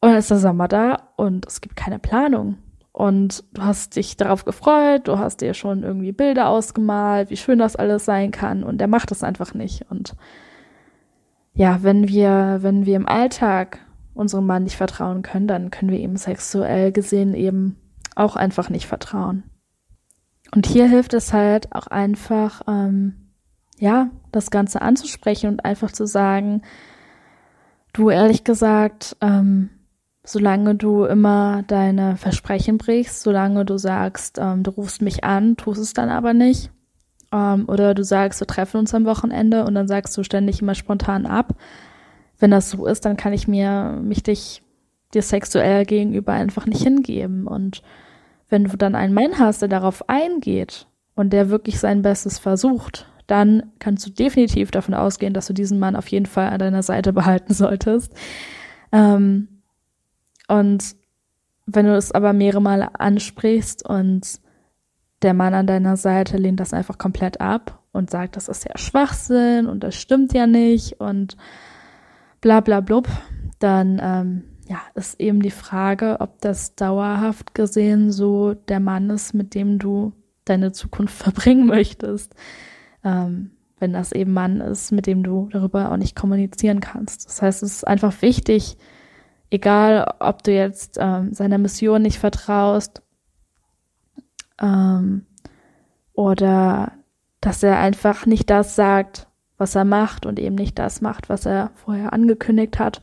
Und 0.00 0.10
dann 0.10 0.18
ist 0.18 0.30
der 0.30 0.38
Sommer 0.38 0.68
da 0.68 1.08
und 1.16 1.48
es 1.48 1.60
gibt 1.60 1.74
keine 1.74 1.98
Planung. 1.98 2.58
Und 2.92 3.44
du 3.52 3.62
hast 3.62 3.96
dich 3.96 4.16
darauf 4.16 4.44
gefreut, 4.44 5.06
du 5.06 5.18
hast 5.18 5.40
dir 5.40 5.54
schon 5.54 5.84
irgendwie 5.84 6.12
Bilder 6.12 6.48
ausgemalt, 6.48 7.30
wie 7.30 7.36
schön 7.36 7.58
das 7.58 7.76
alles 7.76 8.04
sein 8.04 8.30
kann. 8.30 8.64
Und 8.64 8.80
er 8.80 8.88
macht 8.88 9.10
das 9.10 9.22
einfach 9.22 9.54
nicht. 9.54 9.86
Und 9.90 10.16
ja, 11.54 11.82
wenn 11.82 12.08
wir, 12.08 12.58
wenn 12.60 12.86
wir 12.86 12.96
im 12.96 13.08
Alltag 13.08 13.78
unserem 14.14 14.46
Mann 14.46 14.64
nicht 14.64 14.76
vertrauen 14.76 15.22
können, 15.22 15.46
dann 15.46 15.70
können 15.70 15.90
wir 15.90 16.00
ihm 16.00 16.16
sexuell 16.16 16.92
gesehen 16.92 17.34
eben 17.34 17.76
auch 18.16 18.36
einfach 18.36 18.70
nicht 18.70 18.86
vertrauen. 18.86 19.44
Und 20.52 20.66
hier 20.66 20.88
hilft 20.88 21.14
es 21.14 21.32
halt 21.32 21.72
auch 21.74 21.86
einfach, 21.86 22.62
ähm, 22.66 23.30
ja, 23.78 24.10
das 24.32 24.50
Ganze 24.50 24.82
anzusprechen 24.82 25.48
und 25.48 25.64
einfach 25.64 25.92
zu 25.92 26.06
sagen, 26.06 26.62
du 27.92 28.10
ehrlich 28.10 28.44
gesagt, 28.44 29.16
ähm, 29.20 29.70
solange 30.24 30.74
du 30.74 31.04
immer 31.04 31.62
deine 31.66 32.16
Versprechen 32.16 32.78
brichst, 32.78 33.22
solange 33.22 33.64
du 33.64 33.78
sagst, 33.78 34.38
ähm, 34.40 34.62
du 34.62 34.70
rufst 34.70 35.02
mich 35.02 35.24
an, 35.24 35.56
tust 35.56 35.80
es 35.80 35.94
dann 35.94 36.08
aber 36.08 36.34
nicht, 36.34 36.70
ähm, 37.32 37.64
oder 37.68 37.94
du 37.94 38.04
sagst, 38.04 38.40
wir 38.40 38.46
treffen 38.46 38.78
uns 38.78 38.94
am 38.94 39.06
Wochenende 39.06 39.64
und 39.64 39.74
dann 39.74 39.88
sagst 39.88 40.16
du 40.16 40.22
ständig 40.22 40.60
immer 40.60 40.74
spontan 40.74 41.26
ab. 41.26 41.54
Wenn 42.38 42.50
das 42.50 42.70
so 42.70 42.86
ist, 42.86 43.04
dann 43.04 43.16
kann 43.16 43.32
ich 43.32 43.48
mir 43.48 43.98
mich 44.02 44.22
dich 44.22 44.62
dir 45.12 45.22
sexuell 45.22 45.84
gegenüber 45.84 46.32
einfach 46.32 46.66
nicht 46.66 46.82
hingeben 46.82 47.46
und 47.46 47.82
wenn 48.48 48.64
du 48.64 48.76
dann 48.76 48.94
einen 48.94 49.14
Mann 49.14 49.38
hast, 49.38 49.62
der 49.62 49.68
darauf 49.68 50.08
eingeht 50.08 50.86
und 51.14 51.32
der 51.32 51.50
wirklich 51.50 51.78
sein 51.78 52.02
Bestes 52.02 52.38
versucht, 52.38 53.06
dann 53.26 53.72
kannst 53.78 54.04
du 54.06 54.10
definitiv 54.10 54.72
davon 54.72 54.94
ausgehen, 54.94 55.32
dass 55.32 55.46
du 55.46 55.52
diesen 55.52 55.78
Mann 55.78 55.94
auf 55.94 56.08
jeden 56.08 56.26
Fall 56.26 56.48
an 56.48 56.58
deiner 56.58 56.82
Seite 56.82 57.12
behalten 57.12 57.54
solltest. 57.54 58.12
Ähm, 58.90 59.48
und 60.50 60.96
wenn 61.66 61.86
du 61.86 61.96
es 61.96 62.12
aber 62.12 62.32
mehrere 62.32 62.60
Male 62.60 62.98
ansprichst 62.98 63.88
und 63.88 64.40
der 65.22 65.34
Mann 65.34 65.54
an 65.54 65.66
deiner 65.66 65.96
Seite 65.96 66.36
lehnt 66.36 66.60
das 66.60 66.72
einfach 66.72 66.98
komplett 66.98 67.40
ab 67.40 67.82
und 67.92 68.10
sagt, 68.10 68.36
das 68.36 68.48
ist 68.48 68.64
ja 68.64 68.76
Schwachsinn 68.76 69.66
und 69.66 69.84
das 69.84 69.94
stimmt 69.94 70.32
ja 70.32 70.46
nicht 70.46 71.00
und 71.00 71.36
bla 72.40 72.60
bla 72.60 72.80
blub, 72.80 73.08
dann 73.58 74.00
ähm, 74.02 74.44
ja, 74.68 74.80
ist 74.94 75.20
eben 75.20 75.42
die 75.42 75.50
Frage, 75.50 76.16
ob 76.20 76.40
das 76.40 76.74
dauerhaft 76.74 77.54
gesehen 77.54 78.12
so 78.12 78.54
der 78.54 78.80
Mann 78.80 79.10
ist, 79.10 79.34
mit 79.34 79.54
dem 79.54 79.78
du 79.78 80.12
deine 80.44 80.72
Zukunft 80.72 81.14
verbringen 81.22 81.66
möchtest. 81.66 82.34
Ähm, 83.04 83.52
wenn 83.78 83.92
das 83.92 84.12
eben 84.12 84.32
Mann 84.32 84.60
ist, 84.60 84.92
mit 84.92 85.06
dem 85.06 85.22
du 85.22 85.48
darüber 85.50 85.90
auch 85.90 85.96
nicht 85.96 86.14
kommunizieren 86.14 86.80
kannst. 86.80 87.26
Das 87.26 87.40
heißt, 87.40 87.62
es 87.62 87.76
ist 87.76 87.86
einfach 87.86 88.20
wichtig, 88.20 88.76
egal 89.50 90.14
ob 90.20 90.42
du 90.42 90.52
jetzt 90.52 90.96
ähm, 91.00 91.34
seiner 91.34 91.58
Mission 91.58 92.02
nicht 92.02 92.18
vertraust 92.18 93.02
ähm, 94.60 95.26
oder 96.12 96.92
dass 97.40 97.62
er 97.62 97.78
einfach 97.78 98.26
nicht 98.26 98.50
das 98.50 98.76
sagt, 98.76 99.26
was 99.56 99.74
er 99.74 99.84
macht 99.84 100.26
und 100.26 100.38
eben 100.38 100.54
nicht 100.54 100.78
das 100.78 101.00
macht, 101.00 101.28
was 101.28 101.46
er 101.46 101.70
vorher 101.74 102.12
angekündigt 102.12 102.78
hat. 102.78 103.02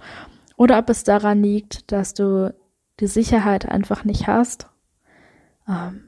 Oder 0.56 0.80
ob 0.80 0.90
es 0.90 1.04
daran 1.04 1.44
liegt, 1.44 1.92
dass 1.92 2.14
du 2.14 2.54
die 3.00 3.08
Sicherheit 3.08 3.68
einfach 3.70 4.04
nicht 4.04 4.28
hast. 4.28 4.68
Ähm, 5.68 6.04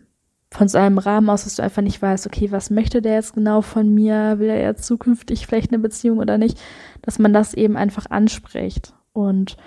von 0.52 0.68
so 0.68 0.80
einem 0.80 0.98
Rahmen 0.98 1.30
aus, 1.30 1.44
dass 1.44 1.58
du 1.58 1.64
einfach 1.64 1.84
nicht 1.84 2.02
weißt, 2.02 2.26
okay, 2.26 2.52
was 2.52 2.72
möchte 2.72 3.04
der 3.04 3.14
jetzt 3.14 3.36
genau 3.36 3.62
von 3.62 3.94
mir? 3.94 4.40
Will 4.40 4.50
er 4.50 4.60
jetzt 4.60 4.86
zukünftig 4.86 5.46
vielleicht 5.46 5.72
eine 5.72 5.80
Beziehung 5.80 6.18
oder 6.18 6.40
nicht? 6.40 6.60
Dass 7.04 7.20
man 7.20 7.34
das 7.34 7.54
eben 7.54 7.78
einfach 7.78 8.08
anspricht. 8.10 8.96
Und 9.14 9.58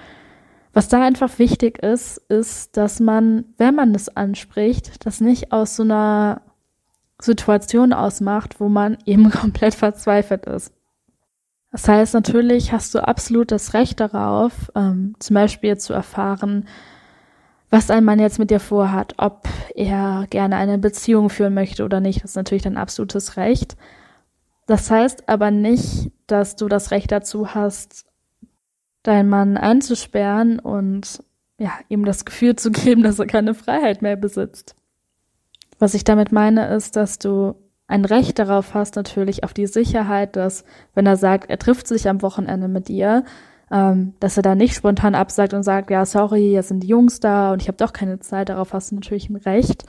was 0.72 0.88
da 0.88 1.02
einfach 1.02 1.38
wichtig 1.38 1.78
ist, 1.82 2.18
ist, 2.28 2.76
dass 2.76 2.98
man, 2.98 3.44
wenn 3.58 3.74
man 3.74 3.94
es 3.94 4.08
anspricht, 4.16 5.04
das 5.04 5.20
nicht 5.20 5.52
aus 5.52 5.76
so 5.76 5.82
einer 5.82 6.42
Situation 7.20 7.92
ausmacht, 7.92 8.58
wo 8.60 8.68
man 8.68 8.98
eben 9.04 9.30
komplett 9.30 9.74
verzweifelt 9.74 10.46
ist. 10.46 10.72
Das 11.70 11.88
heißt, 11.88 12.12
natürlich 12.12 12.72
hast 12.72 12.94
du 12.94 13.06
absolut 13.06 13.50
das 13.50 13.72
Recht 13.72 14.00
darauf, 14.00 14.70
ähm, 14.74 15.14
zum 15.18 15.34
Beispiel 15.34 15.78
zu 15.78 15.94
erfahren, 15.94 16.68
was 17.70 17.90
ein 17.90 18.04
Mann 18.04 18.18
jetzt 18.18 18.38
mit 18.38 18.50
dir 18.50 18.60
vorhat, 18.60 19.14
ob 19.16 19.48
er 19.74 20.26
gerne 20.28 20.56
eine 20.56 20.76
Beziehung 20.76 21.30
führen 21.30 21.54
möchte 21.54 21.84
oder 21.84 22.00
nicht. 22.00 22.22
Das 22.22 22.32
ist 22.32 22.36
natürlich 22.36 22.64
dein 22.64 22.76
absolutes 22.76 23.38
Recht. 23.38 23.78
Das 24.66 24.90
heißt 24.90 25.30
aber 25.30 25.50
nicht, 25.50 26.12
dass 26.26 26.56
du 26.56 26.68
das 26.68 26.90
Recht 26.90 27.10
dazu 27.10 27.54
hast, 27.54 28.04
deinen 29.02 29.28
Mann 29.28 29.56
einzusperren 29.56 30.58
und 30.58 31.22
ja, 31.58 31.72
ihm 31.88 32.04
das 32.04 32.24
Gefühl 32.24 32.56
zu 32.56 32.70
geben, 32.70 33.02
dass 33.02 33.18
er 33.18 33.26
keine 33.26 33.54
Freiheit 33.54 34.02
mehr 34.02 34.16
besitzt. 34.16 34.74
Was 35.78 35.94
ich 35.94 36.04
damit 36.04 36.32
meine, 36.32 36.68
ist, 36.74 36.96
dass 36.96 37.18
du 37.18 37.54
ein 37.86 38.04
Recht 38.04 38.38
darauf 38.38 38.72
hast, 38.72 38.96
natürlich 38.96 39.44
auf 39.44 39.52
die 39.52 39.66
Sicherheit, 39.66 40.36
dass, 40.36 40.64
wenn 40.94 41.06
er 41.06 41.16
sagt, 41.16 41.50
er 41.50 41.58
trifft 41.58 41.86
sich 41.86 42.08
am 42.08 42.22
Wochenende 42.22 42.68
mit 42.68 42.88
dir, 42.88 43.24
ähm, 43.70 44.14
dass 44.18 44.36
er 44.36 44.42
da 44.42 44.54
nicht 44.54 44.74
spontan 44.74 45.14
absagt 45.14 45.52
und 45.52 45.62
sagt, 45.62 45.90
ja, 45.90 46.06
sorry, 46.06 46.52
jetzt 46.52 46.68
sind 46.68 46.82
die 46.82 46.88
Jungs 46.88 47.20
da 47.20 47.52
und 47.52 47.60
ich 47.60 47.68
habe 47.68 47.76
doch 47.76 47.92
keine 47.92 48.18
Zeit, 48.20 48.48
darauf 48.48 48.72
hast 48.72 48.92
du 48.92 48.94
natürlich 48.94 49.28
ein 49.28 49.36
Recht. 49.36 49.84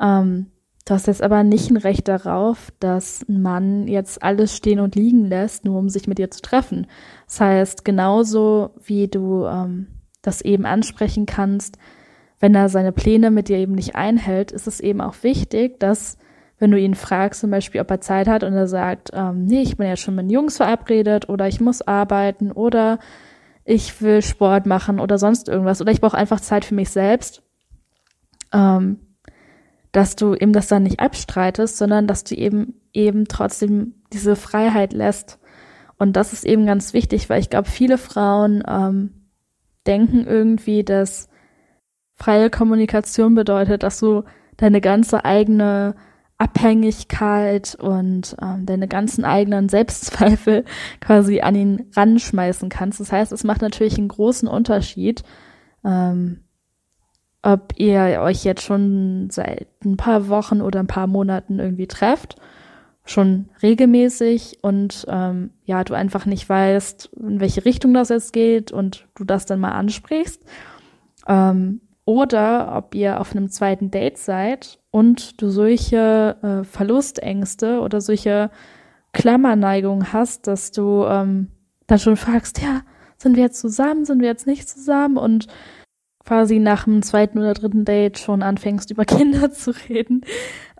Ähm, 0.00 0.51
du 0.84 0.94
hast 0.94 1.06
jetzt 1.06 1.22
aber 1.22 1.44
nicht 1.44 1.70
ein 1.70 1.76
Recht 1.76 2.08
darauf, 2.08 2.72
dass 2.80 3.24
ein 3.28 3.42
Mann 3.42 3.86
jetzt 3.88 4.22
alles 4.22 4.56
stehen 4.56 4.80
und 4.80 4.94
liegen 4.94 5.26
lässt, 5.26 5.64
nur 5.64 5.78
um 5.78 5.88
sich 5.88 6.08
mit 6.08 6.18
dir 6.18 6.30
zu 6.30 6.42
treffen. 6.42 6.86
Das 7.26 7.40
heißt, 7.40 7.84
genauso 7.84 8.70
wie 8.84 9.08
du 9.08 9.44
ähm, 9.46 9.88
das 10.22 10.40
eben 10.40 10.66
ansprechen 10.66 11.26
kannst, 11.26 11.78
wenn 12.40 12.54
er 12.54 12.68
seine 12.68 12.92
Pläne 12.92 13.30
mit 13.30 13.48
dir 13.48 13.58
eben 13.58 13.74
nicht 13.74 13.94
einhält, 13.94 14.50
ist 14.50 14.66
es 14.66 14.80
eben 14.80 15.00
auch 15.00 15.14
wichtig, 15.22 15.78
dass 15.78 16.18
wenn 16.58 16.70
du 16.70 16.78
ihn 16.78 16.94
fragst, 16.94 17.40
zum 17.40 17.50
Beispiel, 17.50 17.80
ob 17.80 17.90
er 17.90 18.00
Zeit 18.00 18.28
hat 18.28 18.44
und 18.44 18.52
er 18.52 18.68
sagt, 18.68 19.10
ähm, 19.12 19.46
nee, 19.46 19.62
ich 19.62 19.76
bin 19.76 19.88
ja 19.88 19.96
schon 19.96 20.14
mit 20.14 20.26
den 20.26 20.30
Jungs 20.30 20.56
verabredet 20.58 21.28
oder 21.28 21.48
ich 21.48 21.60
muss 21.60 21.82
arbeiten 21.82 22.52
oder 22.52 22.98
ich 23.64 24.00
will 24.00 24.22
Sport 24.22 24.66
machen 24.66 25.00
oder 25.00 25.18
sonst 25.18 25.48
irgendwas 25.48 25.80
oder 25.80 25.92
ich 25.92 26.00
brauche 26.00 26.16
einfach 26.16 26.40
Zeit 26.40 26.64
für 26.64 26.74
mich 26.74 26.90
selbst, 26.90 27.42
ähm, 28.52 28.98
dass 29.92 30.16
du 30.16 30.34
eben 30.34 30.52
das 30.52 30.68
dann 30.68 30.82
nicht 30.82 31.00
abstreitest, 31.00 31.76
sondern 31.76 32.06
dass 32.06 32.24
du 32.24 32.34
eben 32.34 32.80
eben 32.92 33.26
trotzdem 33.28 33.94
diese 34.12 34.36
Freiheit 34.36 34.92
lässt. 34.92 35.38
Und 35.98 36.14
das 36.16 36.32
ist 36.32 36.44
eben 36.44 36.66
ganz 36.66 36.94
wichtig, 36.94 37.30
weil 37.30 37.40
ich 37.40 37.50
glaube, 37.50 37.68
viele 37.68 37.98
Frauen 37.98 38.62
ähm, 38.66 39.28
denken 39.86 40.26
irgendwie, 40.26 40.82
dass 40.82 41.28
freie 42.14 42.50
Kommunikation 42.50 43.34
bedeutet, 43.34 43.82
dass 43.82 44.00
du 44.00 44.24
deine 44.56 44.80
ganze 44.80 45.24
eigene 45.24 45.94
Abhängigkeit 46.38 47.76
und 47.76 48.36
ähm, 48.42 48.66
deine 48.66 48.88
ganzen 48.88 49.24
eigenen 49.24 49.68
Selbstzweifel 49.68 50.64
quasi 51.00 51.40
an 51.40 51.54
ihn 51.54 51.90
ranschmeißen 51.94 52.68
kannst. 52.68 52.98
Das 52.98 53.12
heißt, 53.12 53.30
es 53.32 53.44
macht 53.44 53.62
natürlich 53.62 53.98
einen 53.98 54.08
großen 54.08 54.48
Unterschied, 54.48 55.22
ähm, 55.84 56.44
ob 57.42 57.74
ihr 57.76 58.20
euch 58.22 58.44
jetzt 58.44 58.62
schon 58.62 59.28
seit 59.30 59.66
ein 59.84 59.96
paar 59.96 60.28
Wochen 60.28 60.60
oder 60.60 60.80
ein 60.80 60.86
paar 60.86 61.06
Monaten 61.06 61.58
irgendwie 61.58 61.88
trefft, 61.88 62.36
schon 63.04 63.48
regelmäßig 63.62 64.58
und 64.62 65.06
ähm, 65.08 65.50
ja, 65.64 65.82
du 65.82 65.94
einfach 65.94 66.24
nicht 66.24 66.48
weißt, 66.48 67.10
in 67.20 67.40
welche 67.40 67.64
Richtung 67.64 67.94
das 67.94 68.10
jetzt 68.10 68.32
geht 68.32 68.70
und 68.70 69.08
du 69.16 69.24
das 69.24 69.44
dann 69.44 69.58
mal 69.58 69.72
ansprichst. 69.72 70.40
Ähm, 71.26 71.80
oder 72.04 72.76
ob 72.76 72.94
ihr 72.94 73.20
auf 73.20 73.34
einem 73.34 73.48
zweiten 73.48 73.90
Date 73.90 74.18
seid 74.18 74.78
und 74.90 75.40
du 75.40 75.50
solche 75.50 76.36
äh, 76.42 76.64
Verlustängste 76.64 77.80
oder 77.80 78.00
solche 78.00 78.50
Klammerneigungen 79.12 80.12
hast, 80.12 80.46
dass 80.46 80.72
du 80.72 81.04
ähm, 81.04 81.48
dann 81.86 81.98
schon 81.98 82.16
fragst, 82.16 82.60
ja, 82.60 82.82
sind 83.18 83.36
wir 83.36 83.44
jetzt 83.44 83.60
zusammen, 83.60 84.04
sind 84.04 84.20
wir 84.20 84.28
jetzt 84.28 84.46
nicht 84.46 84.68
zusammen 84.68 85.16
und 85.16 85.46
quasi 86.24 86.58
nach 86.58 86.84
dem 86.84 87.02
zweiten 87.02 87.38
oder 87.38 87.54
dritten 87.54 87.84
Date 87.84 88.18
schon 88.18 88.42
anfängst, 88.42 88.90
über 88.90 89.04
Kinder 89.06 89.52
zu 89.52 89.72
reden. 89.88 90.22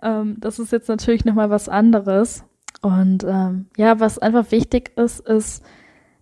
Ähm, 0.01 0.37
das 0.39 0.59
ist 0.59 0.71
jetzt 0.71 0.89
natürlich 0.89 1.25
nochmal 1.25 1.49
was 1.49 1.69
anderes. 1.69 2.43
Und 2.81 3.23
ähm, 3.23 3.67
ja, 3.77 3.99
was 3.99 4.19
einfach 4.19 4.51
wichtig 4.51 4.97
ist, 4.97 5.19
ist, 5.21 5.63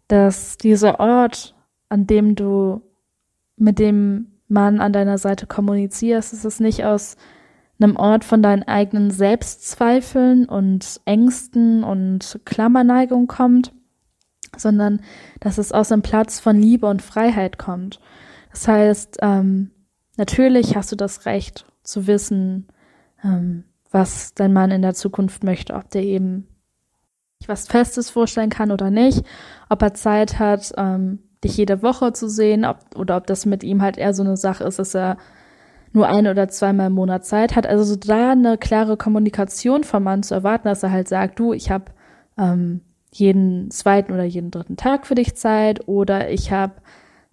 dass 0.08 0.58
dieser 0.58 1.00
Ort, 1.00 1.56
an 1.90 2.06
dem 2.06 2.36
du 2.36 2.82
mit 3.58 3.80
dem 3.80 4.28
Mann 4.48 4.80
an 4.80 4.94
deiner 4.94 5.18
Seite 5.18 5.48
kommunizierst, 5.48 6.34
dass 6.34 6.46
es 6.46 6.60
nicht 6.60 6.84
aus 6.84 7.16
einem 7.80 7.96
Ort 7.96 8.24
von 8.24 8.44
deinen 8.44 8.64
eigenen 8.64 9.12
Selbstzweifeln 9.12 10.46
und 10.46 11.02
Ängsten 11.06 11.84
und 11.84 12.42
Klammerneigung 12.46 13.28
kommt, 13.28 13.74
sondern 14.56 15.02
dass 15.40 15.58
es 15.58 15.72
aus 15.72 15.92
einem 15.92 16.02
Platz 16.02 16.40
von 16.40 16.58
Liebe 16.58 16.88
und 16.88 17.02
Freiheit 17.02 17.58
kommt. 17.58 18.00
Das 18.52 18.68
heißt, 18.68 19.18
ähm, 19.22 19.72
natürlich 20.18 20.76
hast 20.76 20.92
du 20.92 20.96
das 20.96 21.26
Recht 21.26 21.66
zu 21.84 22.08
wissen, 22.08 22.68
ähm, 23.24 23.64
was 23.92 24.34
dein 24.34 24.54
Mann 24.54 24.72
in 24.72 24.82
der 24.82 24.94
Zukunft 24.94 25.44
möchte, 25.44 25.74
ob 25.74 25.90
der 25.90 26.04
eben 26.04 26.48
was 27.48 27.68
Festes 27.68 28.10
vorstellen 28.10 28.50
kann 28.50 28.72
oder 28.72 28.92
nicht, 28.92 29.24
ob 29.70 29.82
er 29.82 29.94
Zeit 29.94 30.40
hat, 30.40 30.72
ähm, 30.78 31.20
dich 31.44 31.58
jede 31.58 31.82
Woche 31.82 32.14
zu 32.14 32.30
sehen, 32.30 32.66
ob, 32.66 32.78
oder 32.96 33.18
ob 33.18 33.26
das 33.26 33.46
mit 33.46 33.64
ihm 33.64 33.82
halt 33.82 33.98
eher 33.98 34.14
so 34.14 34.24
eine 34.24 34.38
Sache 34.38 34.64
ist, 34.64 34.80
dass 34.80 34.96
er 34.96 35.18
nur 35.94 36.08
ein 36.08 36.28
oder 36.28 36.48
zweimal 36.48 36.88
im 36.88 36.94
Monat 36.94 37.26
Zeit 37.26 37.56
hat. 37.56 37.68
Also 37.68 37.84
so 37.84 37.96
da 37.96 38.32
eine 38.32 38.58
klare 38.58 38.96
Kommunikation 38.96 39.84
vom 39.84 40.04
Mann 40.04 40.24
zu 40.24 40.36
erwarten, 40.36 40.68
dass 40.68 40.84
er 40.84 40.92
halt 40.92 41.08
sagt, 41.08 41.40
du, 41.40 41.52
ich 41.54 41.72
habe 41.72 41.86
ähm, 42.38 42.82
jeden 43.12 43.72
zweiten 43.72 44.14
oder 44.14 44.24
jeden 44.24 44.52
dritten 44.52 44.78
Tag 44.78 45.06
für 45.06 45.16
dich 45.16 45.36
Zeit 45.36 45.88
oder 45.88 46.30
ich 46.30 46.52
habe 46.52 46.74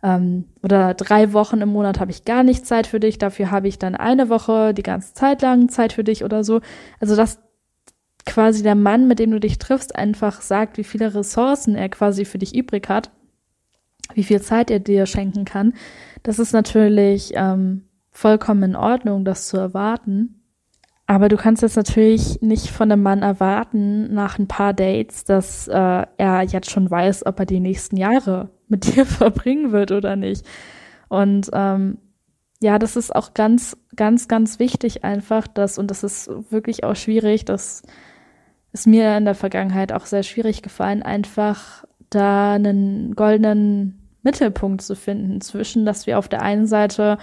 ähm, 0.02 0.44
oder 0.62 0.94
drei 0.94 1.32
Wochen 1.32 1.60
im 1.60 1.70
Monat 1.70 2.00
habe 2.00 2.10
ich 2.10 2.24
gar 2.24 2.42
nicht 2.42 2.66
Zeit 2.66 2.86
für 2.86 3.00
dich, 3.00 3.18
dafür 3.18 3.50
habe 3.50 3.68
ich 3.68 3.78
dann 3.78 3.94
eine 3.94 4.28
Woche 4.28 4.74
die 4.74 4.82
ganze 4.82 5.14
Zeit 5.14 5.42
lang 5.42 5.68
Zeit 5.68 5.92
für 5.92 6.04
dich 6.04 6.24
oder 6.24 6.44
so. 6.44 6.60
Also 7.00 7.16
dass 7.16 7.40
quasi 8.26 8.62
der 8.62 8.74
Mann, 8.74 9.08
mit 9.08 9.18
dem 9.18 9.30
du 9.30 9.40
dich 9.40 9.58
triffst, 9.58 9.96
einfach 9.96 10.40
sagt, 10.42 10.76
wie 10.76 10.84
viele 10.84 11.14
Ressourcen 11.14 11.74
er 11.74 11.88
quasi 11.88 12.24
für 12.24 12.38
dich 12.38 12.54
übrig 12.54 12.88
hat 12.88 13.10
wie 14.14 14.24
viel 14.24 14.40
Zeit 14.40 14.70
er 14.70 14.80
dir 14.80 15.06
schenken 15.06 15.44
kann. 15.44 15.74
Das 16.22 16.38
ist 16.38 16.52
natürlich 16.52 17.32
ähm, 17.34 17.84
vollkommen 18.10 18.62
in 18.62 18.76
Ordnung, 18.76 19.24
das 19.24 19.48
zu 19.48 19.56
erwarten. 19.56 20.42
Aber 21.06 21.28
du 21.28 21.36
kannst 21.36 21.62
jetzt 21.62 21.76
natürlich 21.76 22.42
nicht 22.42 22.68
von 22.68 22.92
einem 22.92 23.02
Mann 23.02 23.22
erwarten, 23.22 24.12
nach 24.12 24.38
ein 24.38 24.46
paar 24.46 24.74
Dates, 24.74 25.24
dass 25.24 25.66
äh, 25.68 26.06
er 26.16 26.42
jetzt 26.42 26.70
schon 26.70 26.90
weiß, 26.90 27.24
ob 27.24 27.38
er 27.40 27.46
die 27.46 27.60
nächsten 27.60 27.96
Jahre 27.96 28.50
mit 28.68 28.94
dir 28.94 29.06
verbringen 29.06 29.72
wird 29.72 29.92
oder 29.92 30.16
nicht. 30.16 30.46
Und 31.08 31.50
ähm, 31.52 31.98
ja, 32.60 32.78
das 32.78 32.96
ist 32.96 33.14
auch 33.14 33.34
ganz, 33.34 33.76
ganz, 33.94 34.28
ganz 34.28 34.58
wichtig 34.58 35.04
einfach, 35.04 35.46
dass, 35.46 35.78
und 35.78 35.90
das 35.90 36.02
ist 36.02 36.30
wirklich 36.50 36.84
auch 36.84 36.96
schwierig, 36.96 37.44
das 37.44 37.82
ist 38.72 38.86
mir 38.86 39.16
in 39.16 39.24
der 39.24 39.34
Vergangenheit 39.34 39.92
auch 39.92 40.06
sehr 40.06 40.22
schwierig 40.22 40.62
gefallen, 40.62 41.02
einfach 41.02 41.84
da 42.10 42.54
einen 42.54 43.14
goldenen 43.14 43.98
Mittelpunkt 44.22 44.82
zu 44.82 44.96
finden 44.96 45.40
zwischen, 45.40 45.86
dass 45.86 46.06
wir 46.06 46.18
auf 46.18 46.28
der 46.28 46.42
einen 46.42 46.66
Seite 46.66 47.18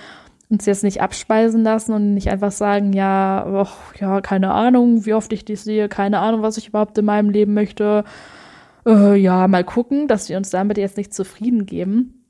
uns 0.50 0.66
jetzt 0.66 0.84
nicht 0.84 1.02
abspeisen 1.02 1.64
lassen 1.64 1.94
und 1.94 2.14
nicht 2.14 2.30
einfach 2.30 2.52
sagen, 2.52 2.94
ja, 2.94 3.46
och, 3.46 3.96
ja, 4.00 4.22
keine 4.22 4.52
Ahnung, 4.52 5.06
wie 5.06 5.14
oft 5.14 5.34
ich 5.34 5.44
dich 5.44 5.62
sehe, 5.62 5.90
keine 5.90 6.20
Ahnung, 6.20 6.42
was 6.44 6.58
ich 6.58 6.68
überhaupt 6.70 6.98
in 6.98 7.06
meinem 7.06 7.30
Leben 7.30 7.54
möchte. 7.54 8.04
Äh, 8.86 9.16
ja, 9.16 9.48
mal 9.48 9.64
gucken, 9.64 10.08
dass 10.08 10.30
wir 10.30 10.38
uns 10.38 10.50
damit 10.50 10.78
jetzt 10.78 10.98
nicht 10.98 11.14
zufrieden 11.14 11.66
geben. 11.66 12.22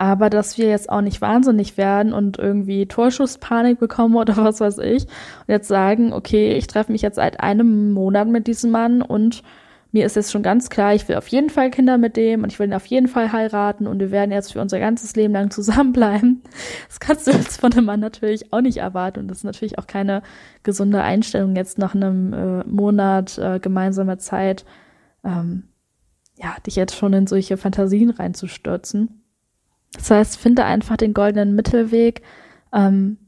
aber 0.00 0.30
dass 0.30 0.58
wir 0.58 0.68
jetzt 0.68 0.90
auch 0.90 1.00
nicht 1.00 1.20
wahnsinnig 1.20 1.76
werden 1.76 2.12
und 2.12 2.38
irgendwie 2.38 2.86
Torschusspanik 2.86 3.78
bekommen 3.80 4.16
oder 4.16 4.36
was 4.44 4.60
weiß 4.60 4.78
ich 4.78 5.04
und 5.04 5.48
jetzt 5.48 5.68
sagen, 5.68 6.12
okay, 6.12 6.52
ich 6.54 6.66
treffe 6.68 6.92
mich 6.92 7.02
jetzt 7.02 7.16
seit 7.16 7.40
einem 7.40 7.92
Monat 7.92 8.28
mit 8.28 8.46
diesem 8.46 8.70
Mann 8.70 9.02
und 9.02 9.42
mir 9.90 10.04
ist 10.06 10.16
jetzt 10.16 10.30
schon 10.32 10.42
ganz 10.42 10.70
klar, 10.70 10.94
ich 10.94 11.08
will 11.08 11.16
auf 11.16 11.28
jeden 11.28 11.50
Fall 11.50 11.70
Kinder 11.70 11.98
mit 11.98 12.16
dem 12.16 12.42
und 12.42 12.52
ich 12.52 12.58
will 12.58 12.68
ihn 12.68 12.74
auf 12.74 12.86
jeden 12.86 13.08
Fall 13.08 13.32
heiraten 13.32 13.86
und 13.86 14.00
wir 14.00 14.10
werden 14.10 14.32
jetzt 14.32 14.52
für 14.52 14.60
unser 14.60 14.78
ganzes 14.80 15.16
Leben 15.16 15.32
lang 15.34 15.50
zusammenbleiben. 15.50 16.42
Das 16.88 17.00
kannst 17.00 17.26
du 17.26 17.32
jetzt 17.32 17.60
von 17.60 17.72
einem 17.72 17.86
Mann 17.86 18.00
natürlich 18.00 18.52
auch 18.52 18.60
nicht 18.60 18.78
erwarten 18.78 19.20
und 19.20 19.28
das 19.28 19.38
ist 19.38 19.44
natürlich 19.44 19.78
auch 19.78 19.86
keine 19.86 20.22
gesunde 20.62 21.02
Einstellung 21.02 21.56
jetzt 21.56 21.78
nach 21.78 21.94
einem 21.94 22.32
äh, 22.32 22.64
Monat 22.64 23.38
äh, 23.38 23.58
gemeinsamer 23.60 24.18
Zeit, 24.18 24.64
ähm, 25.24 25.64
ja, 26.40 26.56
dich 26.66 26.76
jetzt 26.76 26.96
schon 26.96 27.12
in 27.12 27.26
solche 27.26 27.56
Fantasien 27.56 28.10
reinzustürzen. 28.10 29.22
Das 29.92 30.10
heißt, 30.10 30.36
finde 30.36 30.64
einfach 30.64 30.96
den 30.96 31.14
goldenen 31.14 31.54
Mittelweg, 31.54 32.22
ähm, 32.72 33.18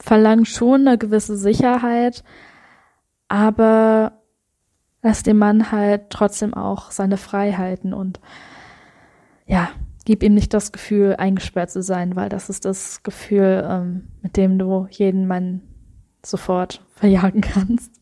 verlang 0.00 0.44
schon 0.44 0.86
eine 0.86 0.98
gewisse 0.98 1.36
Sicherheit, 1.36 2.24
aber 3.28 4.20
lass 5.00 5.22
dem 5.22 5.38
Mann 5.38 5.70
halt 5.70 6.10
trotzdem 6.10 6.54
auch 6.54 6.90
seine 6.90 7.16
Freiheiten 7.16 7.94
und 7.94 8.20
ja, 9.46 9.70
gib 10.04 10.22
ihm 10.22 10.34
nicht 10.34 10.52
das 10.54 10.72
Gefühl, 10.72 11.16
eingesperrt 11.16 11.70
zu 11.70 11.82
sein, 11.82 12.16
weil 12.16 12.28
das 12.28 12.50
ist 12.50 12.64
das 12.64 13.02
Gefühl, 13.02 13.66
ähm, 13.68 14.08
mit 14.22 14.36
dem 14.36 14.58
du 14.58 14.86
jeden 14.90 15.26
Mann 15.26 15.62
sofort 16.24 16.84
verjagen 16.94 17.40
kannst. 17.40 17.92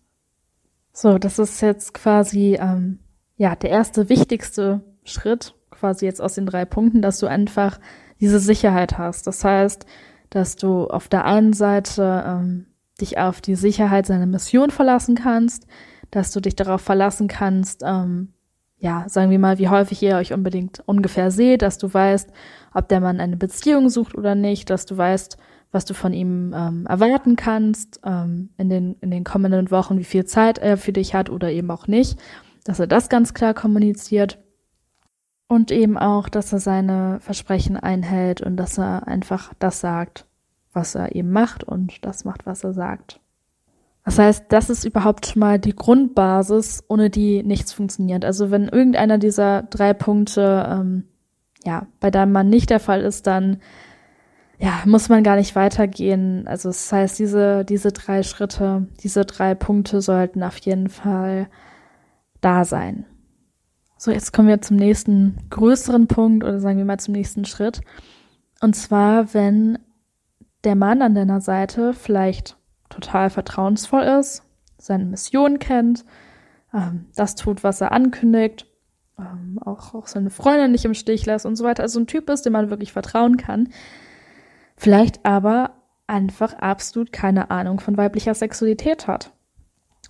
So, 0.92 1.18
das 1.18 1.38
ist 1.38 1.60
jetzt 1.60 1.94
quasi 1.94 2.58
ähm, 2.60 2.98
ja 3.40 3.56
der 3.56 3.70
erste 3.70 4.10
wichtigste 4.10 4.82
Schritt, 5.02 5.54
quasi 5.70 6.04
jetzt 6.04 6.20
aus 6.20 6.34
den 6.34 6.44
drei 6.44 6.66
Punkten, 6.66 7.00
dass 7.00 7.18
du 7.20 7.26
einfach 7.26 7.80
diese 8.20 8.38
Sicherheit 8.38 8.98
hast. 8.98 9.26
Das 9.26 9.42
heißt, 9.42 9.86
dass 10.28 10.56
du 10.56 10.88
auf 10.88 11.08
der 11.08 11.24
einen 11.24 11.54
Seite 11.54 12.22
ähm, 12.26 12.66
dich 13.00 13.16
auf 13.16 13.40
die 13.40 13.54
Sicherheit 13.54 14.04
seiner 14.04 14.26
Mission 14.26 14.70
verlassen 14.70 15.14
kannst, 15.14 15.66
dass 16.10 16.32
du 16.32 16.40
dich 16.40 16.54
darauf 16.54 16.82
verlassen 16.82 17.28
kannst, 17.28 17.82
ähm, 17.82 18.34
ja, 18.76 19.06
sagen 19.08 19.30
wir 19.30 19.38
mal, 19.38 19.58
wie 19.58 19.70
häufig 19.70 20.02
ihr 20.02 20.16
euch 20.16 20.34
unbedingt 20.34 20.82
ungefähr 20.84 21.30
seht, 21.30 21.62
dass 21.62 21.78
du 21.78 21.92
weißt, 21.92 22.30
ob 22.74 22.88
der 22.88 23.00
Mann 23.00 23.20
eine 23.20 23.38
Beziehung 23.38 23.88
sucht 23.88 24.18
oder 24.18 24.34
nicht, 24.34 24.68
dass 24.68 24.84
du 24.84 24.98
weißt, 24.98 25.38
was 25.72 25.86
du 25.86 25.94
von 25.94 26.12
ihm 26.12 26.54
ähm, 26.54 26.86
erwarten 26.86 27.36
kannst 27.36 28.00
ähm, 28.04 28.50
in, 28.58 28.68
den, 28.68 28.96
in 29.00 29.10
den 29.10 29.24
kommenden 29.24 29.70
Wochen, 29.70 29.96
wie 29.96 30.04
viel 30.04 30.26
Zeit 30.26 30.58
er 30.58 30.76
für 30.76 30.92
dich 30.92 31.14
hat 31.14 31.30
oder 31.30 31.50
eben 31.50 31.70
auch 31.70 31.86
nicht, 31.86 32.18
dass 32.64 32.80
er 32.80 32.86
das 32.86 33.08
ganz 33.08 33.34
klar 33.34 33.54
kommuniziert 33.54 34.38
und 35.48 35.70
eben 35.70 35.98
auch, 35.98 36.28
dass 36.28 36.52
er 36.52 36.60
seine 36.60 37.18
Versprechen 37.20 37.76
einhält 37.76 38.40
und 38.40 38.56
dass 38.56 38.78
er 38.78 39.08
einfach 39.08 39.52
das 39.58 39.80
sagt, 39.80 40.26
was 40.72 40.94
er 40.94 41.14
eben 41.16 41.32
macht 41.32 41.64
und 41.64 42.04
das 42.04 42.24
macht, 42.24 42.46
was 42.46 42.62
er 42.62 42.72
sagt. 42.72 43.20
Das 44.04 44.18
heißt, 44.18 44.46
das 44.48 44.70
ist 44.70 44.84
überhaupt 44.84 45.26
schon 45.26 45.40
mal 45.40 45.58
die 45.58 45.74
Grundbasis, 45.74 46.84
ohne 46.88 47.10
die 47.10 47.42
nichts 47.42 47.72
funktioniert. 47.72 48.24
Also 48.24 48.50
wenn 48.50 48.68
irgendeiner 48.68 49.18
dieser 49.18 49.62
drei 49.62 49.92
Punkte 49.92 50.66
ähm, 50.70 51.04
ja 51.64 51.86
bei 52.00 52.10
deinem 52.10 52.32
Mann 52.32 52.48
nicht 52.48 52.70
der 52.70 52.80
Fall 52.80 53.02
ist, 53.02 53.26
dann 53.26 53.58
ja 54.58 54.82
muss 54.84 55.08
man 55.08 55.22
gar 55.22 55.36
nicht 55.36 55.54
weitergehen. 55.54 56.46
Also 56.46 56.68
das 56.68 56.90
heißt, 56.90 57.18
diese 57.18 57.64
diese 57.64 57.92
drei 57.92 58.22
Schritte, 58.22 58.86
diese 59.02 59.24
drei 59.24 59.54
Punkte 59.54 60.00
sollten 60.00 60.42
auf 60.42 60.58
jeden 60.58 60.88
Fall 60.88 61.48
da 62.40 62.64
sein. 62.64 63.06
So, 63.96 64.10
jetzt 64.10 64.32
kommen 64.32 64.48
wir 64.48 64.62
zum 64.62 64.76
nächsten 64.76 65.36
größeren 65.50 66.06
Punkt 66.06 66.42
oder 66.42 66.58
sagen 66.58 66.78
wir 66.78 66.84
mal 66.84 66.98
zum 66.98 67.12
nächsten 67.12 67.44
Schritt. 67.44 67.82
Und 68.60 68.74
zwar, 68.74 69.34
wenn 69.34 69.78
der 70.64 70.74
Mann 70.74 71.02
an 71.02 71.14
deiner 71.14 71.40
Seite 71.40 71.92
vielleicht 71.92 72.56
total 72.88 73.30
vertrauensvoll 73.30 74.02
ist, 74.02 74.42
seine 74.78 75.04
Mission 75.04 75.58
kennt, 75.58 76.04
ähm, 76.72 77.06
das 77.14 77.34
tut, 77.34 77.62
was 77.62 77.80
er 77.80 77.92
ankündigt, 77.92 78.66
ähm, 79.18 79.58
auch, 79.64 79.94
auch 79.94 80.06
seine 80.06 80.30
Freundin 80.30 80.72
nicht 80.72 80.84
im 80.84 80.94
Stich 80.94 81.26
lässt 81.26 81.46
und 81.46 81.56
so 81.56 81.64
weiter. 81.64 81.82
Also 81.82 82.00
ein 82.00 82.06
Typ 82.06 82.30
ist, 82.30 82.46
dem 82.46 82.54
man 82.54 82.70
wirklich 82.70 82.92
vertrauen 82.92 83.36
kann. 83.36 83.68
Vielleicht 84.76 85.24
aber 85.26 85.74
einfach 86.06 86.54
absolut 86.54 87.12
keine 87.12 87.50
Ahnung 87.50 87.80
von 87.80 87.96
weiblicher 87.96 88.34
Sexualität 88.34 89.06
hat. 89.06 89.32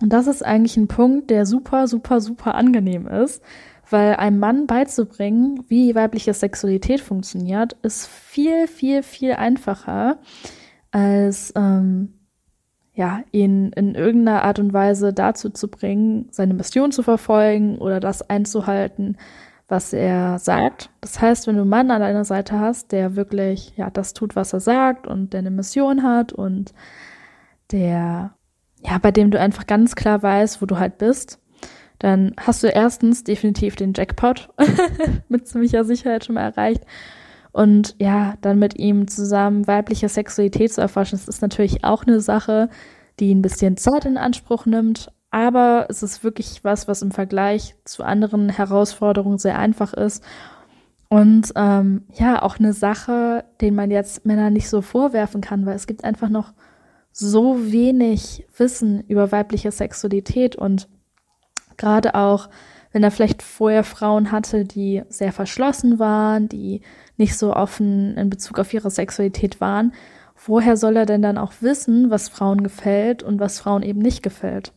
Und 0.01 0.11
das 0.11 0.27
ist 0.27 0.43
eigentlich 0.43 0.77
ein 0.77 0.87
Punkt, 0.87 1.29
der 1.29 1.45
super, 1.45 1.87
super, 1.87 2.21
super 2.21 2.55
angenehm 2.55 3.07
ist, 3.07 3.43
weil 3.89 4.15
einem 4.15 4.39
Mann 4.39 4.67
beizubringen, 4.67 5.63
wie 5.67 5.95
weibliche 5.95 6.33
Sexualität 6.33 7.01
funktioniert, 7.01 7.73
ist 7.83 8.07
viel, 8.07 8.67
viel, 8.67 9.03
viel 9.03 9.33
einfacher 9.33 10.19
als 10.91 11.53
ähm, 11.55 12.13
ja, 12.93 13.21
ihn 13.31 13.71
in 13.71 13.95
irgendeiner 13.95 14.43
Art 14.43 14.59
und 14.59 14.73
Weise 14.73 15.13
dazu 15.13 15.49
zu 15.49 15.69
bringen, 15.69 16.27
seine 16.31 16.53
Mission 16.53 16.91
zu 16.91 17.03
verfolgen 17.03 17.77
oder 17.77 17.99
das 17.99 18.29
einzuhalten, 18.29 19.17
was 19.67 19.93
er 19.93 20.39
sagt. 20.39 20.89
Das 20.99 21.21
heißt, 21.21 21.47
wenn 21.47 21.55
du 21.55 21.61
einen 21.61 21.69
Mann 21.69 21.91
an 21.91 22.01
deiner 22.01 22.25
Seite 22.25 22.59
hast, 22.59 22.91
der 22.91 23.15
wirklich, 23.15 23.73
ja, 23.77 23.89
das 23.89 24.13
tut, 24.13 24.35
was 24.35 24.51
er 24.51 24.59
sagt 24.59 25.07
und 25.07 25.31
der 25.31 25.39
eine 25.39 25.51
Mission 25.51 26.03
hat 26.03 26.33
und 26.33 26.73
der, 27.71 28.33
ja, 28.85 28.97
bei 28.97 29.11
dem 29.11 29.31
du 29.31 29.39
einfach 29.39 29.67
ganz 29.67 29.95
klar 29.95 30.21
weißt, 30.21 30.61
wo 30.61 30.65
du 30.65 30.79
halt 30.79 30.97
bist, 30.97 31.39
dann 31.99 32.33
hast 32.39 32.63
du 32.63 32.67
erstens 32.67 33.23
definitiv 33.23 33.75
den 33.75 33.93
Jackpot 33.95 34.49
mit 35.29 35.47
ziemlicher 35.47 35.83
Sicherheit 35.83 36.25
schon 36.25 36.35
mal 36.35 36.41
erreicht 36.41 36.83
und 37.51 37.95
ja, 37.99 38.35
dann 38.41 38.59
mit 38.59 38.79
ihm 38.79 39.07
zusammen 39.07 39.67
weibliche 39.67 40.09
Sexualität 40.09 40.73
zu 40.73 40.81
erforschen, 40.81 41.17
das 41.17 41.27
ist 41.27 41.41
natürlich 41.41 41.83
auch 41.83 42.03
eine 42.03 42.21
Sache, 42.21 42.69
die 43.19 43.33
ein 43.33 43.41
bisschen 43.41 43.77
Zeit 43.77 44.05
in 44.05 44.17
Anspruch 44.17 44.65
nimmt. 44.65 45.11
Aber 45.31 45.87
es 45.89 46.03
ist 46.03 46.23
wirklich 46.23 46.63
was, 46.63 46.87
was 46.87 47.01
im 47.01 47.11
Vergleich 47.11 47.75
zu 47.85 48.03
anderen 48.03 48.49
Herausforderungen 48.49 49.37
sehr 49.37 49.57
einfach 49.57 49.93
ist. 49.93 50.23
Und 51.09 51.51
ähm, 51.55 52.05
ja, 52.13 52.41
auch 52.41 52.57
eine 52.57 52.73
Sache, 52.73 53.45
den 53.59 53.75
man 53.75 53.91
jetzt 53.91 54.25
Männern 54.25 54.53
nicht 54.53 54.69
so 54.69 54.81
vorwerfen 54.81 55.41
kann, 55.41 55.65
weil 55.65 55.75
es 55.75 55.87
gibt 55.87 56.03
einfach 56.03 56.29
noch 56.29 56.53
so 57.11 57.71
wenig 57.71 58.45
Wissen 58.57 59.03
über 59.07 59.31
weibliche 59.31 59.71
Sexualität 59.71 60.55
und 60.55 60.87
gerade 61.77 62.15
auch, 62.15 62.49
wenn 62.91 63.03
er 63.03 63.11
vielleicht 63.11 63.41
vorher 63.41 63.83
Frauen 63.83 64.31
hatte, 64.31 64.65
die 64.65 65.03
sehr 65.09 65.31
verschlossen 65.31 65.99
waren, 65.99 66.49
die 66.49 66.81
nicht 67.17 67.37
so 67.37 67.55
offen 67.55 68.17
in 68.17 68.29
Bezug 68.29 68.59
auf 68.59 68.73
ihre 68.73 68.89
Sexualität 68.89 69.61
waren, 69.61 69.93
woher 70.45 70.75
soll 70.77 70.97
er 70.97 71.05
denn 71.05 71.21
dann 71.21 71.37
auch 71.37 71.53
wissen, 71.61 72.09
was 72.09 72.29
Frauen 72.29 72.63
gefällt 72.63 73.23
und 73.23 73.39
was 73.39 73.59
Frauen 73.59 73.83
eben 73.83 73.99
nicht 73.99 74.23
gefällt? 74.23 74.73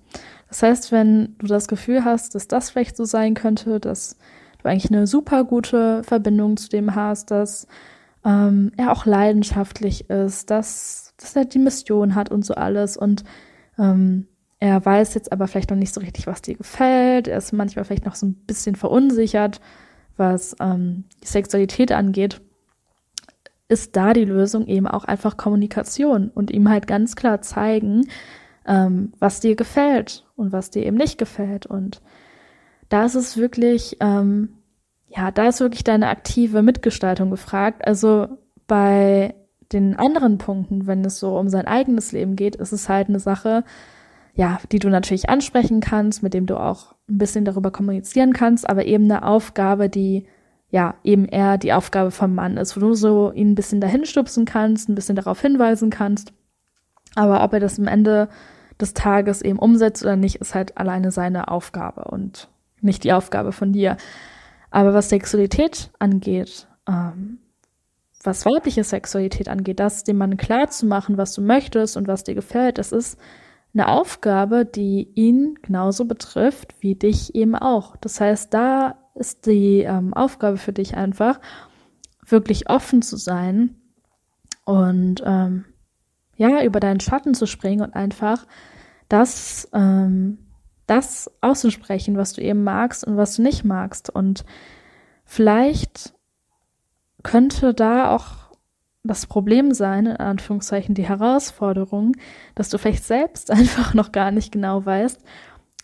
Das 0.49 0.63
heißt, 0.63 0.93
wenn 0.93 1.35
du 1.39 1.47
das 1.47 1.67
Gefühl 1.69 2.05
hast, 2.05 2.35
dass 2.35 2.47
das 2.47 2.71
vielleicht 2.71 2.97
so 2.97 3.05
sein 3.05 3.35
könnte, 3.35 3.81
dass 3.81 4.17
du 4.63 4.69
eigentlich 4.69 4.93
eine 4.93 5.07
super 5.07 5.45
gute 5.45 6.03
Verbindung 6.05 6.57
zu 6.57 6.69
dem 6.69 6.95
hast, 6.95 7.31
dass 7.31 7.67
ähm, 8.25 8.73
er 8.77 8.93
auch 8.93 9.07
leidenschaftlich 9.07 10.09
ist, 10.11 10.51
dass, 10.51 11.14
dass 11.25 11.37
er 11.37 11.45
die 11.45 11.59
Mission 11.59 12.15
hat 12.15 12.31
und 12.31 12.45
so 12.45 12.55
alles 12.55 12.97
und 12.97 13.25
ähm, 13.79 14.29
er 14.61 14.85
weiß 14.85 15.15
jetzt 15.15 15.33
aber 15.33 15.47
vielleicht 15.47 15.71
noch 15.71 15.77
nicht 15.77 15.93
so 15.93 16.01
richtig, 16.01 16.27
was 16.27 16.41
dir 16.41 16.55
gefällt. 16.55 17.29
Er 17.29 17.37
ist 17.37 17.53
manchmal 17.53 17.85
vielleicht 17.85 18.07
noch 18.07 18.15
so 18.15 18.27
ein 18.27 18.35
bisschen 18.47 18.77
verunsichert, 18.77 19.61
was 20.17 20.57
ähm, 20.61 21.05
die 21.23 21.27
Sexualität 21.27 21.93
angeht, 21.93 22.41
ist 23.69 23.97
da 23.97 24.13
die 24.13 24.25
Lösung 24.25 24.67
eben 24.67 24.87
auch 24.87 25.05
einfach 25.05 25.37
Kommunikation 25.37 26.31
und 26.31 26.51
ihm 26.51 26.69
halt 26.69 26.87
ganz 26.87 27.17
klar 27.17 27.43
zeigen, 27.43 28.09
ähm, 28.67 29.13
was 29.19 29.41
dir 29.41 29.57
gefällt 29.57 30.25
und 30.37 30.53
was 30.53 30.71
dir 30.71 30.87
eben 30.87 30.97
nicht 30.97 31.19
gefällt. 31.19 31.67
Und 31.67 32.01
da 32.89 33.05
ist 33.05 33.15
es 33.15 33.37
wirklich, 33.37 33.97
ähm, 34.01 34.51
ja, 35.09 35.31
da 35.31 35.49
ist 35.49 35.61
wirklich 35.61 35.85
deine 35.85 36.09
aktive 36.09 36.63
Mitgestaltung 36.63 37.31
gefragt. 37.31 37.87
Also 37.87 38.29
bei 38.67 39.35
den 39.73 39.97
anderen 39.97 40.39
Punkten, 40.39 40.87
wenn 40.87 41.05
es 41.05 41.19
so 41.19 41.39
um 41.39 41.49
sein 41.49 41.67
eigenes 41.67 42.13
Leben 42.13 42.37
geht, 42.37 42.57
ist 42.57 42.73
es 42.73 42.89
halt 42.89 43.09
eine 43.09 43.21
Sache, 43.21 43.65
ja, 44.35 44.59
die 44.73 44.79
du 44.79 44.89
natürlich 44.89 45.29
ansprechen 45.29 45.81
kannst, 45.81 46.23
mit 46.23 46.35
dem 46.35 46.47
du 46.47 46.57
auch 46.57 46.95
ein 47.09 47.19
bisschen 47.19 47.45
darüber 47.45 47.71
kommunizieren 47.71 48.33
kannst, 48.33 48.69
aber 48.69 48.85
eben 48.85 49.05
eine 49.05 49.25
Aufgabe, 49.25 49.89
die 49.89 50.27
ja 50.71 50.95
eben 51.05 51.27
eher 51.27 51.57
die 51.57 51.73
Aufgabe 51.73 52.11
vom 52.11 52.35
Mann 52.35 52.57
ist, 52.57 52.77
wo 52.77 52.81
du 52.81 52.95
so 52.95 53.31
ihn 53.33 53.53
ein 53.53 53.55
bisschen 53.55 53.81
dahin 53.81 54.05
stupsen 54.05 54.45
kannst, 54.45 54.89
ein 54.89 54.97
bisschen 54.97 55.15
darauf 55.15 55.41
hinweisen 55.41 55.91
kannst. 55.91 56.33
Aber 57.15 57.45
ob 57.45 57.53
er 57.53 57.61
das 57.61 57.79
am 57.79 57.87
Ende 57.87 58.29
des 58.81 58.93
Tages 58.93 59.41
eben 59.41 59.61
umsetzt 59.61 60.03
oder 60.03 60.17
nicht, 60.17 60.37
ist 60.37 60.55
halt 60.55 60.77
alleine 60.77 61.13
seine 61.13 61.47
Aufgabe 61.47 62.07
und 62.07 62.49
nicht 62.81 63.05
die 63.05 63.13
Aufgabe 63.13 63.53
von 63.53 63.73
dir. 63.73 63.97
Aber 64.73 64.95
was 64.95 65.11
Sexualität 65.11 65.93
angeht, 66.01 66.67
ähm, 66.89 67.39
was 68.25 68.47
weibliche 68.47 68.85
Sexualität 68.85 69.49
angeht, 69.49 69.79
das 69.79 70.03
dem 70.03 70.17
Mann 70.17 70.37
klar 70.37 70.69
zu 70.69 70.87
machen, 70.87 71.19
was 71.19 71.35
du 71.35 71.43
möchtest 71.43 71.97
und 71.97 72.09
was 72.09 72.25
dir 72.25 72.35
gefällt, 72.35 72.79
das 72.79 72.91
ist 72.91 73.19
eine 73.75 73.89
Aufgabe, 73.89 74.65
die 74.65 75.11
ihn 75.15 75.59
genauso 75.63 76.07
betrifft 76.07 76.75
wie 76.81 76.95
dich 76.95 77.35
eben 77.35 77.55
auch. 77.55 77.97
Das 77.97 78.21
heißt, 78.21 78.55
da 78.55 78.97
ist 79.15 79.47
die 79.47 79.81
ähm, 79.81 80.15
Aufgabe 80.15 80.57
für 80.57 80.73
dich 80.73 80.97
einfach, 80.97 81.41
wirklich 82.27 82.71
offen 82.71 83.03
zu 83.03 83.17
sein 83.17 83.77
und 84.65 85.23
ähm, 85.27 85.67
ja, 86.37 86.63
über 86.65 86.81
deinen 86.81 87.01
Schatten 87.01 87.35
zu 87.35 87.47
springen 87.47 87.83
und 87.83 87.95
einfach 87.95 88.47
das, 89.09 89.69
ähm, 89.73 90.39
das 90.87 91.31
auszusprechen, 91.41 92.17
was 92.17 92.33
du 92.33 92.41
eben 92.41 92.65
magst 92.65 93.07
und 93.07 93.17
was 93.17 93.37
du 93.37 93.43
nicht 93.43 93.65
magst. 93.65 94.11
Und 94.11 94.45
vielleicht 95.25 96.14
könnte 97.25 97.75
da 97.75 98.15
auch 98.15 98.45
das 99.03 99.27
Problem 99.27 99.75
sein, 99.75 100.07
in 100.07 100.17
Anführungszeichen 100.17 100.95
die 100.95 101.07
Herausforderung, 101.09 102.17
dass 102.55 102.71
du 102.71 102.79
vielleicht 102.79 103.05
selbst 103.05 103.51
einfach 103.51 103.95
noch 103.95 104.13
gar 104.13 104.31
nicht 104.31 104.53
genau 104.53 104.85
weißt, 104.85 105.21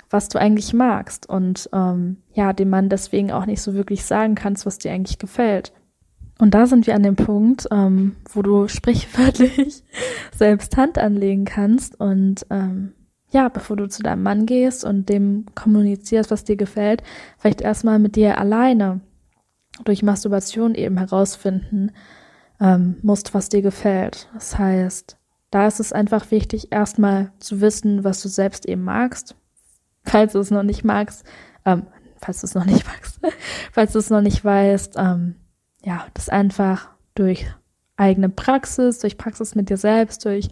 was 0.08 0.28
du 0.28 0.38
eigentlich 0.38 0.72
magst 0.72 1.28
und 1.28 1.68
ähm, 1.72 2.18
ja, 2.32 2.52
dem 2.52 2.70
Mann 2.70 2.88
deswegen 2.88 3.30
auch 3.30 3.46
nicht 3.46 3.62
so 3.62 3.74
wirklich 3.74 4.04
sagen 4.04 4.34
kannst, 4.34 4.66
was 4.66 4.78
dir 4.78 4.92
eigentlich 4.92 5.18
gefällt. 5.18 5.72
Und 6.38 6.54
da 6.54 6.66
sind 6.66 6.86
wir 6.86 6.94
an 6.94 7.02
dem 7.02 7.16
Punkt, 7.16 7.68
ähm, 7.70 8.16
wo 8.32 8.42
du 8.42 8.66
sprichwörtlich 8.68 9.84
selbst 10.34 10.76
Hand 10.76 10.98
anlegen 10.98 11.44
kannst 11.44 12.00
und 12.00 12.46
ähm, 12.50 12.94
ja, 13.32 13.48
bevor 13.48 13.76
du 13.76 13.88
zu 13.88 14.02
deinem 14.02 14.24
Mann 14.24 14.46
gehst 14.46 14.84
und 14.84 15.08
dem 15.08 15.46
kommunizierst, 15.54 16.32
was 16.32 16.42
dir 16.42 16.56
gefällt, 16.56 17.04
vielleicht 17.38 17.60
erstmal 17.60 18.00
mit 18.00 18.16
dir 18.16 18.38
alleine 18.38 19.00
durch 19.84 20.02
Masturbation 20.02 20.74
eben 20.74 20.98
herausfinden 20.98 21.92
ähm, 22.60 22.96
musst, 23.02 23.34
was 23.34 23.48
dir 23.48 23.62
gefällt. 23.62 24.28
Das 24.34 24.58
heißt, 24.58 25.16
da 25.50 25.66
ist 25.66 25.80
es 25.80 25.92
einfach 25.92 26.30
wichtig, 26.30 26.72
erstmal 26.72 27.32
zu 27.38 27.60
wissen, 27.60 28.04
was 28.04 28.22
du 28.22 28.28
selbst 28.28 28.66
eben 28.66 28.84
magst. 28.84 29.34
Falls 30.04 30.32
du 30.32 30.38
es 30.38 30.50
noch 30.50 30.62
nicht 30.62 30.84
magst, 30.84 31.24
ähm, 31.64 31.86
falls 32.16 32.40
du 32.40 32.46
es 32.46 32.54
noch 32.54 32.64
nicht 32.64 32.86
magst, 32.94 33.20
falls 33.72 33.92
du 33.92 33.98
es 33.98 34.10
noch 34.10 34.20
nicht 34.20 34.44
weißt, 34.44 34.94
ähm, 34.96 35.36
ja, 35.82 36.06
das 36.14 36.28
einfach 36.28 36.90
durch 37.14 37.46
eigene 37.96 38.28
Praxis, 38.28 38.98
durch 38.98 39.18
Praxis 39.18 39.54
mit 39.54 39.68
dir 39.68 39.76
selbst, 39.76 40.24
durch 40.24 40.48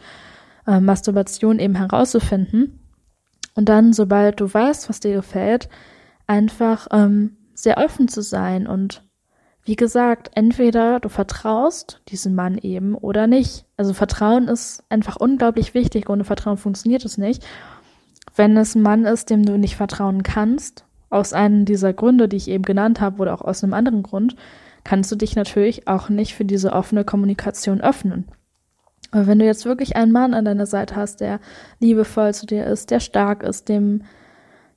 äh, 0.66 0.80
Masturbation 0.80 1.58
eben 1.58 1.74
herauszufinden. 1.74 2.80
Und 3.54 3.68
dann, 3.68 3.92
sobald 3.92 4.40
du 4.40 4.52
weißt, 4.52 4.88
was 4.88 5.00
dir 5.00 5.14
gefällt, 5.14 5.68
einfach 6.26 6.86
ähm, 6.92 7.36
sehr 7.54 7.78
offen 7.78 8.08
zu 8.08 8.22
sein 8.22 8.66
und 8.66 9.07
wie 9.68 9.76
gesagt, 9.76 10.30
entweder 10.32 10.98
du 10.98 11.10
vertraust 11.10 12.00
diesem 12.08 12.34
Mann 12.34 12.56
eben 12.56 12.94
oder 12.94 13.26
nicht. 13.26 13.66
Also 13.76 13.92
Vertrauen 13.92 14.48
ist 14.48 14.82
einfach 14.88 15.16
unglaublich 15.16 15.74
wichtig. 15.74 16.08
Ohne 16.08 16.24
Vertrauen 16.24 16.56
funktioniert 16.56 17.04
es 17.04 17.18
nicht. 17.18 17.46
Wenn 18.34 18.56
es 18.56 18.74
ein 18.74 18.80
Mann 18.80 19.04
ist, 19.04 19.28
dem 19.28 19.44
du 19.44 19.58
nicht 19.58 19.76
vertrauen 19.76 20.22
kannst, 20.22 20.86
aus 21.10 21.34
einem 21.34 21.66
dieser 21.66 21.92
Gründe, 21.92 22.30
die 22.30 22.38
ich 22.38 22.48
eben 22.48 22.64
genannt 22.64 23.02
habe, 23.02 23.20
oder 23.20 23.34
auch 23.34 23.42
aus 23.42 23.62
einem 23.62 23.74
anderen 23.74 24.02
Grund, 24.02 24.36
kannst 24.84 25.12
du 25.12 25.16
dich 25.16 25.36
natürlich 25.36 25.86
auch 25.86 26.08
nicht 26.08 26.34
für 26.34 26.46
diese 26.46 26.72
offene 26.72 27.04
Kommunikation 27.04 27.82
öffnen. 27.82 28.24
Aber 29.10 29.26
wenn 29.26 29.38
du 29.38 29.44
jetzt 29.44 29.66
wirklich 29.66 29.96
einen 29.96 30.12
Mann 30.12 30.32
an 30.32 30.46
deiner 30.46 30.64
Seite 30.64 30.96
hast, 30.96 31.20
der 31.20 31.40
liebevoll 31.78 32.32
zu 32.32 32.46
dir 32.46 32.64
ist, 32.64 32.90
der 32.90 33.00
stark 33.00 33.42
ist, 33.42 33.68
dem, 33.68 34.04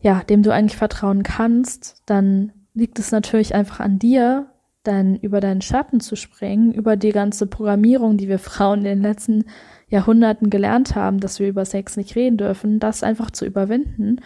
ja, 0.02 0.20
dem 0.20 0.44
du 0.44 0.52
eigentlich 0.52 0.76
vertrauen 0.76 1.24
kannst, 1.24 2.04
dann 2.08 2.52
liegt 2.74 3.00
es 3.00 3.14
natürlich 3.14 3.56
einfach 3.56 3.80
an 3.80 3.98
dir, 3.98 4.51
dann 4.84 5.16
über 5.16 5.40
deinen 5.40 5.62
Schatten 5.62 6.00
zu 6.00 6.16
springen, 6.16 6.74
über 6.74 6.96
die 6.96 7.12
ganze 7.12 7.48
Programmierung, 7.48 8.18
die 8.18 8.28
wir 8.28 8.40
Frauen 8.40 8.80
in 8.80 8.86
den 8.86 9.02
letzten 9.02 9.46
Jahrhunderten 9.88 10.50
gelernt 10.50 10.96
haben, 10.96 11.20
dass 11.20 11.40
wir 11.40 11.48
über 11.48 11.66
Sex 11.66 11.98
nicht 11.98 12.16
reden 12.16 12.38
dürfen, 12.38 12.80
das 12.80 13.04
einfach 13.04 13.32
zu 13.32 13.46
überwinden 13.46 14.22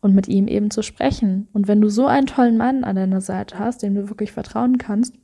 und 0.00 0.14
mit 0.14 0.28
ihm 0.28 0.48
eben 0.48 0.70
zu 0.70 0.82
sprechen. 0.82 1.48
Und 1.52 1.68
wenn 1.68 1.80
du 1.80 1.88
so 1.88 2.06
einen 2.06 2.26
tollen 2.26 2.56
Mann 2.56 2.84
an 2.84 2.96
deiner 2.96 3.20
Seite 3.20 3.58
hast, 3.58 3.82
dem 3.82 3.94
du 3.94 4.08
wirklich 4.08 4.32
vertrauen 4.32 4.78
kannst, 4.78 5.14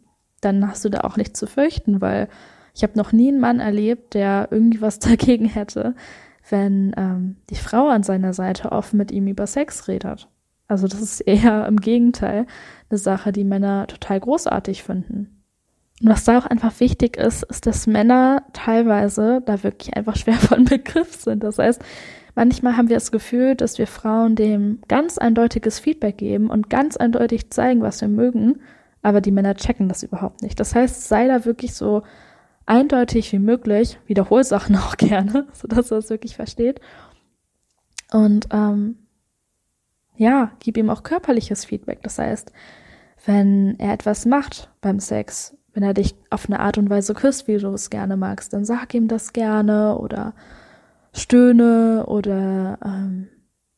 dann 0.40 0.68
hast 0.68 0.84
du 0.84 0.90
da 0.90 1.00
auch 1.00 1.16
nichts 1.16 1.38
zu 1.38 1.46
fürchten, 1.46 2.00
weil 2.00 2.28
ich 2.74 2.82
habe 2.82 2.96
noch 2.96 3.12
nie 3.12 3.28
einen 3.28 3.40
Mann 3.40 3.58
erlebt, 3.58 4.14
der 4.14 4.48
irgendwie 4.50 4.82
was 4.82 4.98
dagegen 5.00 5.46
hätte, 5.46 5.94
wenn 6.48 6.94
ähm, 6.96 7.36
die 7.50 7.56
Frau 7.56 7.88
an 7.88 8.02
seiner 8.02 8.34
Seite 8.34 8.70
offen 8.70 8.98
mit 8.98 9.10
ihm 9.10 9.26
über 9.26 9.46
Sex 9.46 9.88
redet. 9.88 10.28
Also 10.68 10.88
das 10.88 11.00
ist 11.00 11.20
eher 11.20 11.66
im 11.66 11.78
Gegenteil 11.78 12.46
eine 12.88 12.98
Sache, 12.98 13.32
die 13.32 13.44
Männer 13.44 13.86
total 13.86 14.20
großartig 14.20 14.82
finden. 14.82 15.42
Und 16.02 16.10
was 16.10 16.24
da 16.24 16.38
auch 16.38 16.46
einfach 16.46 16.78
wichtig 16.80 17.16
ist, 17.16 17.42
ist, 17.44 17.66
dass 17.66 17.86
Männer 17.86 18.42
teilweise 18.52 19.42
da 19.44 19.62
wirklich 19.62 19.96
einfach 19.96 20.16
schwer 20.16 20.34
von 20.34 20.64
Begriff 20.66 21.14
sind. 21.14 21.42
Das 21.42 21.58
heißt, 21.58 21.82
manchmal 22.34 22.76
haben 22.76 22.88
wir 22.88 22.96
das 22.96 23.12
Gefühl, 23.12 23.54
dass 23.54 23.78
wir 23.78 23.86
Frauen 23.86 24.36
dem 24.36 24.80
ganz 24.88 25.18
eindeutiges 25.18 25.78
Feedback 25.78 26.18
geben 26.18 26.50
und 26.50 26.68
ganz 26.68 26.96
eindeutig 26.96 27.50
zeigen, 27.50 27.82
was 27.82 28.00
wir 28.00 28.08
mögen 28.08 28.60
aber 29.06 29.20
die 29.20 29.30
Männer 29.30 29.54
checken 29.54 29.88
das 29.88 30.02
überhaupt 30.02 30.42
nicht. 30.42 30.58
Das 30.58 30.74
heißt, 30.74 31.06
sei 31.06 31.28
da 31.28 31.44
wirklich 31.44 31.74
so 31.74 32.02
eindeutig 32.66 33.30
wie 33.30 33.38
möglich, 33.38 34.00
wiederhol 34.06 34.42
Sachen 34.42 34.74
auch 34.76 34.96
gerne, 34.96 35.46
sodass 35.52 35.92
er 35.92 35.98
es 35.98 36.10
wirklich 36.10 36.34
versteht. 36.34 36.80
Und 38.10 38.48
ähm, 38.50 39.05
ja, 40.16 40.52
gib 40.60 40.76
ihm 40.76 40.90
auch 40.90 41.02
körperliches 41.02 41.64
Feedback. 41.64 42.02
Das 42.02 42.18
heißt, 42.18 42.52
wenn 43.24 43.78
er 43.78 43.92
etwas 43.92 44.26
macht 44.26 44.70
beim 44.80 45.00
Sex, 45.00 45.56
wenn 45.72 45.82
er 45.82 45.94
dich 45.94 46.14
auf 46.30 46.46
eine 46.46 46.60
Art 46.60 46.78
und 46.78 46.88
Weise 46.90 47.14
küsst, 47.14 47.48
wie 47.48 47.58
du 47.58 47.68
es 47.68 47.90
gerne 47.90 48.16
magst, 48.16 48.52
dann 48.52 48.64
sag 48.64 48.94
ihm 48.94 49.08
das 49.08 49.32
gerne 49.32 49.98
oder 49.98 50.34
stöhne 51.12 52.06
oder 52.06 52.78
ähm, 52.84 53.28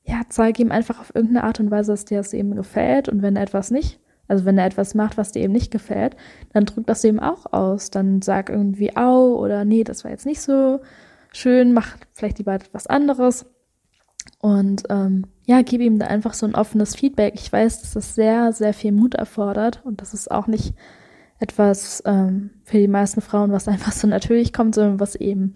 ja, 0.05 0.23
zeige 0.29 0.63
ihm 0.63 0.73
einfach 0.73 1.01
auf 1.01 1.15
irgendeine 1.15 1.45
Art 1.45 1.61
und 1.61 1.71
Weise, 1.71 1.93
dass 1.93 2.05
dir 2.05 2.19
das 2.19 2.33
eben 2.33 2.55
gefällt. 2.55 3.09
Und 3.09 3.23
wenn 3.23 3.37
er 3.37 3.43
etwas 3.43 3.71
nicht 3.71 4.01
also 4.29 4.45
wenn 4.45 4.59
er 4.59 4.67
etwas 4.67 4.95
macht, 4.95 5.17
was 5.17 5.33
dir 5.33 5.43
eben 5.43 5.55
nicht 5.55 5.73
gefällt, 5.73 6.15
dann 6.53 6.67
drück 6.67 6.87
das 6.87 7.03
eben 7.03 7.19
auch 7.19 7.53
aus. 7.53 7.91
Dann 7.91 8.23
sag 8.23 8.51
irgendwie 8.51 8.95
au 8.95 9.35
oder 9.37 9.65
nee, 9.65 9.85
das 9.85 10.05
war 10.05 10.11
jetzt 10.11 10.27
nicht 10.27 10.43
so 10.43 10.81
schön, 11.33 11.73
mach 11.73 11.97
vielleicht 12.13 12.39
lieber 12.39 12.55
etwas 12.55 12.87
anderes. 12.87 13.47
Und 14.39 14.85
ähm, 14.91 15.27
ja, 15.49 15.63
gib 15.63 15.81
ihm 15.81 15.99
da 15.99 16.09
einfach 16.09 16.35
so 16.35 16.45
ein 16.45 16.55
offenes 16.55 16.95
Feedback. 16.95 17.33
Ich 17.35 17.51
weiß, 17.51 17.81
dass 17.81 17.95
das 17.95 18.15
sehr, 18.15 18.53
sehr 18.53 18.75
viel 18.75 18.93
Mut 18.93 19.15
erfordert 19.15 19.81
und 19.83 20.03
das 20.03 20.13
ist 20.13 20.31
auch 20.31 20.47
nicht 20.47 20.75
etwas 21.39 22.03
ähm, 22.05 22.51
für 22.65 22.77
die 22.77 22.87
meisten 22.87 23.23
Frauen, 23.23 23.51
was 23.51 23.67
einfach 23.67 23.93
so 23.93 24.07
natürlich 24.07 24.53
kommt, 24.53 24.75
sondern 24.75 25.01
was 25.01 25.15
eben 25.15 25.55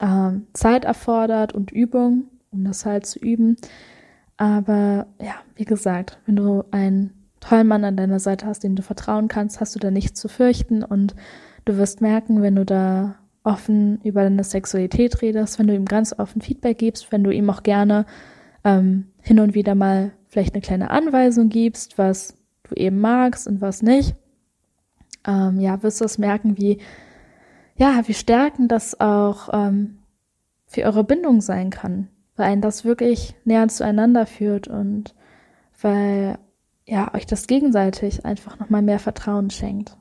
ähm, 0.00 0.48
Zeit 0.52 0.84
erfordert 0.84 1.52
und 1.52 1.70
Übung, 1.70 2.24
um 2.50 2.64
das 2.64 2.86
halt 2.86 3.06
zu 3.06 3.20
üben. 3.20 3.54
Aber 4.36 5.06
ja, 5.22 5.36
wie 5.54 5.64
gesagt, 5.64 6.18
wenn 6.26 6.34
du 6.34 6.64
ein 6.72 7.12
tollen 7.38 7.68
Mann 7.68 7.84
an 7.84 7.96
deiner 7.96 8.18
Seite 8.18 8.46
hast, 8.46 8.64
dem 8.64 8.74
du 8.74 8.82
vertrauen 8.82 9.28
kannst, 9.28 9.60
hast 9.60 9.76
du 9.76 9.78
da 9.78 9.92
nichts 9.92 10.20
zu 10.20 10.26
fürchten 10.26 10.82
und 10.82 11.14
du 11.66 11.76
wirst 11.76 12.00
merken, 12.00 12.42
wenn 12.42 12.56
du 12.56 12.64
da 12.64 13.14
offen 13.44 14.00
über 14.02 14.24
deine 14.24 14.42
Sexualität 14.42 15.22
redest, 15.22 15.60
wenn 15.60 15.68
du 15.68 15.74
ihm 15.76 15.84
ganz 15.84 16.18
offen 16.18 16.42
Feedback 16.42 16.78
gibst, 16.78 17.12
wenn 17.12 17.22
du 17.22 17.30
ihm 17.30 17.48
auch 17.48 17.62
gerne 17.62 18.06
ähm, 18.64 19.08
hin 19.20 19.40
und 19.40 19.54
wieder 19.54 19.74
mal 19.74 20.12
vielleicht 20.28 20.54
eine 20.54 20.62
kleine 20.62 20.90
Anweisung 20.90 21.48
gibst, 21.48 21.98
was 21.98 22.36
du 22.64 22.74
eben 22.74 23.00
magst 23.00 23.46
und 23.46 23.60
was 23.60 23.82
nicht, 23.82 24.16
ähm, 25.26 25.60
ja, 25.60 25.82
wirst 25.82 26.00
du 26.00 26.04
es 26.04 26.18
merken, 26.18 26.58
wie, 26.58 26.78
ja, 27.76 28.02
wie 28.06 28.14
stärkend 28.14 28.72
das 28.72 29.00
auch 29.00 29.48
ähm, 29.52 29.98
für 30.66 30.82
eure 30.82 31.04
Bindung 31.04 31.40
sein 31.40 31.70
kann, 31.70 32.08
weil 32.36 32.46
ein 32.46 32.60
das 32.60 32.84
wirklich 32.84 33.34
näher 33.44 33.68
zueinander 33.68 34.26
führt 34.26 34.68
und 34.68 35.14
weil 35.80 36.38
ja, 36.86 37.14
euch 37.14 37.26
das 37.26 37.46
gegenseitig 37.46 38.24
einfach 38.24 38.58
nochmal 38.58 38.82
mehr 38.82 38.98
Vertrauen 38.98 39.50
schenkt. 39.50 39.96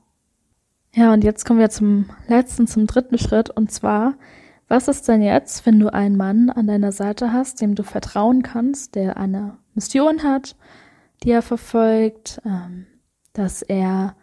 Ja, 0.93 1.14
und 1.14 1.24
jetzt 1.24 1.45
kommen 1.45 1.59
wir 1.59 1.70
zum 1.70 2.09
letzten, 2.28 2.68
zum 2.68 2.86
dritten 2.88 3.18
Schritt, 3.18 3.49
und 3.49 3.72
zwar, 3.72 4.16
was 4.68 4.88
ist 4.88 5.07
denn 5.07 5.22
jetzt, 5.22 5.66
wenn 5.66 5.80
du 5.80 5.93
einen 5.93 6.18
Mann 6.18 6.49
an 6.49 6.68
deiner 6.68 6.91
Seite 6.91 7.34
hast, 7.34 7.61
dem 7.61 7.76
du 7.76 7.84
vertrauen 7.84 8.43
kannst, 8.43 8.95
der 8.95 9.18
eine 9.18 9.57
Mission 9.74 10.24
hat, 10.24 10.55
die 11.24 11.32
er 11.32 11.41
verfolgt, 11.41 12.41
ähm, 12.45 12.86
dass 13.34 13.61
er 13.61 14.16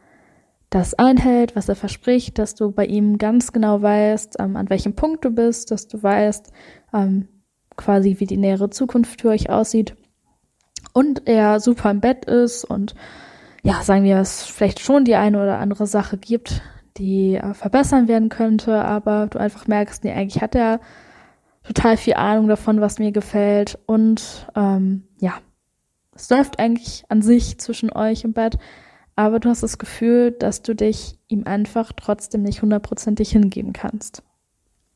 das 0.71 0.95
einhält, 0.95 1.57
was 1.57 1.69
er 1.69 1.77
verspricht, 1.77 2.39
dass 2.39 2.55
du 2.55 2.71
bei 2.71 2.87
ihm 2.87 3.19
ganz 3.19 3.53
genau 3.53 3.83
weißt, 3.83 4.37
ähm, 4.39 4.57
an 4.57 4.71
welchem 4.71 4.95
Punkt 4.95 5.25
du 5.25 5.31
bist, 5.31 5.71
dass 5.71 5.89
du 5.89 6.03
weißt, 6.03 6.53
ähm, 6.95 7.29
quasi 7.77 8.17
wie 8.19 8.27
die 8.27 8.37
nähere 8.37 8.71
Zukunft 8.71 9.21
für 9.21 9.31
euch 9.31 9.51
aussieht 9.51 9.97
und 10.93 11.27
er 11.27 11.61
super 11.61 11.91
im 11.91 12.01
Bett 12.01 12.25
ist 12.25 12.65
und 12.65 12.95
ja, 13.63 13.83
sagen 13.83 14.05
wir, 14.05 14.19
es 14.19 14.45
vielleicht 14.45 14.81
schon 14.81 15.05
die 15.05 15.17
eine 15.17 15.43
oder 15.43 15.59
andere 15.59 15.87
Sache 15.87 16.17
gibt, 16.17 16.63
die 16.97 17.37
äh, 17.37 17.55
verbessern 17.55 18.09
werden 18.09 18.29
könnte, 18.29 18.85
aber 18.85 19.27
du 19.27 19.39
einfach 19.39 19.67
merkst, 19.67 20.05
nee, 20.05 20.13
eigentlich 20.13 20.43
hat 20.43 20.55
er 20.55 20.81
total 21.63 21.97
viel 21.97 22.15
Ahnung 22.15 22.49
davon, 22.49 22.81
was 22.81 22.99
mir 22.99 23.13
gefällt 23.13 23.79
und 23.87 24.47
ähm, 24.57 25.05
ja, 25.21 25.35
es 26.15 26.29
läuft 26.31 26.59
eigentlich 26.59 27.05
an 27.09 27.23
sich 27.23 27.59
zwischen 27.59 27.93
euch 27.93 28.25
im 28.25 28.33
Bett, 28.33 28.59
aber 29.17 29.41
du 29.41 29.49
hast 29.49 29.63
das 29.63 29.79
Gefühl, 29.79 30.33
dass 30.33 30.63
du 30.63 30.75
dich 30.75 31.19
ihm 31.29 31.45
einfach 31.45 31.93
trotzdem 31.93 32.43
nicht 32.43 32.63
hundertprozentig 32.63 33.31
hingeben 33.31 33.73
kannst. 33.73 34.23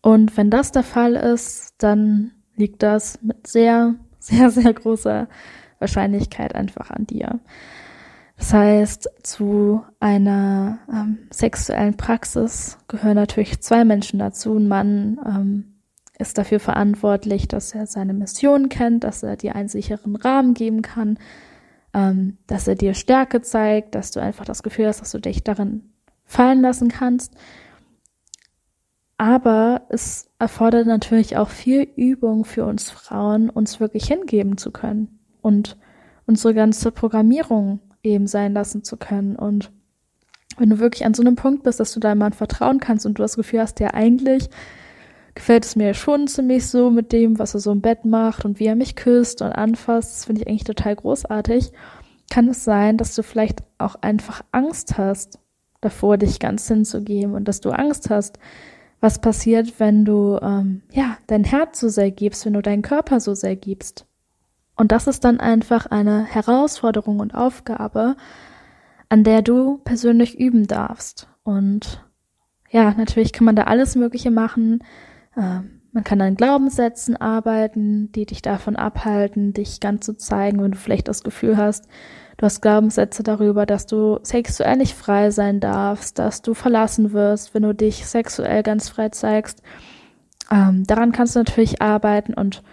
Und 0.03 0.37
wenn 0.37 0.51
das 0.51 0.73
der 0.73 0.83
Fall 0.83 1.15
ist, 1.15 1.75
dann 1.79 2.33
liegt 2.57 2.83
das 2.83 3.23
mit 3.23 3.47
sehr, 3.47 3.95
sehr, 4.19 4.51
sehr 4.51 4.73
großer 4.73 5.29
Wahrscheinlichkeit 5.79 6.55
einfach 6.55 6.91
an 6.91 7.07
dir. 7.07 7.41
Das 8.37 8.53
heißt, 8.53 9.09
zu 9.23 9.83
einer 10.01 10.79
ähm, 10.93 11.19
sexuellen 11.31 11.97
Praxis 11.97 12.79
gehören 12.89 13.15
natürlich 13.15 13.61
zwei 13.61 13.85
Menschen 13.85 14.19
dazu. 14.19 14.57
Ein 14.57 14.69
Mann 14.69 15.21
ähm, 15.25 15.75
ist 16.19 16.39
dafür 16.39 16.61
verantwortlich, 16.61 17.49
dass 17.49 17.75
er 17.75 17.87
seine 17.87 18.13
Mission 18.13 18.69
kennt, 18.69 19.05
dass 19.05 19.23
er 19.23 19.37
dir 19.37 19.55
einen 19.55 19.69
sicheren 19.69 20.17
Rahmen 20.17 20.55
geben 20.55 20.83
kann, 20.83 21.19
ähm, 21.93 22.39
dass 22.47 22.67
er 22.67 22.75
dir 22.75 22.95
Stärke 22.95 23.41
zeigt, 23.41 23.95
dass 23.95 24.11
du 24.11 24.21
einfach 24.21 24.45
das 24.45 24.63
Gefühl 24.63 24.89
hast, 24.89 25.01
dass 25.01 25.13
du 25.13 25.21
dich 25.21 25.45
darin 25.45 25.93
fallen 26.25 26.61
lassen 26.61 26.89
kannst. 26.89 27.35
Aber 29.17 29.83
es 29.91 30.29
erfordert 30.41 30.87
natürlich 30.87 31.37
auch 31.37 31.49
viel 31.49 31.83
Übung 31.97 32.45
für 32.45 32.65
uns 32.65 32.91
Frauen, 32.91 33.49
uns 33.49 33.79
wirklich 33.79 34.07
hingeben 34.07 34.59
zu 34.59 34.73
können 34.73 35.21
und 35.41 35.77
unsere 36.27 36.53
ganze 36.53 36.91
Programmierung 36.91 37.79
eben 38.05 38.27
sein 38.27 38.53
lassen 38.53 38.85
zu 38.85 38.97
können. 38.97 39.35
Und 39.35 39.73
wenn 40.59 40.71
du 40.71 40.79
wirklich 40.79 41.05
an 41.05 41.15
so 41.15 41.23
einem 41.23 41.37
Punkt 41.37 41.65
bist, 41.65 41.81
dass 41.81 41.93
du 41.93 42.01
deinem 42.01 42.19
Mann 42.19 42.33
vertrauen 42.33 42.79
kannst 42.79 43.07
und 43.07 43.19
du 43.19 43.23
das 43.23 43.37
Gefühl 43.37 43.61
hast, 43.61 43.81
ja 43.81 43.93
eigentlich 43.93 44.49
gefällt 45.35 45.65
es 45.65 45.75
mir 45.75 45.95
schon 45.95 46.29
ziemlich 46.29 46.67
so 46.67 46.91
mit 46.91 47.13
dem, 47.13 47.39
was 47.39 47.55
er 47.55 47.61
so 47.61 47.73
im 47.73 47.81
Bett 47.81 48.05
macht 48.05 48.45
und 48.45 48.61
wie 48.61 48.67
er 48.67 48.77
mich 48.77 48.95
küsst 48.95 49.43
und 49.43 49.51
anfasst, 49.51 50.13
das 50.13 50.25
finde 50.27 50.43
ich 50.43 50.49
eigentlich 50.49 50.65
total 50.65 50.95
großartig, 50.95 51.73
kann 52.31 52.49
es 52.49 52.65
sein, 52.65 52.97
dass 52.97 53.15
du 53.15 53.23
vielleicht 53.23 53.63
auch 53.79 53.97
einfach 53.97 54.43
Angst 54.53 54.97
hast, 54.97 55.41
davor 55.81 56.17
dich 56.19 56.39
ganz 56.39 56.69
hinzugeben 56.69 57.35
und 57.35 57.49
dass 57.49 57.61
du 57.61 57.71
Angst 57.71 58.11
hast, 58.11 58.39
was 59.01 59.21
passiert, 59.21 59.79
wenn 59.81 60.05
du 60.05 60.39
ähm, 60.41 60.83
ja 60.93 61.19
dein 61.27 61.45
Herz 61.45 61.81
so 61.81 61.89
sehr 61.89 62.11
gibst, 62.11 62.47
wenn 62.47 62.55
du 62.55 62.63
deinen 62.63 62.83
Körper 62.83 63.21
so 63.21 63.35
sehr 63.35 63.57
gibst. 63.57 64.07
Und 64.77 64.93
das 64.93 65.07
ist 65.07 65.25
dann 65.25 65.41
einfach 65.41 65.87
eine 65.87 66.25
Herausforderung 66.25 67.21
und 67.21 67.35
Aufgabe, 67.35 68.17
an 69.09 69.25
der 69.25 69.43
du 69.43 69.79
persönlich 69.79 70.39
üben 70.39 70.67
darfst. 70.67 71.29
Und 71.45 72.05
ja, 72.71 72.93
natürlich 72.95 73.33
kann 73.33 73.45
man 73.45 73.57
da 73.57 73.65
alles 73.65 73.95
Mögliche 73.95 74.31
machen. 74.31 74.83
Ähm, 75.37 75.83
man 75.93 76.03
kann 76.03 76.21
an 76.21 76.35
Glaubenssätzen 76.35 77.17
arbeiten, 77.17 78.11
die 78.11 78.27
dich 78.27 78.43
davon 78.43 78.75
abhalten, 78.75 79.53
dich 79.53 79.79
ganz 79.79 80.05
zu 80.05 80.17
zeigen, 80.17 80.61
wenn 80.61 80.73
du 80.73 80.77
vielleicht 80.77 81.07
das 81.07 81.23
Gefühl 81.23 81.57
hast, 81.57 81.87
du 82.37 82.47
hast 82.47 82.63
Glaubenssätze 82.63 83.23
darüber, 83.23 83.65
dass 83.65 83.87
du 83.87 84.19
sexuell 84.25 84.77
nicht 84.77 84.95
frei 84.95 85.31
sein 85.31 85.61
darfst, 85.61 86.19
dass 86.19 86.43
du 86.43 86.53
verlassen 86.53 87.13
wirst, 87.13 87.55
wenn 87.55 87.63
du 87.63 87.73
dich 87.77 88.07
sexuell 88.07 88.65
ganz 88.65 88.89
frei 88.89 89.11
zeigst. 89.11 89.63
Ähm, 90.51 90.83
daran 90.85 91.13
kannst 91.13 91.37
du 91.37 91.39
natürlich 91.39 91.81
arbeiten 91.81 92.35
und 92.35 92.65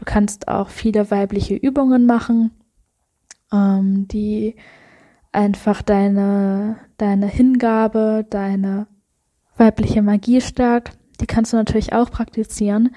Du 0.00 0.06
kannst 0.06 0.48
auch 0.48 0.70
viele 0.70 1.10
weibliche 1.10 1.54
Übungen 1.54 2.06
machen, 2.06 2.52
ähm, 3.52 4.08
die 4.08 4.56
einfach 5.30 5.82
deine, 5.82 6.78
deine 6.96 7.26
Hingabe, 7.26 8.26
deine 8.30 8.86
weibliche 9.58 10.00
Magie 10.00 10.40
stärkt. 10.40 10.98
Die 11.20 11.26
kannst 11.26 11.52
du 11.52 11.58
natürlich 11.58 11.92
auch 11.92 12.10
praktizieren. 12.10 12.96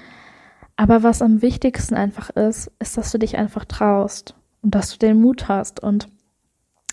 Aber 0.76 1.02
was 1.02 1.20
am 1.20 1.42
wichtigsten 1.42 1.94
einfach 1.94 2.30
ist, 2.30 2.72
ist, 2.78 2.96
dass 2.96 3.12
du 3.12 3.18
dich 3.18 3.36
einfach 3.36 3.66
traust 3.66 4.34
und 4.62 4.74
dass 4.74 4.90
du 4.90 4.98
den 4.98 5.20
Mut 5.20 5.46
hast. 5.46 5.80
Und 5.80 6.08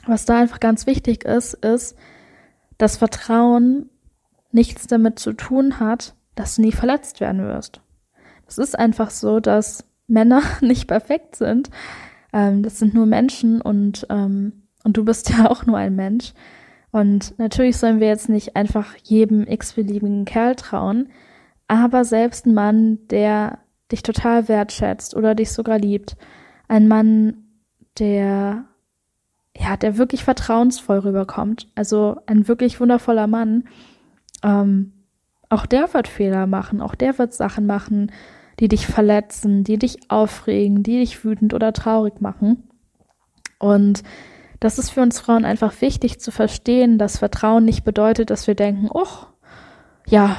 was 0.07 0.25
da 0.25 0.39
einfach 0.39 0.59
ganz 0.59 0.87
wichtig 0.87 1.23
ist, 1.23 1.53
ist, 1.53 1.95
dass 2.77 2.97
Vertrauen 2.97 3.89
nichts 4.51 4.87
damit 4.87 5.19
zu 5.19 5.31
tun 5.31 5.79
hat, 5.79 6.15
dass 6.35 6.55
du 6.55 6.63
nie 6.63 6.73
verletzt 6.73 7.21
werden 7.21 7.43
wirst. 7.43 7.79
Es 8.45 8.57
ist 8.57 8.77
einfach 8.77 9.09
so, 9.09 9.39
dass 9.39 9.85
Männer 10.11 10.41
nicht 10.61 10.87
perfekt 10.87 11.35
sind. 11.35 11.69
Ähm, 12.33 12.63
das 12.63 12.79
sind 12.79 12.93
nur 12.93 13.05
Menschen 13.05 13.61
und, 13.61 14.05
ähm, 14.09 14.63
und 14.83 14.97
du 14.97 15.05
bist 15.05 15.29
ja 15.37 15.49
auch 15.49 15.65
nur 15.65 15.77
ein 15.77 15.95
Mensch. 15.95 16.33
Und 16.91 17.37
natürlich 17.39 17.77
sollen 17.77 17.99
wir 17.99 18.07
jetzt 18.07 18.29
nicht 18.29 18.55
einfach 18.55 18.95
jedem 18.97 19.47
x-beliebigen 19.47 20.25
Kerl 20.25 20.55
trauen, 20.55 21.09
aber 21.67 22.03
selbst 22.03 22.45
ein 22.45 22.53
Mann, 22.53 22.99
der 23.07 23.59
dich 23.93 24.03
total 24.03 24.49
wertschätzt 24.49 25.15
oder 25.15 25.33
dich 25.33 25.51
sogar 25.51 25.79
liebt, 25.79 26.17
ein 26.67 26.89
Mann, 26.89 27.45
der 27.97 28.65
ja, 29.57 29.75
der 29.77 29.97
wirklich 29.97 30.23
vertrauensvoll 30.23 30.99
rüberkommt, 30.99 31.67
also 31.75 32.17
ein 32.25 32.47
wirklich 32.47 32.79
wundervoller 32.79 33.27
Mann, 33.27 33.65
ähm, 34.43 34.93
auch 35.49 35.65
der 35.65 35.93
wird 35.93 36.07
Fehler 36.07 36.47
machen, 36.47 36.81
auch 36.81 36.95
der 36.95 37.17
wird 37.17 37.33
Sachen 37.33 37.65
machen, 37.65 38.11
die 38.61 38.67
dich 38.67 38.85
verletzen, 38.85 39.63
die 39.63 39.79
dich 39.79 40.09
aufregen, 40.09 40.83
die 40.83 40.99
dich 40.99 41.25
wütend 41.25 41.55
oder 41.55 41.73
traurig 41.73 42.21
machen. 42.21 42.69
Und 43.57 44.03
das 44.59 44.77
ist 44.77 44.91
für 44.91 45.01
uns 45.01 45.19
Frauen 45.19 45.45
einfach 45.45 45.81
wichtig 45.81 46.19
zu 46.19 46.29
verstehen, 46.31 46.99
dass 46.99 47.17
Vertrauen 47.17 47.65
nicht 47.65 47.83
bedeutet, 47.83 48.29
dass 48.29 48.45
wir 48.45 48.53
denken, 48.53 48.87
oh, 48.93 49.07
ja, 50.07 50.37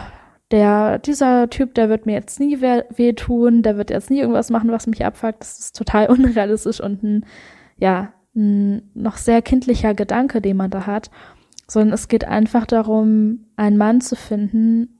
der, 0.53 1.01
dieser 1.01 1.51
Typ, 1.51 1.75
der 1.75 1.89
wird 1.89 2.07
mir 2.07 2.13
jetzt 2.13 2.39
nie 2.39 2.61
wehtun, 2.61 3.63
der 3.63 3.77
wird 3.77 3.91
jetzt 3.91 4.11
nie 4.11 4.21
irgendwas 4.21 4.51
machen, 4.51 4.71
was 4.71 4.87
mich 4.87 5.05
abfuckt. 5.05 5.41
Das 5.41 5.59
ist 5.59 5.77
total 5.77 6.07
unrealistisch 6.11 6.81
und 6.81 7.03
ein, 7.03 7.27
ja, 7.79 8.13
ein 8.37 8.89
noch 8.95 9.17
sehr 9.17 9.43
kindlicher 9.43 9.95
Gedanke, 9.95 10.41
den 10.41 10.57
man 10.57 10.71
da 10.71 10.87
hat. 10.87 11.11
Sondern 11.67 11.95
es 11.95 12.07
geht 12.07 12.25
einfach 12.25 12.67
darum, 12.67 13.47
einen 13.57 13.79
Mann 13.79 14.01
zu 14.01 14.15
finden, 14.15 14.92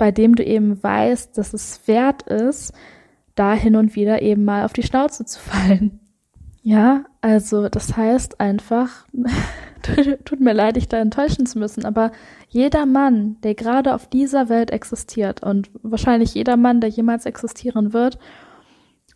bei 0.00 0.12
dem 0.12 0.34
du 0.34 0.42
eben 0.42 0.82
weißt, 0.82 1.36
dass 1.36 1.52
es 1.52 1.86
wert 1.86 2.22
ist, 2.22 2.72
da 3.34 3.52
hin 3.52 3.76
und 3.76 3.96
wieder 3.96 4.22
eben 4.22 4.46
mal 4.46 4.64
auf 4.64 4.72
die 4.72 4.82
Schnauze 4.82 5.26
zu 5.26 5.38
fallen. 5.40 6.00
Ja, 6.62 7.04
also 7.20 7.68
das 7.68 7.98
heißt 7.98 8.40
einfach, 8.40 9.06
tut 10.24 10.40
mir 10.40 10.54
leid, 10.54 10.76
dich 10.76 10.88
da 10.88 10.96
enttäuschen 10.96 11.44
zu 11.44 11.58
müssen, 11.58 11.84
aber 11.84 12.12
jeder 12.48 12.86
Mann, 12.86 13.36
der 13.42 13.54
gerade 13.54 13.94
auf 13.94 14.08
dieser 14.08 14.48
Welt 14.48 14.70
existiert 14.70 15.42
und 15.42 15.70
wahrscheinlich 15.82 16.32
jeder 16.32 16.56
Mann, 16.56 16.80
der 16.80 16.88
jemals 16.88 17.26
existieren 17.26 17.92
wird, 17.92 18.18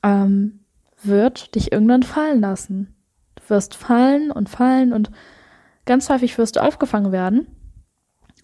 ähm, 0.03 0.61
wird 1.03 1.55
dich 1.55 1.73
irgendwann 1.73 2.03
fallen 2.03 2.43
lassen. 2.43 2.95
Du 3.37 3.43
wirst 3.49 3.75
fallen 3.75 4.31
und 4.31 4.51
fallen 4.51 4.93
und 4.93 5.11
ganz 5.87 6.11
häufig 6.11 6.37
wirst 6.37 6.57
du 6.57 6.63
aufgefangen 6.63 7.11
werden 7.11 7.47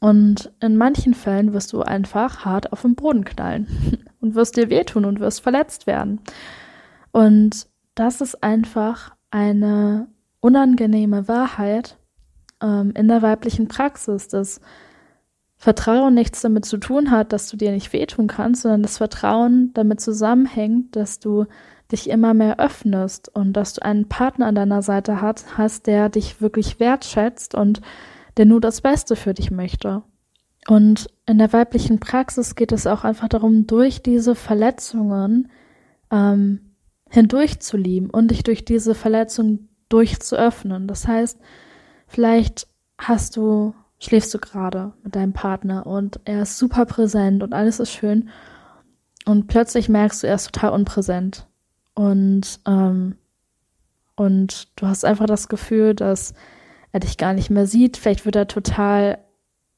und 0.00 0.50
in 0.60 0.76
manchen 0.76 1.14
Fällen 1.14 1.52
wirst 1.52 1.72
du 1.72 1.82
einfach 1.82 2.44
hart 2.44 2.72
auf 2.72 2.82
den 2.82 2.94
Boden 2.94 3.24
knallen 3.24 4.02
und 4.20 4.34
wirst 4.34 4.56
dir 4.56 4.70
wehtun 4.70 5.04
und 5.04 5.20
wirst 5.20 5.42
verletzt 5.42 5.86
werden. 5.86 6.20
Und 7.12 7.66
das 7.94 8.20
ist 8.20 8.42
einfach 8.42 9.14
eine 9.30 10.08
unangenehme 10.40 11.28
Wahrheit 11.28 11.98
ähm, 12.62 12.92
in 12.96 13.08
der 13.08 13.20
weiblichen 13.20 13.68
Praxis, 13.68 14.28
dass 14.28 14.60
Vertrauen 15.56 16.14
nichts 16.14 16.40
damit 16.40 16.64
zu 16.64 16.78
tun 16.78 17.10
hat, 17.10 17.34
dass 17.34 17.50
du 17.50 17.58
dir 17.58 17.70
nicht 17.70 17.92
wehtun 17.92 18.26
kannst, 18.26 18.62
sondern 18.62 18.82
das 18.82 18.96
Vertrauen 18.96 19.72
damit 19.74 20.00
zusammenhängt, 20.00 20.96
dass 20.96 21.18
du 21.18 21.44
dich 21.92 22.08
immer 22.08 22.32
mehr 22.32 22.58
öffnest 22.58 23.28
und 23.34 23.52
dass 23.52 23.74
du 23.74 23.84
einen 23.84 24.08
Partner 24.08 24.46
an 24.46 24.54
deiner 24.54 24.80
Seite 24.80 25.20
hast, 25.20 25.58
hast 25.58 25.86
der 25.86 26.08
dich 26.08 26.40
wirklich 26.40 26.80
wertschätzt 26.80 27.54
und 27.54 27.82
der 28.40 28.46
nur 28.46 28.62
das 28.62 28.80
Beste 28.80 29.16
für 29.16 29.34
dich 29.34 29.50
möchte. 29.50 30.02
Und 30.66 31.10
in 31.26 31.36
der 31.36 31.52
weiblichen 31.52 32.00
Praxis 32.00 32.54
geht 32.54 32.72
es 32.72 32.86
auch 32.86 33.04
einfach 33.04 33.28
darum, 33.28 33.66
durch 33.66 34.02
diese 34.02 34.34
Verletzungen 34.34 35.50
ähm, 36.10 36.72
hindurch 37.10 37.60
zu 37.60 37.76
lieben 37.76 38.08
und 38.08 38.30
dich 38.30 38.42
durch 38.42 38.64
diese 38.64 38.94
Verletzung 38.94 39.68
durchzuöffnen. 39.90 40.88
Das 40.88 41.06
heißt, 41.06 41.38
vielleicht 42.06 42.66
hast 42.96 43.36
du, 43.36 43.74
schläfst 43.98 44.32
du 44.32 44.38
gerade 44.38 44.94
mit 45.02 45.16
deinem 45.16 45.34
Partner 45.34 45.86
und 45.86 46.20
er 46.24 46.40
ist 46.40 46.56
super 46.56 46.86
präsent 46.86 47.42
und 47.42 47.52
alles 47.52 47.78
ist 47.78 47.92
schön 47.92 48.30
und 49.26 49.48
plötzlich 49.48 49.90
merkst 49.90 50.22
du, 50.22 50.28
er 50.28 50.36
ist 50.36 50.50
total 50.50 50.70
unpräsent 50.70 51.46
und 51.92 52.58
ähm, 52.66 53.16
und 54.16 54.68
du 54.80 54.86
hast 54.86 55.04
einfach 55.04 55.26
das 55.26 55.48
Gefühl, 55.48 55.94
dass 55.94 56.32
er 56.92 57.00
dich 57.00 57.16
gar 57.16 57.32
nicht 57.32 57.50
mehr 57.50 57.66
sieht. 57.66 57.96
Vielleicht 57.96 58.24
wird 58.24 58.36
er 58.36 58.48
total 58.48 59.18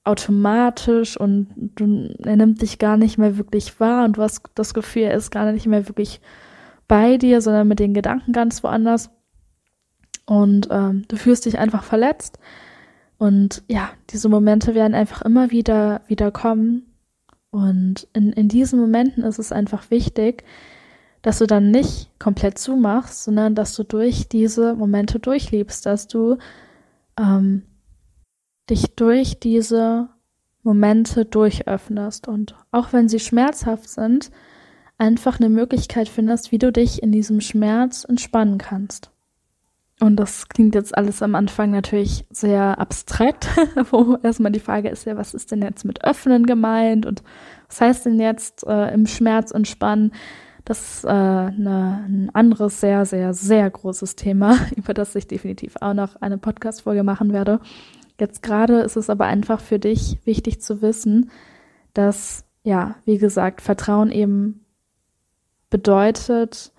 automatisch 0.04 1.16
und 1.16 1.48
du, 1.76 2.14
er 2.24 2.36
nimmt 2.36 2.60
dich 2.60 2.78
gar 2.78 2.96
nicht 2.96 3.18
mehr 3.18 3.36
wirklich 3.36 3.78
wahr 3.78 4.04
und 4.04 4.16
du 4.16 4.22
hast 4.22 4.42
das 4.54 4.74
Gefühl, 4.74 5.02
er 5.02 5.14
ist 5.14 5.30
gar 5.30 5.50
nicht 5.52 5.66
mehr 5.66 5.88
wirklich 5.88 6.20
bei 6.88 7.16
dir, 7.18 7.40
sondern 7.40 7.68
mit 7.68 7.78
den 7.78 7.94
Gedanken 7.94 8.32
ganz 8.32 8.62
woanders. 8.64 9.10
Und 10.26 10.68
ähm, 10.70 11.04
du 11.08 11.16
fühlst 11.16 11.46
dich 11.46 11.58
einfach 11.58 11.84
verletzt. 11.84 12.38
Und 13.18 13.62
ja, 13.68 13.90
diese 14.10 14.28
Momente 14.28 14.74
werden 14.74 14.94
einfach 14.94 15.22
immer 15.22 15.50
wieder, 15.50 16.02
wieder 16.08 16.30
kommen. 16.32 16.86
Und 17.50 18.08
in, 18.12 18.32
in 18.32 18.48
diesen 18.48 18.80
Momenten 18.80 19.22
ist 19.22 19.38
es 19.38 19.52
einfach 19.52 19.90
wichtig, 19.90 20.42
dass 21.22 21.38
du 21.38 21.46
dann 21.46 21.70
nicht 21.70 22.10
komplett 22.18 22.58
zumachst, 22.58 23.24
sondern 23.24 23.54
dass 23.54 23.74
du 23.76 23.84
durch 23.84 24.28
diese 24.28 24.74
Momente 24.74 25.20
durchliebst, 25.20 25.86
dass 25.86 26.08
du 26.08 26.38
ähm, 27.18 27.62
dich 28.70 28.94
durch 28.94 29.40
diese 29.40 30.08
Momente 30.62 31.24
durchöffnest 31.24 32.28
und 32.28 32.54
auch 32.70 32.92
wenn 32.92 33.08
sie 33.08 33.18
schmerzhaft 33.18 33.88
sind, 33.88 34.30
einfach 34.98 35.40
eine 35.40 35.48
Möglichkeit 35.48 36.08
findest, 36.08 36.52
wie 36.52 36.58
du 36.58 36.70
dich 36.70 37.02
in 37.02 37.10
diesem 37.10 37.40
Schmerz 37.40 38.04
entspannen 38.08 38.58
kannst. 38.58 39.10
Und 40.00 40.16
das 40.16 40.48
klingt 40.48 40.74
jetzt 40.74 40.96
alles 40.96 41.22
am 41.22 41.34
Anfang 41.34 41.70
natürlich 41.70 42.24
sehr 42.30 42.78
abstrakt, 42.78 43.48
wo 43.90 44.16
erstmal 44.22 44.52
die 44.52 44.60
Frage 44.60 44.88
ist 44.88 45.04
ja, 45.04 45.16
was 45.16 45.34
ist 45.34 45.52
denn 45.52 45.62
jetzt 45.62 45.84
mit 45.84 46.04
Öffnen 46.04 46.44
gemeint 46.44 47.06
und 47.06 47.22
was 47.68 47.80
heißt 47.80 48.06
denn 48.06 48.20
jetzt 48.20 48.66
äh, 48.66 48.92
im 48.92 49.06
Schmerz 49.06 49.52
entspannen? 49.52 50.12
Das 50.64 50.80
ist 50.80 51.04
äh, 51.04 51.08
ne, 51.08 52.04
ein 52.06 52.30
anderes, 52.34 52.80
sehr, 52.80 53.04
sehr, 53.04 53.34
sehr 53.34 53.68
großes 53.68 54.16
Thema, 54.16 54.58
über 54.76 54.94
das 54.94 55.14
ich 55.14 55.26
definitiv 55.26 55.76
auch 55.80 55.94
noch 55.94 56.16
eine 56.16 56.38
Podcast-Folge 56.38 57.02
machen 57.02 57.32
werde. 57.32 57.60
Jetzt 58.20 58.42
gerade 58.42 58.80
ist 58.80 58.96
es 58.96 59.10
aber 59.10 59.26
einfach 59.26 59.60
für 59.60 59.78
dich 59.78 60.18
wichtig 60.24 60.60
zu 60.60 60.82
wissen, 60.82 61.30
dass, 61.94 62.44
ja, 62.62 62.96
wie 63.04 63.18
gesagt, 63.18 63.60
Vertrauen 63.60 64.10
eben 64.10 64.64
bedeutet, 65.70 66.72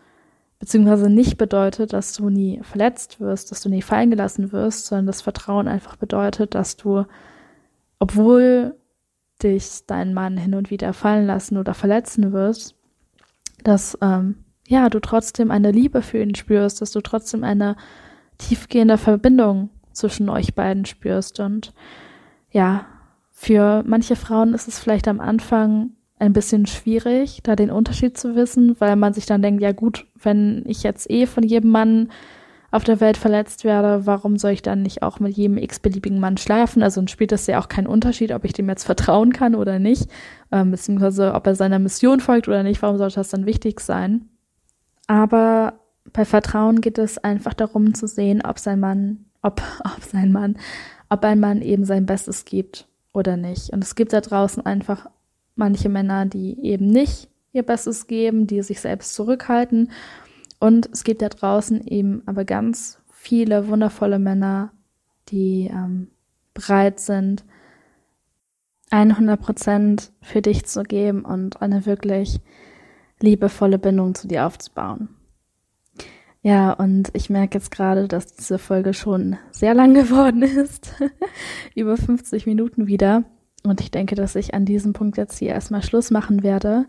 beziehungsweise 0.59 1.09
nicht 1.09 1.37
bedeutet, 1.37 1.91
dass 1.91 2.13
du 2.13 2.29
nie 2.29 2.61
verletzt 2.63 3.19
wirst, 3.19 3.51
dass 3.51 3.61
du 3.61 3.67
nie 3.67 3.81
fallen 3.81 4.11
gelassen 4.11 4.53
wirst, 4.53 4.85
sondern 4.85 5.07
das 5.07 5.21
Vertrauen 5.21 5.67
einfach 5.67 5.97
bedeutet, 5.97 6.55
dass 6.55 6.77
du, 6.77 7.05
obwohl 7.99 8.77
dich 9.41 9.85
dein 9.87 10.13
Mann 10.13 10.37
hin 10.37 10.55
und 10.55 10.69
wieder 10.69 10.93
fallen 10.93 11.25
lassen 11.27 11.57
oder 11.57 11.73
verletzen 11.73 12.31
wirst, 12.31 12.75
dass 13.63 13.97
ähm, 14.01 14.35
ja 14.67 14.89
du 14.89 14.99
trotzdem 14.99 15.51
eine 15.51 15.71
Liebe 15.71 16.01
für 16.01 16.21
ihn 16.21 16.35
spürst, 16.35 16.81
dass 16.81 16.91
du 16.91 17.01
trotzdem 17.01 17.43
eine 17.43 17.75
tiefgehende 18.37 18.97
Verbindung 18.97 19.69
zwischen 19.91 20.29
euch 20.29 20.55
beiden 20.55 20.85
spürst. 20.85 21.39
Und 21.39 21.73
ja, 22.51 22.85
für 23.31 23.83
manche 23.85 24.15
Frauen 24.15 24.53
ist 24.53 24.67
es 24.67 24.79
vielleicht 24.79 25.07
am 25.07 25.19
Anfang 25.19 25.91
ein 26.19 26.33
bisschen 26.33 26.65
schwierig, 26.65 27.41
da 27.43 27.55
den 27.55 27.71
Unterschied 27.71 28.17
zu 28.17 28.35
wissen, 28.35 28.75
weil 28.79 28.95
man 28.95 29.13
sich 29.13 29.25
dann 29.25 29.41
denkt, 29.41 29.61
ja 29.61 29.71
gut, 29.71 30.07
wenn 30.15 30.63
ich 30.65 30.83
jetzt 30.83 31.09
eh 31.09 31.25
von 31.25 31.43
jedem 31.43 31.71
Mann 31.71 32.09
auf 32.73 32.83
der 32.83 32.99
Welt 32.99 33.17
verletzt 33.17 33.63
werde, 33.63 34.07
warum 34.07 34.37
soll 34.37 34.51
ich 34.51 34.63
dann 34.63 34.81
nicht 34.81 35.03
auch 35.03 35.19
mit 35.19 35.37
jedem 35.37 35.59
x-beliebigen 35.59 36.19
Mann 36.19 36.37
schlafen? 36.37 36.81
Also 36.81 37.05
spielt 37.05 37.31
das 37.31 37.45
ja 37.45 37.59
auch 37.59 37.69
keinen 37.69 37.85
Unterschied, 37.85 38.31
ob 38.31 38.45
ich 38.45 38.53
dem 38.53 38.67
jetzt 38.67 38.83
vertrauen 38.83 39.31
kann 39.31 39.53
oder 39.53 39.77
nicht, 39.77 40.09
ähm, 40.51 40.71
beziehungsweise 40.71 41.35
ob 41.35 41.45
er 41.45 41.53
seiner 41.53 41.77
Mission 41.77 42.19
folgt 42.19 42.47
oder 42.47 42.63
nicht, 42.63 42.81
warum 42.81 42.97
sollte 42.97 43.17
das 43.17 43.29
dann 43.29 43.45
wichtig 43.45 43.79
sein? 43.79 44.27
Aber 45.05 45.73
bei 46.13 46.25
Vertrauen 46.25 46.81
geht 46.81 46.97
es 46.97 47.19
einfach 47.19 47.53
darum 47.53 47.93
zu 47.93 48.07
sehen, 48.07 48.41
ob 48.43 48.57
sein 48.57 48.79
Mann, 48.79 49.25
ob, 49.43 49.61
ob 49.95 50.03
sein 50.03 50.31
Mann, 50.31 50.57
ob 51.09 51.23
ein 51.25 51.39
Mann 51.39 51.61
eben 51.61 51.85
sein 51.85 52.07
Bestes 52.07 52.43
gibt 52.43 52.87
oder 53.13 53.37
nicht. 53.37 53.69
Und 53.69 53.83
es 53.83 53.93
gibt 53.93 54.13
da 54.13 54.21
draußen 54.21 54.65
einfach 54.65 55.11
manche 55.55 55.89
Männer, 55.89 56.25
die 56.25 56.59
eben 56.63 56.87
nicht 56.87 57.29
ihr 57.51 57.61
Bestes 57.61 58.07
geben, 58.07 58.47
die 58.47 58.63
sich 58.63 58.81
selbst 58.81 59.13
zurückhalten. 59.13 59.91
Und 60.63 60.87
es 60.93 61.03
gibt 61.03 61.21
da 61.21 61.27
draußen 61.27 61.85
eben 61.85 62.23
aber 62.25 62.45
ganz 62.45 63.01
viele 63.11 63.67
wundervolle 63.67 64.17
Männer, 64.17 64.71
die 65.27 65.69
ähm, 65.69 66.07
bereit 66.53 67.01
sind, 67.01 67.43
100 68.89 69.41
Prozent 69.41 70.13
für 70.21 70.41
dich 70.41 70.65
zu 70.65 70.83
geben 70.83 71.25
und 71.25 71.61
eine 71.61 71.85
wirklich 71.85 72.39
liebevolle 73.19 73.77
Bindung 73.77 74.15
zu 74.15 74.29
dir 74.29 74.45
aufzubauen. 74.45 75.09
Ja, 76.43 76.71
und 76.71 77.09
ich 77.11 77.29
merke 77.29 77.57
jetzt 77.57 77.71
gerade, 77.71 78.07
dass 78.07 78.33
diese 78.33 78.57
Folge 78.57 78.93
schon 78.93 79.35
sehr 79.51 79.73
lang 79.73 79.93
geworden 79.93 80.43
ist. 80.43 80.93
Über 81.75 81.97
50 81.97 82.45
Minuten 82.45 82.87
wieder. 82.87 83.25
Und 83.65 83.81
ich 83.81 83.91
denke, 83.91 84.15
dass 84.15 84.37
ich 84.37 84.53
an 84.53 84.63
diesem 84.63 84.93
Punkt 84.93 85.17
jetzt 85.17 85.39
hier 85.39 85.49
erstmal 85.49 85.83
Schluss 85.83 86.09
machen 86.09 86.41
werde. 86.41 86.85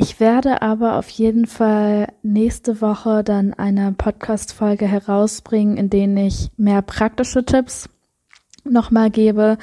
Ich 0.00 0.20
werde 0.20 0.62
aber 0.62 0.96
auf 0.96 1.08
jeden 1.08 1.46
Fall 1.46 2.12
nächste 2.22 2.80
Woche 2.80 3.24
dann 3.24 3.52
eine 3.52 3.90
Podcast-Folge 3.90 4.86
herausbringen, 4.86 5.76
in 5.76 5.90
denen 5.90 6.16
ich 6.16 6.52
mehr 6.56 6.82
praktische 6.82 7.44
Tipps 7.44 7.88
nochmal 8.62 9.10
gebe, 9.10 9.58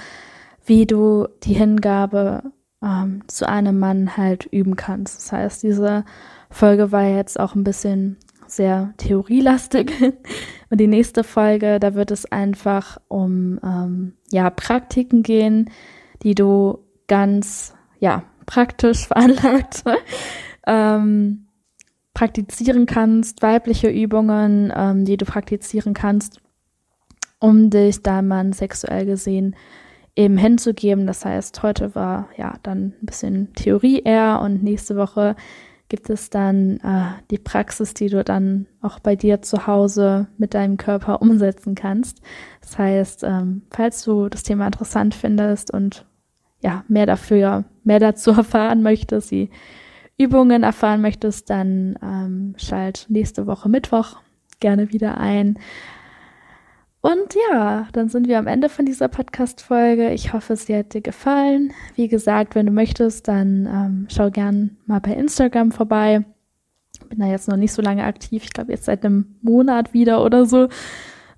wie 0.66 0.86
du 0.86 1.30
die 1.44 1.54
Hingabe 1.54 2.52
ähm, 2.84 3.22
zu 3.28 3.48
einem 3.48 3.80
Mann 3.80 4.18
halt 4.18 4.46
üben 4.52 4.76
kannst. 4.76 5.20
Das 5.20 5.32
heißt, 5.32 5.64
diese 5.64 6.04
Folge 6.50 6.92
war 6.92 7.06
jetzt 7.06 7.40
auch 7.40 7.56
ein 7.56 7.64
bisschen 7.64 8.18
sehr 8.46 8.94
theorielastig. 8.98 9.94
Und 10.70 10.82
die 10.82 10.88
nächste 10.88 11.24
Folge, 11.24 11.80
da 11.80 11.94
wird 11.94 12.12
es 12.12 12.30
einfach 12.30 12.98
um 13.08 13.58
ähm, 13.64 14.18
ja 14.34 14.50
Praktiken 14.50 15.24
gehen, 15.24 15.70
die 16.24 16.36
du 16.36 16.80
ganz, 17.08 17.74
ja, 18.00 18.24
praktisch 18.46 19.08
veranlagt 19.08 19.84
ähm, 20.68 21.48
praktizieren 22.14 22.86
kannst, 22.86 23.41
weibliche 23.41 23.89
Übungen, 23.89 24.72
ähm, 24.76 25.06
die 25.06 25.18
du 25.18 25.26
praktizieren 25.26 25.93
kannst, 25.93 26.39
um 27.39 27.70
dich 27.70 28.02
da 28.02 28.22
man 28.22 28.54
sexuell 28.54 29.06
gesehen 29.06 29.56
eben 30.16 30.38
hinzugeben. 30.38 31.06
Das 31.08 31.26
heißt, 31.26 31.62
heute 31.62 31.93
war 31.93 32.30
ja 32.38 32.56
dann 32.64 32.93
ein 33.02 33.06
bisschen 33.06 33.54
Theorie 33.54 34.00
eher 34.00 34.41
und 34.41 34.64
nächste 34.64 34.96
Woche 34.96 35.36
gibt 35.88 36.10
es 36.10 36.30
dann 36.30 36.78
äh, 36.78 37.22
die 37.30 37.38
Praxis, 37.38 37.93
die 37.93 38.10
du 38.10 38.24
dann 38.24 38.66
auch 38.82 39.00
bei 39.00 39.16
dir 39.16 39.41
zu 39.41 39.68
Hause 39.68 40.28
mit 40.38 40.54
deinem 40.54 40.78
Körper 40.78 41.22
umsetzen 41.22 41.76
kannst. 41.76 42.22
Das 42.62 42.78
heißt, 42.78 43.24
ähm, 43.24 43.64
falls 43.70 44.04
du 44.04 44.30
das 44.30 44.43
Thema 44.43 44.66
interessant 44.66 45.14
findest 45.14 45.72
und 45.72 46.06
ja, 46.66 46.84
mehr 46.88 47.05
dafür, 47.05 47.63
mehr 47.84 47.99
dazu 47.99 48.32
erfahren 48.43 48.82
möchtest, 48.82 49.30
die 49.30 49.51
Übungen 50.18 50.63
erfahren 50.63 51.01
möchtest, 51.01 51.49
dann 51.51 51.99
ähm, 52.01 52.55
schalt 52.57 53.05
nächste 53.07 53.45
Woche 53.45 53.70
Mittwoch 53.70 54.18
gerne 54.59 54.91
wieder 54.91 55.20
ein. 55.20 55.59
Und 57.01 57.36
ja, 57.51 57.88
dann 57.91 58.09
sind 58.09 58.28
wir 58.28 58.39
am 58.39 58.47
Ende 58.47 58.68
von 58.68 58.84
dieser 58.84 59.09
Podcast-Folge. 59.09 60.11
Ich 60.11 60.34
hoffe, 60.34 60.55
sie 60.55 60.76
hat 60.76 60.95
dir 60.95 61.01
gefallen. 61.01 61.72
Wie 61.93 62.07
gesagt, 62.07 62.55
wenn 62.55 62.66
du 62.66 62.72
möchtest, 62.72 63.28
dann 63.28 63.68
ähm, 63.68 64.07
schau 64.09 64.32
gern 64.32 64.78
mal 64.88 65.01
bei 65.01 65.11
Instagram 65.11 65.72
vorbei. 65.72 66.26
Bin 67.09 67.20
da 67.20 67.28
jetzt 67.28 67.47
noch 67.47 67.57
nicht 67.57 67.74
so 67.74 67.84
lange 67.84 68.05
aktiv. 68.05 68.43
Ich 68.43 68.53
glaube, 68.53 68.72
jetzt 68.72 68.86
seit 68.86 69.05
einem 69.05 69.36
Monat 69.43 69.93
wieder 69.93 70.24
oder 70.26 70.47
so. 70.47 70.68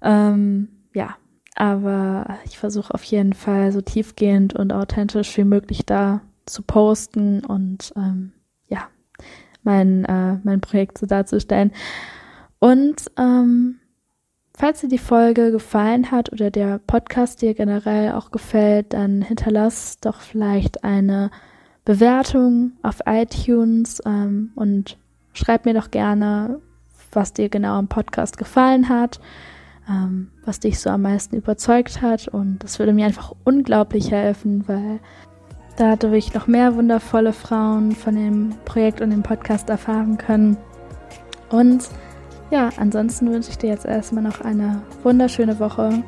Ähm, 0.01 0.69
ja, 0.93 1.17
aber 1.57 2.37
ich 2.45 2.59
versuche 2.59 2.93
auf 2.93 3.03
jeden 3.03 3.33
Fall 3.33 3.71
so 3.71 3.81
tiefgehend 3.81 4.55
und 4.55 4.71
authentisch 4.71 5.35
wie 5.37 5.43
möglich 5.43 5.85
da 5.85 6.21
zu 6.45 6.61
posten 6.61 7.43
und 7.43 7.91
ähm, 7.95 8.31
ja, 8.67 8.87
mein, 9.63 10.05
äh, 10.05 10.37
mein 10.43 10.61
Projekt 10.61 10.99
so 10.99 11.07
darzustellen. 11.07 11.71
Und 12.59 13.11
ähm, 13.17 13.79
falls 14.55 14.81
dir 14.81 14.87
die 14.87 14.99
Folge 14.99 15.51
gefallen 15.51 16.11
hat 16.11 16.31
oder 16.31 16.51
der 16.51 16.77
Podcast 16.77 17.41
dir 17.41 17.55
generell 17.55 18.11
auch 18.11 18.29
gefällt, 18.29 18.93
dann 18.93 19.23
hinterlass 19.23 19.99
doch 19.99 20.21
vielleicht 20.21 20.83
eine 20.83 21.31
Bewertung 21.85 22.73
auf 22.83 22.99
iTunes 23.07 23.99
ähm, 24.05 24.51
und 24.55 24.97
schreib 25.33 25.65
mir 25.65 25.73
doch 25.73 25.89
gerne, 25.89 26.61
was 27.11 27.33
dir 27.33 27.49
genau 27.49 27.79
am 27.79 27.87
Podcast 27.87 28.37
gefallen 28.37 28.89
hat 28.89 29.19
ähm, 29.89 30.29
was 30.45 30.59
dich 30.59 30.79
so 30.79 30.89
am 30.89 31.03
meisten 31.03 31.35
überzeugt 31.35 32.01
hat. 32.01 32.27
Und 32.27 32.63
das 32.63 32.79
würde 32.79 32.93
mir 32.93 33.05
einfach 33.05 33.33
unglaublich 33.43 34.11
helfen, 34.11 34.63
weil 34.67 34.99
dadurch 35.77 36.33
noch 36.33 36.47
mehr 36.47 36.75
wundervolle 36.75 37.33
Frauen 37.33 37.93
von 37.93 38.15
dem 38.15 38.55
Projekt 38.65 39.01
und 39.01 39.11
dem 39.11 39.23
Podcast 39.23 39.69
erfahren 39.69 40.17
können. 40.17 40.57
Und 41.49 41.83
ja, 42.49 42.69
ansonsten 42.77 43.31
wünsche 43.31 43.51
ich 43.51 43.57
dir 43.57 43.69
jetzt 43.69 43.85
erstmal 43.85 44.23
noch 44.23 44.41
eine 44.41 44.81
wunderschöne 45.03 45.59
Woche. 45.59 46.03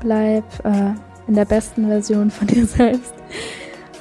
Bleib 0.00 0.44
äh, 0.64 0.92
in 1.26 1.34
der 1.34 1.44
besten 1.44 1.86
Version 1.86 2.30
von 2.30 2.46
dir 2.46 2.66
selbst. 2.66 3.14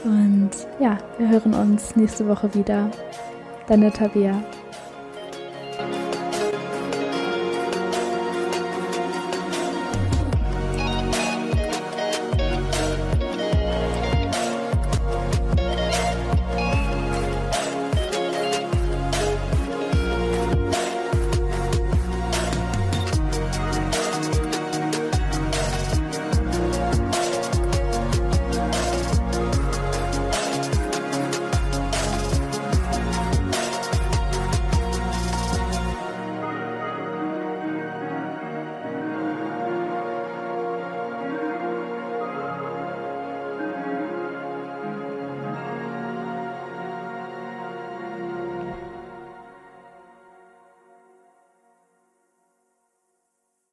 Und 0.03 0.51
ja, 0.80 0.97
wir 1.18 1.30
hören 1.30 1.53
uns 1.53 1.95
nächste 1.95 2.28
Woche 2.28 2.53
wieder. 2.53 2.89
Deine 3.68 3.91
Tabea. 3.91 4.41